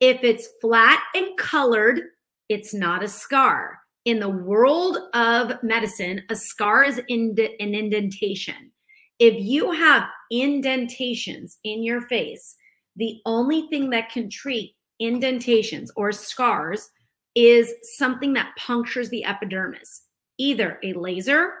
If 0.00 0.22
it's 0.22 0.48
flat 0.60 1.02
and 1.14 1.36
colored, 1.36 2.00
it's 2.48 2.72
not 2.72 3.02
a 3.02 3.08
scar. 3.08 3.78
In 4.04 4.20
the 4.20 4.28
world 4.28 4.98
of 5.12 5.62
medicine, 5.62 6.22
a 6.30 6.36
scar 6.36 6.84
is 6.84 7.00
in 7.08 7.36
an 7.60 7.74
indentation. 7.74 8.72
If 9.18 9.34
you 9.44 9.72
have 9.72 10.04
indentations 10.30 11.58
in 11.64 11.82
your 11.82 12.02
face, 12.02 12.56
the 12.96 13.20
only 13.26 13.68
thing 13.68 13.90
that 13.90 14.10
can 14.10 14.30
treat 14.30 14.74
indentations 15.00 15.90
or 15.96 16.12
scars 16.12 16.90
is 17.34 17.72
something 17.98 18.32
that 18.32 18.56
punctures 18.56 19.10
the 19.10 19.24
epidermis, 19.24 20.02
either 20.38 20.78
a 20.82 20.92
laser, 20.92 21.52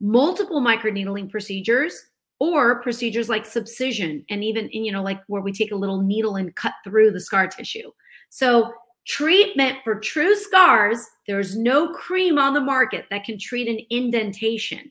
multiple 0.00 0.60
microneedling 0.60 1.30
procedures, 1.30 1.98
or 2.40 2.82
procedures 2.82 3.28
like 3.28 3.46
subcision 3.46 4.24
and 4.30 4.42
even 4.42 4.68
you 4.70 4.92
know 4.92 5.02
like 5.02 5.20
where 5.26 5.42
we 5.42 5.52
take 5.52 5.72
a 5.72 5.76
little 5.76 6.02
needle 6.02 6.36
and 6.36 6.54
cut 6.56 6.74
through 6.84 7.10
the 7.10 7.20
scar 7.20 7.46
tissue. 7.46 7.90
So 8.30 8.72
treatment 9.06 9.78
for 9.84 10.00
true 10.00 10.34
scars 10.34 10.98
there's 11.26 11.56
no 11.56 11.92
cream 11.92 12.38
on 12.38 12.54
the 12.54 12.60
market 12.60 13.06
that 13.10 13.24
can 13.24 13.38
treat 13.38 13.68
an 13.68 13.78
indentation. 13.90 14.90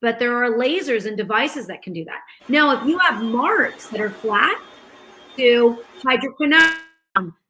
But 0.00 0.18
there 0.18 0.42
are 0.42 0.56
lasers 0.56 1.06
and 1.06 1.16
devices 1.16 1.66
that 1.66 1.82
can 1.82 1.92
do 1.92 2.04
that. 2.04 2.20
Now 2.48 2.78
if 2.78 2.86
you 2.88 2.98
have 2.98 3.22
marks 3.22 3.88
that 3.88 4.00
are 4.00 4.10
flat 4.10 4.60
do 5.36 5.82
hydroquinone 6.02 6.76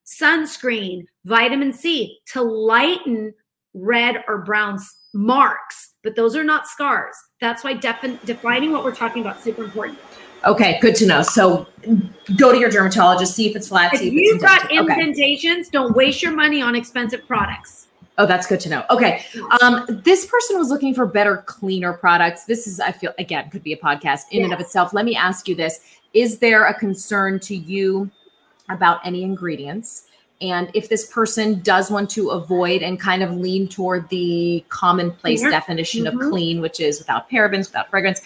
sunscreen 0.06 1.06
vitamin 1.24 1.72
c 1.72 2.18
to 2.26 2.42
lighten 2.42 3.32
red 3.72 4.22
or 4.28 4.38
brown 4.38 4.78
marks 5.14 5.93
but 6.04 6.14
those 6.14 6.36
are 6.36 6.44
not 6.44 6.68
scars. 6.68 7.16
That's 7.40 7.64
why 7.64 7.72
defi- 7.72 8.20
defining 8.24 8.70
what 8.70 8.84
we're 8.84 8.94
talking 8.94 9.22
about 9.22 9.38
is 9.38 9.42
super 9.42 9.64
important. 9.64 9.98
Okay, 10.44 10.78
good 10.80 10.94
to 10.96 11.06
know. 11.06 11.22
So 11.22 11.66
go 12.36 12.52
to 12.52 12.58
your 12.58 12.70
dermatologist, 12.70 13.34
see 13.34 13.48
if 13.48 13.56
it's 13.56 13.68
flat. 13.68 13.94
If, 13.94 14.02
if 14.02 14.12
you've 14.12 14.40
got 14.40 14.70
indentations, 14.70 15.68
okay. 15.68 15.72
don't 15.72 15.96
waste 15.96 16.22
your 16.22 16.32
money 16.32 16.60
on 16.60 16.76
expensive 16.76 17.26
products. 17.26 17.88
Oh, 18.18 18.26
that's 18.26 18.46
good 18.46 18.60
to 18.60 18.68
know. 18.68 18.84
Okay. 18.90 19.24
Um, 19.60 19.86
this 20.04 20.26
person 20.26 20.56
was 20.58 20.68
looking 20.68 20.94
for 20.94 21.06
better, 21.06 21.38
cleaner 21.46 21.94
products. 21.94 22.44
This 22.44 22.66
is, 22.66 22.78
I 22.78 22.92
feel, 22.92 23.12
again, 23.18 23.50
could 23.50 23.64
be 23.64 23.72
a 23.72 23.76
podcast 23.76 24.24
in 24.30 24.40
yes. 24.40 24.44
and 24.44 24.52
of 24.52 24.60
itself. 24.60 24.92
Let 24.92 25.04
me 25.04 25.16
ask 25.16 25.48
you 25.48 25.56
this 25.56 25.80
Is 26.12 26.38
there 26.38 26.66
a 26.66 26.74
concern 26.74 27.40
to 27.40 27.56
you 27.56 28.10
about 28.68 29.00
any 29.04 29.22
ingredients? 29.22 30.08
And 30.50 30.70
if 30.74 30.88
this 30.88 31.06
person 31.06 31.60
does 31.60 31.90
want 31.90 32.10
to 32.10 32.30
avoid 32.30 32.82
and 32.82 33.00
kind 33.00 33.22
of 33.22 33.32
lean 33.32 33.66
toward 33.66 34.08
the 34.10 34.64
commonplace 34.68 35.40
mm-hmm. 35.40 35.50
definition 35.50 36.04
mm-hmm. 36.04 36.20
of 36.20 36.30
clean, 36.30 36.60
which 36.60 36.80
is 36.80 36.98
without 36.98 37.30
parabens, 37.30 37.68
without 37.68 37.88
fragrance, 37.88 38.20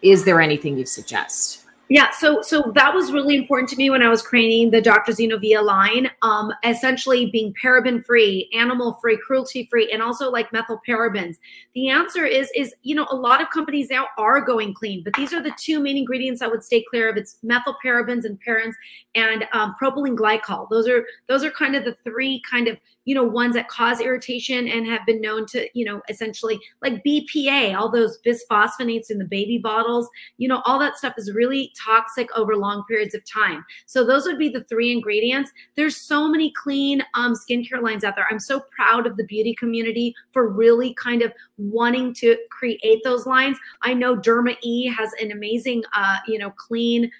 is 0.00 0.24
there 0.24 0.40
anything 0.40 0.78
you 0.78 0.86
suggest? 0.86 1.64
Yeah, 1.90 2.10
so 2.10 2.42
so 2.42 2.70
that 2.74 2.94
was 2.94 3.12
really 3.12 3.34
important 3.34 3.70
to 3.70 3.76
me 3.76 3.88
when 3.88 4.02
I 4.02 4.10
was 4.10 4.20
creating 4.20 4.70
the 4.70 4.82
Dr. 4.82 5.12
Zenovia 5.12 5.64
line. 5.64 6.10
Um, 6.20 6.52
essentially 6.62 7.26
being 7.26 7.54
paraben 7.62 8.04
free, 8.04 8.50
animal 8.52 8.98
free, 9.00 9.16
cruelty 9.16 9.66
free, 9.70 9.90
and 9.90 10.02
also 10.02 10.30
like 10.30 10.52
methyl 10.52 10.82
parabens. 10.86 11.36
The 11.74 11.88
answer 11.88 12.26
is 12.26 12.50
is 12.54 12.74
you 12.82 12.94
know 12.94 13.06
a 13.10 13.16
lot 13.16 13.40
of 13.40 13.48
companies 13.48 13.88
now 13.88 14.06
are 14.18 14.42
going 14.42 14.74
clean, 14.74 15.02
but 15.02 15.14
these 15.14 15.32
are 15.32 15.42
the 15.42 15.54
two 15.58 15.80
main 15.80 15.96
ingredients 15.96 16.42
I 16.42 16.46
would 16.48 16.62
stay 16.62 16.84
clear 16.90 17.08
of. 17.08 17.16
It's 17.16 17.38
methyl 17.42 17.76
parabens 17.82 18.26
and 18.26 18.38
parents 18.40 18.76
and 19.14 19.46
um, 19.54 19.74
propylene 19.80 20.14
glycol. 20.16 20.68
Those 20.68 20.88
are 20.88 21.06
those 21.26 21.42
are 21.42 21.50
kind 21.50 21.74
of 21.74 21.84
the 21.84 21.96
three 22.04 22.42
kind 22.50 22.68
of 22.68 22.76
you 23.08 23.14
know 23.14 23.24
ones 23.24 23.54
that 23.54 23.68
cause 23.68 24.02
irritation 24.02 24.68
and 24.68 24.86
have 24.86 25.00
been 25.06 25.18
known 25.18 25.46
to 25.46 25.66
you 25.72 25.82
know 25.82 26.02
essentially 26.10 26.60
like 26.82 27.02
BPA, 27.02 27.74
all 27.74 27.90
those 27.90 28.18
bisphosphonates 28.20 29.10
in 29.10 29.16
the 29.16 29.24
baby 29.24 29.56
bottles. 29.56 30.06
You 30.36 30.46
know 30.46 30.60
all 30.66 30.78
that 30.78 30.98
stuff 30.98 31.14
is 31.16 31.32
really 31.32 31.72
toxic 31.82 32.28
over 32.36 32.54
long 32.54 32.84
periods 32.86 33.14
of 33.14 33.22
time. 33.24 33.64
So 33.86 34.04
those 34.04 34.26
would 34.26 34.38
be 34.38 34.50
the 34.50 34.64
three 34.64 34.92
ingredients. 34.92 35.50
There's 35.74 35.96
so 35.96 36.28
many 36.28 36.52
clean 36.52 37.02
um, 37.14 37.32
skincare 37.32 37.80
lines 37.80 38.04
out 38.04 38.14
there. 38.14 38.26
I'm 38.30 38.38
so 38.38 38.60
proud 38.76 39.06
of 39.06 39.16
the 39.16 39.24
beauty 39.24 39.54
community 39.54 40.14
for 40.32 40.46
really 40.46 40.92
kind 40.92 41.22
of 41.22 41.32
wanting 41.56 42.12
to 42.14 42.36
create 42.50 43.00
those 43.04 43.24
lines. 43.24 43.56
I 43.80 43.94
know 43.94 44.16
Derma 44.16 44.54
E 44.60 44.86
has 44.86 45.14
an 45.14 45.32
amazing, 45.32 45.82
uh, 45.94 46.18
you 46.26 46.38
know, 46.38 46.50
clean 46.50 47.10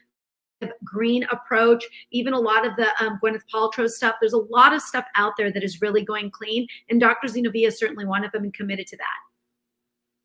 green 0.84 1.24
approach, 1.30 1.84
even 2.10 2.32
a 2.32 2.38
lot 2.38 2.66
of 2.66 2.76
the 2.76 2.88
um, 3.00 3.18
Gwyneth 3.22 3.42
Paltrow 3.52 3.88
stuff. 3.88 4.16
There's 4.20 4.32
a 4.32 4.38
lot 4.38 4.72
of 4.72 4.82
stuff 4.82 5.04
out 5.16 5.34
there 5.36 5.52
that 5.52 5.62
is 5.62 5.80
really 5.80 6.04
going 6.04 6.30
clean, 6.30 6.66
and 6.90 7.00
Dr. 7.00 7.28
Zenovia 7.28 7.68
is 7.68 7.78
certainly 7.78 8.06
one 8.06 8.24
of 8.24 8.32
them 8.32 8.44
and 8.44 8.54
committed 8.54 8.86
to 8.88 8.96
that. 8.96 9.27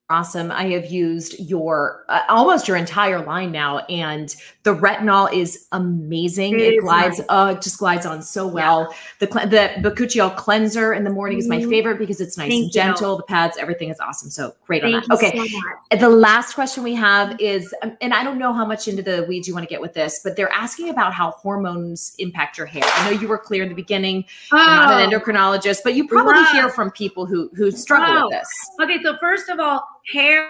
Awesome. 0.09 0.51
I 0.51 0.65
have 0.71 0.91
used 0.91 1.39
your 1.39 2.03
uh, 2.09 2.19
almost 2.27 2.67
your 2.67 2.75
entire 2.75 3.23
line 3.23 3.53
now, 3.53 3.79
and 3.79 4.35
the 4.63 4.75
retinol 4.75 5.31
is 5.33 5.65
amazing. 5.71 6.59
It, 6.59 6.73
it 6.73 6.81
glides, 6.81 7.19
nice. 7.19 7.27
uh, 7.29 7.53
just 7.55 7.79
glides 7.79 8.05
on 8.05 8.21
so 8.21 8.45
well. 8.45 8.89
Yeah. 9.21 9.27
The 9.27 9.71
the 9.81 9.89
Bakuchiol 9.89 10.35
cleanser 10.35 10.93
in 10.93 11.05
the 11.05 11.09
morning 11.09 11.37
is 11.37 11.47
my 11.47 11.59
mm-hmm. 11.59 11.69
favorite 11.69 11.99
because 11.99 12.19
it's 12.19 12.37
nice 12.37 12.49
Thank 12.49 12.63
and 12.63 12.71
gentle. 12.73 13.11
You. 13.13 13.17
The 13.17 13.23
pads, 13.23 13.57
everything 13.57 13.89
is 13.89 13.99
awesome. 14.01 14.29
So 14.29 14.53
great 14.67 14.81
Thank 14.81 14.95
on 14.95 15.03
that. 15.07 15.15
Okay. 15.15 15.47
So 15.91 15.97
the 15.97 16.09
last 16.09 16.53
question 16.53 16.83
we 16.83 16.95
have 16.95 17.39
is, 17.39 17.73
um, 17.81 17.97
and 18.01 18.13
I 18.13 18.25
don't 18.25 18.37
know 18.37 18.51
how 18.51 18.65
much 18.65 18.89
into 18.89 19.03
the 19.03 19.25
weeds 19.29 19.47
you 19.47 19.53
want 19.53 19.63
to 19.63 19.69
get 19.69 19.79
with 19.79 19.93
this, 19.93 20.19
but 20.21 20.35
they're 20.35 20.51
asking 20.51 20.89
about 20.89 21.13
how 21.13 21.31
hormones 21.31 22.13
impact 22.19 22.57
your 22.57 22.67
hair. 22.67 22.83
I 22.85 23.09
know 23.09 23.21
you 23.21 23.29
were 23.29 23.37
clear 23.37 23.63
in 23.63 23.69
the 23.69 23.75
beginning. 23.75 24.25
Oh. 24.51 24.57
Not 24.57 25.01
an 25.01 25.13
oh. 25.13 25.17
endocrinologist, 25.17 25.79
but 25.81 25.95
you 25.95 26.09
probably 26.09 26.33
wow. 26.33 26.49
hear 26.51 26.69
from 26.69 26.91
people 26.91 27.25
who 27.25 27.49
who 27.55 27.71
struggle 27.71 28.13
wow. 28.13 28.27
with 28.27 28.41
this. 28.41 28.49
Okay, 28.81 29.01
so 29.01 29.17
first 29.17 29.47
of 29.47 29.61
all 29.61 29.87
hair 30.11 30.49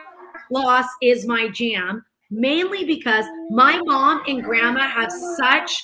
loss 0.52 0.86
is 1.02 1.26
my 1.26 1.50
jam, 1.50 2.04
mainly 2.30 2.86
because 2.86 3.26
my 3.50 3.80
mom 3.86 4.24
and 4.28 4.44
grandma 4.44 4.88
have 4.88 5.12
such 5.38 5.84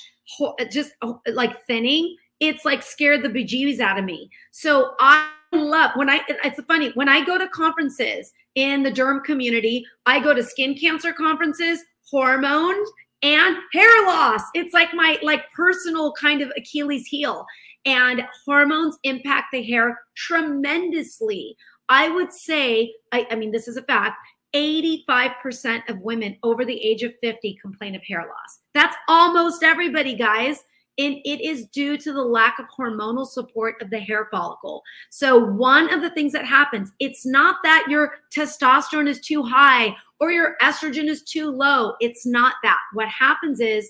just 0.70 0.92
oh, 1.02 1.20
like 1.32 1.64
thinning. 1.66 2.16
It's 2.40 2.64
like 2.64 2.82
scared 2.82 3.22
the 3.22 3.28
bejeebies 3.28 3.80
out 3.80 3.98
of 3.98 4.04
me. 4.04 4.30
So 4.50 4.94
I 5.00 5.28
love 5.52 5.90
when 5.94 6.08
I, 6.08 6.20
it's 6.28 6.62
funny, 6.64 6.90
when 6.94 7.08
I 7.08 7.24
go 7.24 7.36
to 7.36 7.48
conferences 7.48 8.32
in 8.54 8.82
the 8.82 8.90
derm 8.90 9.22
community, 9.22 9.84
I 10.06 10.20
go 10.20 10.32
to 10.32 10.42
skin 10.42 10.74
cancer 10.74 11.12
conferences, 11.12 11.80
hormones, 12.10 12.88
and 13.22 13.56
hair 13.72 14.06
loss. 14.06 14.42
It's 14.54 14.72
like 14.72 14.94
my 14.94 15.18
like 15.22 15.44
personal 15.52 16.12
kind 16.12 16.40
of 16.40 16.50
Achilles 16.56 17.06
heel. 17.06 17.44
And 17.86 18.22
hormones 18.44 18.98
impact 19.04 19.46
the 19.52 19.62
hair 19.62 19.98
tremendously. 20.14 21.56
I 21.90 22.08
would 22.08 22.32
say, 22.32 22.94
I, 23.12 23.26
I 23.30 23.34
mean, 23.34 23.50
this 23.50 23.68
is 23.68 23.76
a 23.76 23.82
fact. 23.82 24.16
85% 24.54 25.88
of 25.88 26.00
women 26.00 26.36
over 26.42 26.64
the 26.64 26.80
age 26.80 27.02
of 27.02 27.12
50 27.20 27.58
complain 27.60 27.94
of 27.94 28.02
hair 28.02 28.20
loss. 28.20 28.60
That's 28.74 28.96
almost 29.08 29.62
everybody, 29.62 30.14
guys. 30.14 30.62
And 30.98 31.16
it 31.24 31.40
is 31.40 31.66
due 31.68 31.96
to 31.98 32.12
the 32.12 32.22
lack 32.22 32.58
of 32.58 32.66
hormonal 32.66 33.26
support 33.26 33.80
of 33.80 33.90
the 33.90 34.00
hair 34.00 34.28
follicle. 34.30 34.82
So, 35.10 35.38
one 35.38 35.92
of 35.92 36.02
the 36.02 36.10
things 36.10 36.32
that 36.32 36.44
happens, 36.44 36.90
it's 36.98 37.24
not 37.24 37.56
that 37.62 37.86
your 37.88 38.14
testosterone 38.36 39.08
is 39.08 39.20
too 39.20 39.42
high 39.42 39.96
or 40.18 40.30
your 40.30 40.56
estrogen 40.60 41.06
is 41.06 41.22
too 41.22 41.50
low. 41.50 41.94
It's 42.00 42.26
not 42.26 42.54
that. 42.64 42.80
What 42.92 43.08
happens 43.08 43.60
is 43.60 43.88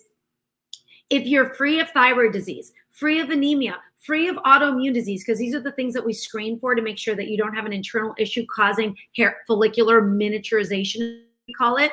if 1.08 1.26
you're 1.26 1.54
free 1.54 1.80
of 1.80 1.90
thyroid 1.90 2.32
disease, 2.32 2.70
free 2.90 3.18
of 3.18 3.30
anemia, 3.30 3.78
free 4.00 4.28
of 4.28 4.36
autoimmune 4.36 4.94
disease, 4.94 5.22
because 5.24 5.38
these 5.38 5.54
are 5.54 5.60
the 5.60 5.72
things 5.72 5.94
that 5.94 6.04
we 6.04 6.12
screen 6.12 6.58
for 6.58 6.74
to 6.74 6.82
make 6.82 6.98
sure 6.98 7.14
that 7.14 7.28
you 7.28 7.36
don't 7.36 7.54
have 7.54 7.66
an 7.66 7.72
internal 7.72 8.14
issue 8.18 8.44
causing 8.54 8.96
hair 9.16 9.38
follicular 9.46 10.00
miniaturization, 10.02 11.22
we 11.46 11.54
call 11.54 11.76
it. 11.76 11.92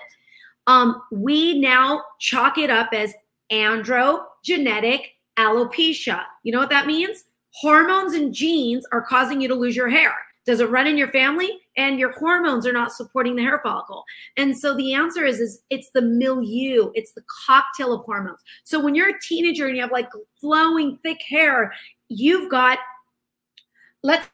Um, 0.68 1.02
we 1.12 1.60
now 1.60 2.04
chalk 2.20 2.58
it 2.58 2.70
up 2.70 2.90
as 2.94 3.14
androgenetic 3.52 5.02
alopecia. 5.38 6.24
You 6.44 6.52
know 6.52 6.60
what 6.60 6.70
that 6.70 6.88
means? 6.88 7.24
Hormones 7.52 8.14
and 8.14 8.34
genes 8.34 8.86
are 8.92 9.02
causing 9.02 9.42
you 9.42 9.48
to 9.48 9.56
lose 9.56 9.76
your 9.76 9.90
hair. 9.90 10.14
Does 10.46 10.62
it 10.62 10.70
run 10.70 10.88
in 10.88 10.98
your 10.98 11.10
family? 11.10 11.60
And 11.76 12.00
your 12.00 12.14
hormones 12.14 12.66
are 12.66 12.74
not 12.74 12.94
supporting 12.94 13.36
the 13.36 13.44
hair 13.44 13.60
follicle. 13.62 14.04
And 14.38 14.58
so 14.58 14.76
the 14.76 14.94
answer 14.94 15.26
is, 15.26 15.40
is 15.40 15.62
it's 15.70 15.90
the 15.94 16.02
milieu, 16.02 16.92
it's 16.96 17.12
the 17.12 17.24
cocktail 17.46 17.94
of 17.94 18.06
hormones. 18.06 18.40
So 18.64 18.80
when 18.80 18.96
you're 18.96 19.10
a 19.10 19.22
teenager 19.22 19.68
and 19.68 19.76
you 19.76 19.82
have 19.82 19.92
like 19.92 20.10
flowing 20.40 20.98
thick 21.04 21.20
hair, 21.30 21.74
you've 22.10 22.50
got, 22.50 22.80
let's 24.04 24.28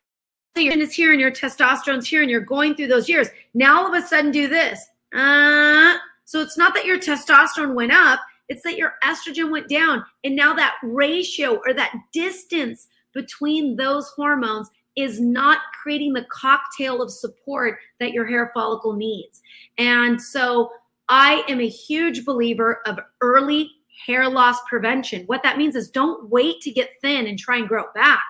say 0.56 0.64
your 0.64 0.78
is 0.78 0.94
here 0.94 1.12
and 1.12 1.22
your 1.22 1.32
testosterone's 1.32 2.08
here 2.08 2.22
and 2.22 2.30
you're 2.30 2.42
going 2.42 2.76
through 2.76 2.88
those 2.88 3.10
years. 3.10 3.28
Now 3.54 3.82
all 3.82 3.94
of 3.94 4.04
a 4.04 4.06
sudden 4.06 4.32
do 4.32 4.48
this. 4.48 4.86
Uh, 5.14 5.96
so 6.26 6.42
it's 6.42 6.58
not 6.58 6.74
that 6.74 6.86
your 6.86 7.00
testosterone 7.00 7.76
went 7.76 7.92
up, 7.92 8.20
it's 8.50 8.64
that 8.64 8.78
your 8.78 8.94
estrogen 9.04 9.52
went 9.52 9.70
down. 9.70 10.04
And 10.24 10.36
now 10.36 10.54
that 10.54 10.76
ratio 10.84 11.60
or 11.66 11.74
that 11.74 11.94
distance 12.12 12.88
between 13.14 13.76
those 13.76 14.10
hormones 14.16 14.70
is 14.96 15.20
not 15.20 15.60
creating 15.82 16.14
the 16.14 16.26
cocktail 16.32 17.02
of 17.02 17.12
support 17.12 17.80
that 18.00 18.12
your 18.12 18.26
hair 18.26 18.52
follicle 18.54 18.94
needs. 18.94 19.42
And 19.78 20.22
so 20.22 20.72
I 21.10 21.44
am 21.48 21.60
a 21.60 21.68
huge 21.68 22.26
believer 22.26 22.82
of 22.86 23.00
early 23.22 23.72
hair 24.06 24.30
loss 24.30 24.58
prevention. 24.68 25.24
What 25.26 25.44
that 25.44 25.58
means 25.58 25.76
is 25.76 25.90
don't 25.90 26.30
wait 26.30 26.62
to 26.62 26.72
get 26.72 26.92
thin 27.02 27.28
and 27.28 27.38
try 27.38 27.58
and 27.58 27.68
grow 27.68 27.84
it 27.84 27.94
back. 27.94 28.24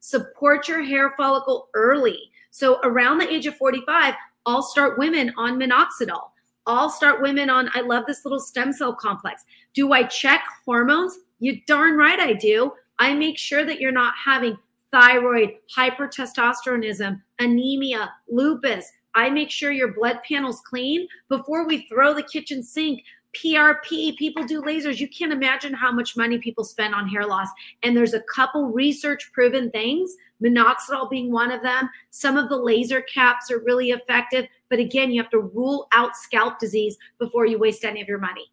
Support 0.00 0.68
your 0.68 0.82
hair 0.82 1.14
follicle 1.16 1.68
early. 1.74 2.30
So 2.50 2.78
around 2.84 3.18
the 3.18 3.30
age 3.30 3.46
of 3.46 3.56
45, 3.56 4.14
I'll 4.46 4.62
start 4.62 4.98
women 4.98 5.32
on 5.36 5.58
minoxidil. 5.58 6.20
I'll 6.66 6.90
start 6.90 7.22
women 7.22 7.50
on, 7.50 7.70
I 7.74 7.80
love 7.80 8.04
this 8.06 8.24
little 8.24 8.40
stem 8.40 8.72
cell 8.72 8.94
complex. 8.94 9.44
Do 9.74 9.92
I 9.92 10.04
check 10.04 10.42
hormones? 10.64 11.18
You 11.38 11.60
darn 11.66 11.96
right 11.96 12.18
I 12.18 12.32
do. 12.32 12.72
I 12.98 13.14
make 13.14 13.38
sure 13.38 13.64
that 13.64 13.80
you're 13.80 13.92
not 13.92 14.14
having 14.24 14.56
thyroid, 14.90 15.54
hypertestosteronism, 15.76 17.20
anemia, 17.38 18.12
lupus. 18.28 18.90
I 19.14 19.30
make 19.30 19.50
sure 19.50 19.72
your 19.72 19.92
blood 19.94 20.20
panel's 20.28 20.60
clean 20.60 21.08
before 21.28 21.66
we 21.66 21.86
throw 21.88 22.14
the 22.14 22.22
kitchen 22.22 22.62
sink. 22.62 23.02
PRP, 23.34 24.16
people 24.16 24.44
do 24.44 24.62
lasers. 24.62 24.98
You 24.98 25.08
can't 25.08 25.32
imagine 25.32 25.74
how 25.74 25.92
much 25.92 26.16
money 26.16 26.38
people 26.38 26.64
spend 26.64 26.94
on 26.94 27.08
hair 27.08 27.26
loss. 27.26 27.48
And 27.82 27.96
there's 27.96 28.14
a 28.14 28.22
couple 28.22 28.66
research 28.72 29.30
proven 29.32 29.70
things, 29.70 30.14
minoxidil 30.42 31.10
being 31.10 31.32
one 31.32 31.50
of 31.50 31.62
them. 31.62 31.90
Some 32.10 32.36
of 32.36 32.48
the 32.48 32.56
laser 32.56 33.02
caps 33.02 33.50
are 33.50 33.60
really 33.60 33.90
effective. 33.90 34.46
But 34.70 34.78
again, 34.78 35.10
you 35.10 35.20
have 35.22 35.30
to 35.30 35.40
rule 35.40 35.88
out 35.92 36.16
scalp 36.16 36.58
disease 36.58 36.96
before 37.18 37.46
you 37.46 37.58
waste 37.58 37.84
any 37.84 38.00
of 38.00 38.08
your 38.08 38.18
money 38.18 38.50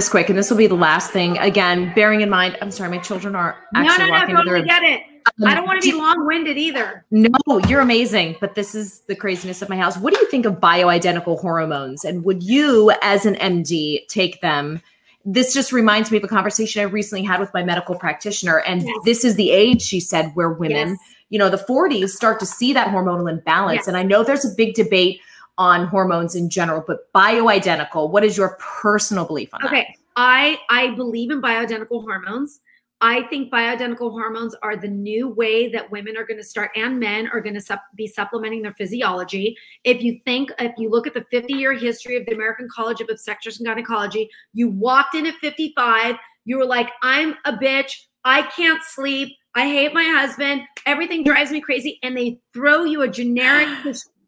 this 0.00 0.08
quick, 0.08 0.30
and 0.30 0.38
this 0.38 0.48
will 0.48 0.56
be 0.56 0.66
the 0.66 0.74
last 0.74 1.10
thing. 1.10 1.36
Again, 1.36 1.92
bearing 1.94 2.22
in 2.22 2.30
mind, 2.30 2.56
I'm 2.62 2.70
sorry, 2.70 2.88
my 2.88 2.96
children 2.96 3.36
are 3.36 3.58
actually 3.74 4.06
no, 4.06 4.06
no, 4.06 4.12
walking 4.12 4.34
no, 4.34 4.42
totally 4.42 4.62
get 4.62 4.82
it. 4.82 5.02
Um, 5.42 5.46
I 5.46 5.54
don't 5.54 5.66
want 5.66 5.82
to 5.82 5.90
be 5.90 5.94
long-winded 5.94 6.56
either. 6.56 7.04
No, 7.10 7.28
you're 7.68 7.82
amazing, 7.82 8.36
but 8.40 8.54
this 8.54 8.74
is 8.74 9.00
the 9.00 9.14
craziness 9.14 9.60
of 9.60 9.68
my 9.68 9.76
house. 9.76 9.98
What 9.98 10.14
do 10.14 10.20
you 10.20 10.26
think 10.30 10.46
of 10.46 10.54
bioidentical 10.54 11.38
hormones, 11.38 12.02
and 12.02 12.24
would 12.24 12.42
you, 12.42 12.92
as 13.02 13.26
an 13.26 13.34
MD, 13.34 14.08
take 14.08 14.40
them? 14.40 14.80
This 15.26 15.52
just 15.52 15.70
reminds 15.70 16.10
me 16.10 16.16
of 16.16 16.24
a 16.24 16.28
conversation 16.28 16.80
I 16.80 16.84
recently 16.84 17.22
had 17.22 17.38
with 17.38 17.52
my 17.52 17.62
medical 17.62 17.94
practitioner, 17.94 18.60
and 18.60 18.82
yes. 18.84 18.96
this 19.04 19.22
is 19.22 19.34
the 19.34 19.50
age 19.50 19.82
she 19.82 20.00
said 20.00 20.30
where 20.32 20.48
women, 20.48 20.88
yes. 20.88 20.98
you 21.28 21.38
know, 21.38 21.50
the 21.50 21.58
40s 21.58 22.08
start 22.08 22.40
to 22.40 22.46
see 22.46 22.72
that 22.72 22.88
hormonal 22.88 23.30
imbalance, 23.30 23.80
yes. 23.80 23.88
and 23.88 23.98
I 23.98 24.02
know 24.02 24.24
there's 24.24 24.46
a 24.46 24.54
big 24.56 24.72
debate 24.72 25.20
on 25.60 25.86
hormones 25.86 26.34
in 26.34 26.48
general, 26.48 26.82
but 26.84 27.12
bioidentical, 27.12 28.10
what 28.10 28.24
is 28.24 28.34
your 28.34 28.56
personal 28.58 29.26
belief 29.26 29.52
on 29.52 29.62
okay. 29.64 29.76
that? 29.76 29.82
Okay. 29.82 29.96
I 30.16 30.58
I 30.70 30.94
believe 30.94 31.30
in 31.30 31.40
bioidentical 31.40 32.02
hormones. 32.02 32.60
I 33.02 33.22
think 33.28 33.52
bioidentical 33.52 34.10
hormones 34.10 34.54
are 34.62 34.76
the 34.76 34.88
new 34.88 35.28
way 35.28 35.68
that 35.68 35.90
women 35.90 36.16
are 36.18 36.24
going 36.24 36.36
to 36.38 36.44
start 36.44 36.70
and 36.76 36.98
men 36.98 37.28
are 37.32 37.40
going 37.40 37.54
to 37.54 37.60
sup- 37.60 37.84
be 37.94 38.06
supplementing 38.06 38.60
their 38.60 38.74
physiology. 38.74 39.56
If 39.84 40.02
you 40.02 40.18
think, 40.26 40.50
if 40.58 40.72
you 40.76 40.90
look 40.90 41.06
at 41.06 41.14
the 41.14 41.24
50 41.30 41.54
year 41.54 41.72
history 41.72 42.16
of 42.16 42.26
the 42.26 42.34
American 42.34 42.68
College 42.74 43.00
of 43.00 43.08
Obstetrics 43.10 43.58
and 43.58 43.66
Gynecology, 43.66 44.28
you 44.52 44.68
walked 44.68 45.14
in 45.14 45.26
at 45.26 45.34
55, 45.36 46.16
you 46.44 46.58
were 46.58 46.66
like, 46.66 46.90
I'm 47.02 47.36
a 47.46 47.52
bitch. 47.52 47.92
I 48.24 48.42
can't 48.42 48.82
sleep. 48.82 49.34
I 49.54 49.66
hate 49.66 49.94
my 49.94 50.04
husband. 50.04 50.62
Everything 50.84 51.24
drives 51.24 51.50
me 51.50 51.62
crazy. 51.62 51.98
And 52.02 52.16
they 52.16 52.38
throw 52.52 52.84
you 52.84 53.00
a 53.00 53.08
generic 53.08 53.68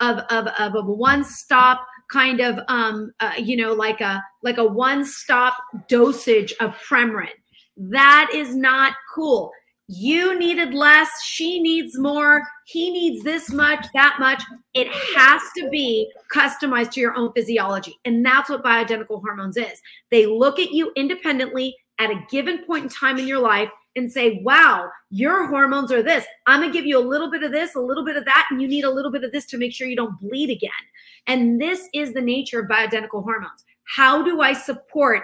of, 0.00 0.18
of, 0.30 0.46
of 0.58 0.74
a 0.74 0.82
one 0.82 1.24
stop 1.24 1.86
kind 2.10 2.40
of 2.40 2.58
um 2.68 3.12
uh, 3.20 3.32
you 3.38 3.54
know 3.56 3.74
like 3.74 4.00
a 4.00 4.22
like 4.42 4.58
a 4.58 4.64
one 4.64 5.04
stop 5.04 5.56
dosage 5.88 6.54
of 6.60 6.74
Premarin. 6.88 7.28
That 7.76 8.30
is 8.34 8.56
not 8.56 8.94
cool. 9.14 9.52
You 9.90 10.38
needed 10.38 10.74
less, 10.74 11.08
she 11.22 11.60
needs 11.60 11.98
more, 11.98 12.42
he 12.66 12.90
needs 12.90 13.24
this 13.24 13.50
much, 13.50 13.86
that 13.94 14.16
much. 14.18 14.42
It 14.74 14.88
has 14.88 15.40
to 15.56 15.68
be 15.70 16.12
customized 16.34 16.90
to 16.92 17.00
your 17.00 17.16
own 17.16 17.32
physiology. 17.32 17.94
And 18.04 18.24
that's 18.24 18.50
what 18.50 18.62
bioidentical 18.62 19.22
hormones 19.22 19.56
is. 19.56 19.80
They 20.10 20.26
look 20.26 20.58
at 20.58 20.72
you 20.72 20.92
independently 20.94 21.74
at 21.98 22.10
a 22.10 22.22
given 22.30 22.64
point 22.66 22.84
in 22.84 22.90
time 22.90 23.18
in 23.18 23.26
your 23.26 23.38
life 23.38 23.70
and 23.98 24.10
say, 24.10 24.40
wow, 24.42 24.88
your 25.10 25.46
hormones 25.48 25.92
are 25.92 26.02
this. 26.02 26.24
I'm 26.46 26.60
going 26.60 26.72
to 26.72 26.78
give 26.78 26.86
you 26.86 26.98
a 26.98 27.00
little 27.00 27.30
bit 27.30 27.42
of 27.42 27.52
this, 27.52 27.74
a 27.74 27.80
little 27.80 28.04
bit 28.04 28.16
of 28.16 28.24
that, 28.24 28.46
and 28.50 28.62
you 28.62 28.68
need 28.68 28.84
a 28.84 28.90
little 28.90 29.10
bit 29.10 29.24
of 29.24 29.32
this 29.32 29.44
to 29.46 29.58
make 29.58 29.72
sure 29.72 29.86
you 29.86 29.96
don't 29.96 30.18
bleed 30.20 30.50
again. 30.50 30.70
And 31.26 31.60
this 31.60 31.88
is 31.92 32.14
the 32.14 32.20
nature 32.20 32.60
of 32.60 32.68
bioidentical 32.68 33.22
hormones. 33.22 33.64
How 33.84 34.22
do 34.22 34.40
I 34.40 34.52
support 34.52 35.22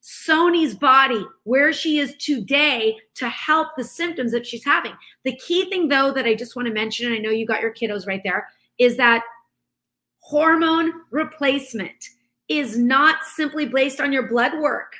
Sonni's 0.00 0.74
body 0.74 1.24
where 1.44 1.72
she 1.72 1.98
is 1.98 2.16
today 2.16 2.96
to 3.14 3.28
help 3.28 3.68
the 3.76 3.84
symptoms 3.84 4.32
that 4.32 4.46
she's 4.46 4.64
having? 4.64 4.92
The 5.24 5.36
key 5.36 5.68
thing, 5.68 5.88
though, 5.88 6.12
that 6.12 6.26
I 6.26 6.34
just 6.34 6.56
want 6.56 6.66
to 6.66 6.74
mention, 6.74 7.06
and 7.06 7.14
I 7.14 7.18
know 7.18 7.30
you 7.30 7.46
got 7.46 7.60
your 7.60 7.74
kiddos 7.74 8.06
right 8.06 8.22
there, 8.24 8.48
is 8.78 8.96
that 8.96 9.22
hormone 10.20 10.92
replacement 11.10 12.10
is 12.48 12.78
not 12.78 13.24
simply 13.24 13.66
based 13.66 14.00
on 14.00 14.12
your 14.12 14.28
blood 14.28 14.58
work 14.60 14.94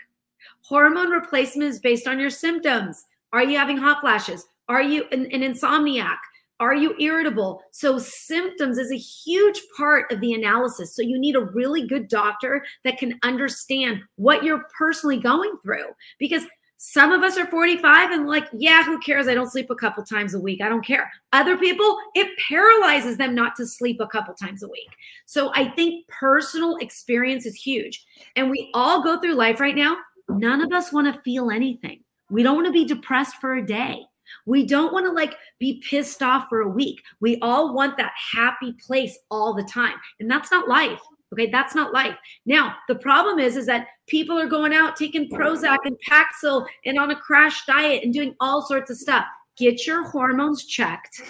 Hormone 0.68 1.10
replacement 1.10 1.70
is 1.70 1.78
based 1.78 2.08
on 2.08 2.18
your 2.18 2.30
symptoms. 2.30 3.04
Are 3.32 3.44
you 3.44 3.56
having 3.56 3.76
hot 3.76 4.00
flashes? 4.00 4.46
Are 4.68 4.82
you 4.82 5.04
an, 5.12 5.26
an 5.26 5.42
insomniac? 5.42 6.16
Are 6.58 6.74
you 6.74 6.96
irritable? 6.98 7.62
So, 7.70 7.98
symptoms 7.98 8.78
is 8.78 8.90
a 8.90 8.96
huge 8.96 9.60
part 9.76 10.10
of 10.10 10.20
the 10.20 10.32
analysis. 10.32 10.96
So, 10.96 11.02
you 11.02 11.20
need 11.20 11.36
a 11.36 11.44
really 11.44 11.86
good 11.86 12.08
doctor 12.08 12.64
that 12.82 12.98
can 12.98 13.16
understand 13.22 14.02
what 14.16 14.42
you're 14.42 14.66
personally 14.76 15.18
going 15.18 15.56
through 15.62 15.84
because 16.18 16.44
some 16.78 17.12
of 17.12 17.22
us 17.22 17.38
are 17.38 17.46
45 17.46 18.10
and 18.10 18.26
like, 18.26 18.48
yeah, 18.52 18.82
who 18.82 18.98
cares? 18.98 19.28
I 19.28 19.34
don't 19.34 19.50
sleep 19.50 19.70
a 19.70 19.74
couple 19.76 20.02
times 20.02 20.34
a 20.34 20.40
week. 20.40 20.60
I 20.60 20.68
don't 20.68 20.84
care. 20.84 21.10
Other 21.32 21.56
people, 21.56 21.96
it 22.14 22.28
paralyzes 22.48 23.16
them 23.16 23.34
not 23.34 23.54
to 23.56 23.66
sleep 23.66 24.00
a 24.00 24.06
couple 24.06 24.34
times 24.34 24.62
a 24.62 24.68
week. 24.68 24.88
So 25.26 25.52
I 25.54 25.68
think 25.70 26.06
personal 26.08 26.76
experience 26.78 27.46
is 27.46 27.54
huge. 27.54 28.04
And 28.34 28.50
we 28.50 28.70
all 28.74 29.02
go 29.02 29.18
through 29.20 29.34
life 29.34 29.60
right 29.60 29.74
now 29.74 29.96
none 30.28 30.60
of 30.60 30.72
us 30.72 30.92
want 30.92 31.12
to 31.12 31.20
feel 31.22 31.50
anything. 31.50 32.02
We 32.30 32.42
don't 32.42 32.56
want 32.56 32.66
to 32.66 32.72
be 32.72 32.84
depressed 32.84 33.36
for 33.36 33.54
a 33.54 33.66
day. 33.66 34.02
We 34.44 34.66
don't 34.66 34.92
want 34.92 35.06
to 35.06 35.12
like 35.12 35.36
be 35.58 35.82
pissed 35.88 36.22
off 36.22 36.46
for 36.48 36.60
a 36.60 36.68
week. 36.68 37.00
We 37.20 37.38
all 37.40 37.74
want 37.74 37.96
that 37.96 38.12
happy 38.32 38.74
place 38.84 39.18
all 39.30 39.54
the 39.54 39.62
time. 39.62 39.94
And 40.20 40.30
that's 40.30 40.50
not 40.50 40.68
life. 40.68 41.00
Okay, 41.32 41.50
that's 41.50 41.74
not 41.74 41.92
life. 41.92 42.16
Now, 42.44 42.76
the 42.88 42.94
problem 42.94 43.38
is 43.38 43.56
is 43.56 43.66
that 43.66 43.88
people 44.06 44.38
are 44.38 44.46
going 44.46 44.72
out 44.72 44.96
taking 44.96 45.28
Prozac 45.28 45.78
and 45.84 45.96
Paxil 46.08 46.66
and 46.84 46.98
on 46.98 47.10
a 47.10 47.16
crash 47.16 47.66
diet 47.66 48.04
and 48.04 48.12
doing 48.12 48.34
all 48.40 48.62
sorts 48.62 48.90
of 48.90 48.96
stuff. 48.96 49.24
Get 49.56 49.86
your 49.86 50.08
hormones 50.08 50.66
checked 50.66 51.20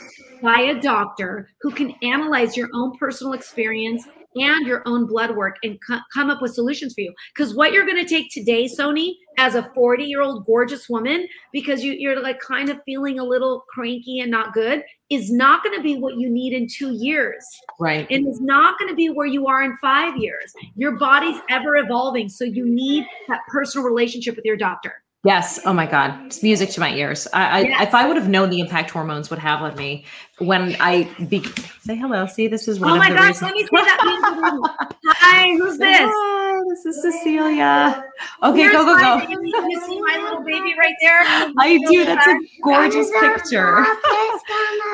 by 0.42 0.60
a 0.60 0.80
doctor 0.80 1.48
who 1.60 1.70
can 1.70 1.94
analyze 2.02 2.56
your 2.56 2.68
own 2.74 2.96
personal 2.98 3.32
experience 3.32 4.06
and 4.36 4.66
your 4.66 4.82
own 4.86 5.06
blood 5.06 5.36
work 5.36 5.56
and 5.62 5.78
co- 5.86 6.00
come 6.12 6.30
up 6.30 6.40
with 6.40 6.54
solutions 6.54 6.94
for 6.94 7.00
you. 7.00 7.12
Because 7.34 7.54
what 7.54 7.72
you're 7.72 7.86
going 7.86 8.02
to 8.02 8.08
take 8.08 8.30
today, 8.30 8.66
Sonni, 8.66 9.14
as 9.38 9.54
a 9.54 9.70
40 9.74 10.04
year 10.04 10.22
old 10.22 10.46
gorgeous 10.46 10.88
woman, 10.88 11.26
because 11.52 11.82
you, 11.82 11.92
you're 11.92 12.22
like 12.22 12.40
kind 12.40 12.68
of 12.68 12.78
feeling 12.84 13.18
a 13.18 13.24
little 13.24 13.64
cranky 13.68 14.20
and 14.20 14.30
not 14.30 14.52
good, 14.52 14.82
is 15.10 15.30
not 15.30 15.62
going 15.62 15.76
to 15.76 15.82
be 15.82 15.98
what 15.98 16.16
you 16.16 16.28
need 16.28 16.52
in 16.52 16.66
two 16.66 16.92
years. 16.92 17.44
Right. 17.78 18.06
And 18.10 18.26
it's 18.26 18.40
not 18.40 18.78
going 18.78 18.88
to 18.88 18.96
be 18.96 19.08
where 19.08 19.26
you 19.26 19.46
are 19.46 19.62
in 19.62 19.76
five 19.80 20.16
years. 20.16 20.52
Your 20.74 20.92
body's 20.98 21.40
ever 21.50 21.76
evolving. 21.76 22.28
So 22.28 22.44
you 22.44 22.66
need 22.66 23.04
that 23.28 23.40
personal 23.48 23.86
relationship 23.86 24.36
with 24.36 24.44
your 24.44 24.56
doctor. 24.56 25.02
Yes. 25.26 25.58
Oh 25.66 25.72
my 25.72 25.86
God. 25.86 26.26
It's 26.26 26.42
music 26.42 26.70
to 26.70 26.80
my 26.80 26.94
ears. 26.94 27.26
I, 27.32 27.62
yes. 27.62 27.88
If 27.88 27.94
I 27.94 28.06
would 28.06 28.16
have 28.16 28.28
known 28.28 28.48
the 28.48 28.60
impact 28.60 28.90
hormones 28.90 29.28
would 29.28 29.40
have 29.40 29.60
on 29.60 29.74
me 29.76 30.04
when 30.38 30.76
I 30.78 31.04
be 31.28 31.42
say 31.80 31.96
hello. 31.96 32.26
See, 32.26 32.46
this 32.46 32.68
is 32.68 32.78
one 32.78 32.92
oh 32.92 32.96
my 32.96 33.08
gosh, 33.08 33.42
reasons. 33.42 33.42
let 33.42 33.54
me 33.54 33.62
see 33.62 33.68
that. 33.72 34.96
Hi, 35.06 35.56
who's 35.56 35.78
this? 35.78 36.10
Hi, 36.12 36.45
this 36.84 36.96
is 36.96 37.02
Cecilia. 37.02 38.04
Okay, 38.42 38.58
Here's 38.58 38.72
go, 38.72 38.84
go, 38.84 38.98
go. 38.98 39.18
baby. 39.20 39.48
You 39.48 39.80
see 39.86 40.00
my 40.00 40.18
little 40.22 40.42
baby 40.42 40.74
right 40.78 40.94
there? 41.00 41.20
I 41.58 41.78
do. 41.88 42.04
That's 42.04 42.26
a 42.26 42.38
gorgeous 42.62 43.10
That 43.10 43.24
is 43.24 43.32
a 43.32 43.38
picture. 43.38 43.86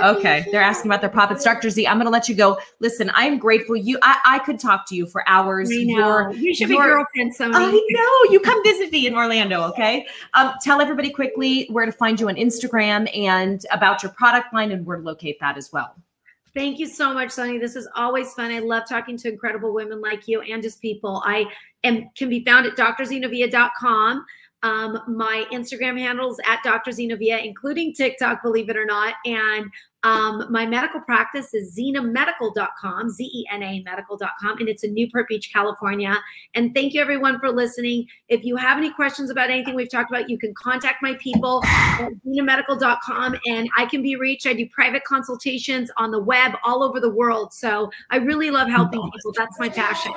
Okay, 0.03 0.47
they're 0.51 0.63
asking 0.63 0.91
about 0.91 1.01
their 1.01 1.11
puppets. 1.11 1.45
Dr. 1.45 1.71
Z, 1.71 1.87
I'm 1.87 1.97
going 1.97 2.07
to 2.07 2.11
let 2.11 2.29
you 2.29 2.35
go. 2.35 2.59
Listen, 2.81 3.11
I'm 3.15 3.39
grateful. 3.39 3.77
You, 3.77 3.99
I, 4.03 4.19
I 4.25 4.39
could 4.41 4.59
talk 4.59 4.89
to 4.89 4.97
you 4.97 5.07
for 5.07 5.29
hours. 5.29 5.71
I 5.73 5.85
know. 5.85 6.31
We 6.31 6.55
should 6.55 6.69
be 6.69 6.77
girlfriends, 6.77 7.39
Sonni. 7.39 7.55
I 7.55 7.71
know. 7.71 8.33
You 8.33 8.41
come 8.41 8.63
visit 8.63 8.93
me 8.93 9.07
in 9.07 9.15
Orlando, 9.15 9.63
okay? 9.71 10.07
Um, 10.35 10.55
tell 10.63 10.81
everybody 10.81 11.11
quickly 11.11 11.67
where 11.71 11.87
to 11.87 11.93
find 11.93 12.21
you 12.21 12.29
on 12.29 12.37
Instagram 12.37 13.09
and 13.17 13.65
about 13.73 14.03
your 14.03 14.13
product 14.13 14.53
line 14.55 14.73
and 14.73 14.87
where 14.87 14.97
to 14.99 15.03
locate 15.03 15.39
that 15.41 15.57
as 15.57 15.73
well. 15.73 15.95
Thank 16.55 16.79
you 16.79 16.87
so 16.87 17.15
much, 17.15 17.31
Sonni. 17.31 17.59
This 17.59 17.77
is 17.77 17.89
always 17.97 18.35
fun. 18.35 18.51
I 18.51 18.59
love 18.59 18.87
talking 18.87 19.17
to 19.19 19.31
incredible 19.31 19.73
women 19.73 20.03
like 20.03 20.29
you 20.29 20.43
and 20.43 20.63
just 20.63 20.83
people. 20.83 21.23
I 21.25 21.47
am 21.85 22.11
can 22.17 22.29
be 22.29 22.45
found 22.45 22.67
at 22.67 22.77
drzenovia.com. 22.77 24.25
Um, 24.63 25.01
my 25.09 25.45
Instagram 25.53 25.99
handles 25.99 26.39
at 26.47 26.61
Dr. 26.63 26.93
Zenovia, 26.93 27.45
including 27.45 27.93
TikTok, 27.93 28.43
believe 28.43 28.69
it 28.69 28.77
or 28.77 28.87
not. 28.87 29.15
And 29.25 29.71
um, 30.05 30.47
my 30.51 30.67
medical 30.67 31.01
practice 31.01 31.55
is 31.55 31.77
zenamedical.com, 31.77 33.11
Z 33.11 33.25
E 33.25 33.45
N 33.53 33.63
A 33.63 33.83
medical.com, 33.85 34.59
and 34.59 34.69
it's 34.69 34.85
in 34.85 34.95
Newport 34.95 35.29
Beach, 35.29 35.51
California. 35.53 36.17
And 36.55 36.75
thank 36.75 36.93
you 36.93 37.01
everyone 37.01 37.39
for 37.39 37.51
listening. 37.51 38.07
If 38.29 38.45
you 38.45 38.57
have 38.57 38.79
any 38.79 38.93
questions 38.93 39.31
about 39.31 39.51
anything 39.51 39.75
we've 39.75 39.91
talked 39.91 40.11
about, 40.11 40.29
you 40.29 40.39
can 40.39 40.55
contact 40.55 41.03
my 41.03 41.15
people 41.21 41.63
at 41.65 42.11
zenamedical.com 42.27 43.37
and 43.47 43.69
I 43.77 43.87
can 43.87 44.03
be 44.03 44.17
reached. 44.17 44.47
I 44.47 44.55
do 44.55 44.69
private 44.69 45.05
consultations 45.05 45.91
on 45.97 46.11
the 46.11 46.21
web 46.21 46.53
all 46.65 46.83
over 46.83 46.99
the 46.99 47.11
world. 47.11 47.53
So 47.53 47.91
I 48.11 48.17
really 48.17 48.51
love 48.51 48.69
helping 48.69 49.03
people. 49.03 49.33
That's 49.37 49.59
my 49.59 49.69
passion. 49.69 50.13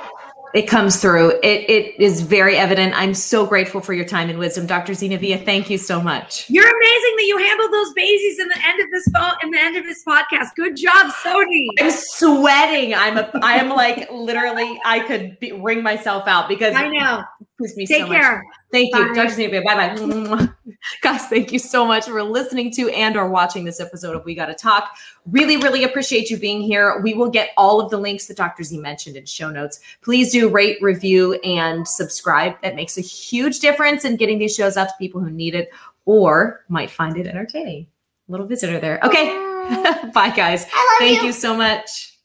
It 0.56 0.66
comes 0.66 1.02
through. 1.02 1.32
It, 1.42 1.68
it 1.68 2.00
is 2.00 2.22
very 2.22 2.56
evident. 2.56 2.94
I'm 2.96 3.12
so 3.12 3.44
grateful 3.44 3.82
for 3.82 3.92
your 3.92 4.06
time 4.06 4.30
and 4.30 4.38
wisdom. 4.38 4.64
Dr. 4.64 4.94
Zenovia, 4.94 5.44
thank 5.44 5.68
you 5.68 5.76
so 5.76 6.00
much. 6.00 6.48
You're 6.48 6.64
amazing 6.64 7.16
that 7.18 7.24
you 7.26 7.36
handled 7.36 7.72
those 7.74 7.92
babies 7.92 8.38
in 8.38 8.48
the 8.48 8.58
end 8.66 8.80
of 8.82 8.90
this 8.90 9.06
phone 9.14 9.32
in 9.42 9.50
the 9.50 9.58
end 9.58 9.76
of 9.76 9.84
this 9.84 10.02
podcast. 10.02 10.54
Good 10.56 10.78
job, 10.78 11.12
Sonni. 11.12 11.66
I'm 11.78 11.90
sweating. 11.90 12.94
I'm 12.94 13.18
a, 13.18 13.30
I 13.42 13.56
am 13.56 13.68
like 13.68 14.10
literally, 14.10 14.80
I 14.86 15.00
could 15.00 15.38
be, 15.40 15.52
wring 15.52 15.82
myself 15.82 16.26
out 16.26 16.48
because 16.48 16.74
I 16.74 16.88
know. 16.88 17.22
Gives 17.58 17.76
me 17.76 17.86
Take 17.86 18.02
so 18.02 18.08
much 18.08 18.20
care. 18.20 18.44
Thank 18.70 18.94
you, 18.94 19.14
Dr. 19.14 19.30
Zenovia. 19.30 19.64
Bye 19.64 19.96
bye. 19.96 20.48
Guys, 21.02 21.26
thank 21.28 21.52
you 21.52 21.58
so 21.58 21.86
much 21.86 22.04
for 22.04 22.22
listening 22.22 22.70
to 22.72 22.90
and 22.90 23.16
or 23.16 23.30
watching 23.30 23.64
this 23.64 23.80
episode 23.80 24.14
of 24.14 24.26
We 24.26 24.34
Gotta 24.34 24.52
Talk. 24.52 24.90
Really, 25.24 25.56
really 25.56 25.84
appreciate 25.84 26.28
you 26.28 26.36
being 26.36 26.60
here. 26.60 27.00
We 27.00 27.14
will 27.14 27.30
get 27.30 27.50
all 27.56 27.80
of 27.80 27.90
the 27.90 27.96
links 27.96 28.26
that 28.26 28.36
Dr. 28.36 28.62
Z 28.62 28.76
mentioned 28.76 29.16
in 29.16 29.24
show 29.24 29.50
notes. 29.50 29.80
Please 30.02 30.32
do 30.32 30.50
rate, 30.50 30.76
review, 30.82 31.34
and 31.44 31.88
subscribe. 31.88 32.60
That 32.60 32.74
makes 32.74 32.98
a 32.98 33.02
huge 33.02 33.60
difference 33.60 34.04
in 34.04 34.16
getting 34.16 34.38
these 34.38 34.54
shows 34.54 34.76
out 34.76 34.88
to 34.88 34.94
people 34.98 35.22
who 35.22 35.30
need 35.30 35.54
it 35.54 35.70
or 36.04 36.64
might 36.68 36.90
find 36.90 37.16
it 37.16 37.26
entertaining. 37.26 37.86
Little 38.28 38.46
visitor 38.46 38.78
there. 38.80 39.00
Okay. 39.02 39.24
Bye. 40.12 40.32
Guys. 40.36 40.66
I 40.74 40.98
love 40.98 40.98
Thank 40.98 41.20
you. 41.20 41.28
you 41.28 41.32
so 41.32 41.56
much. 41.56 42.15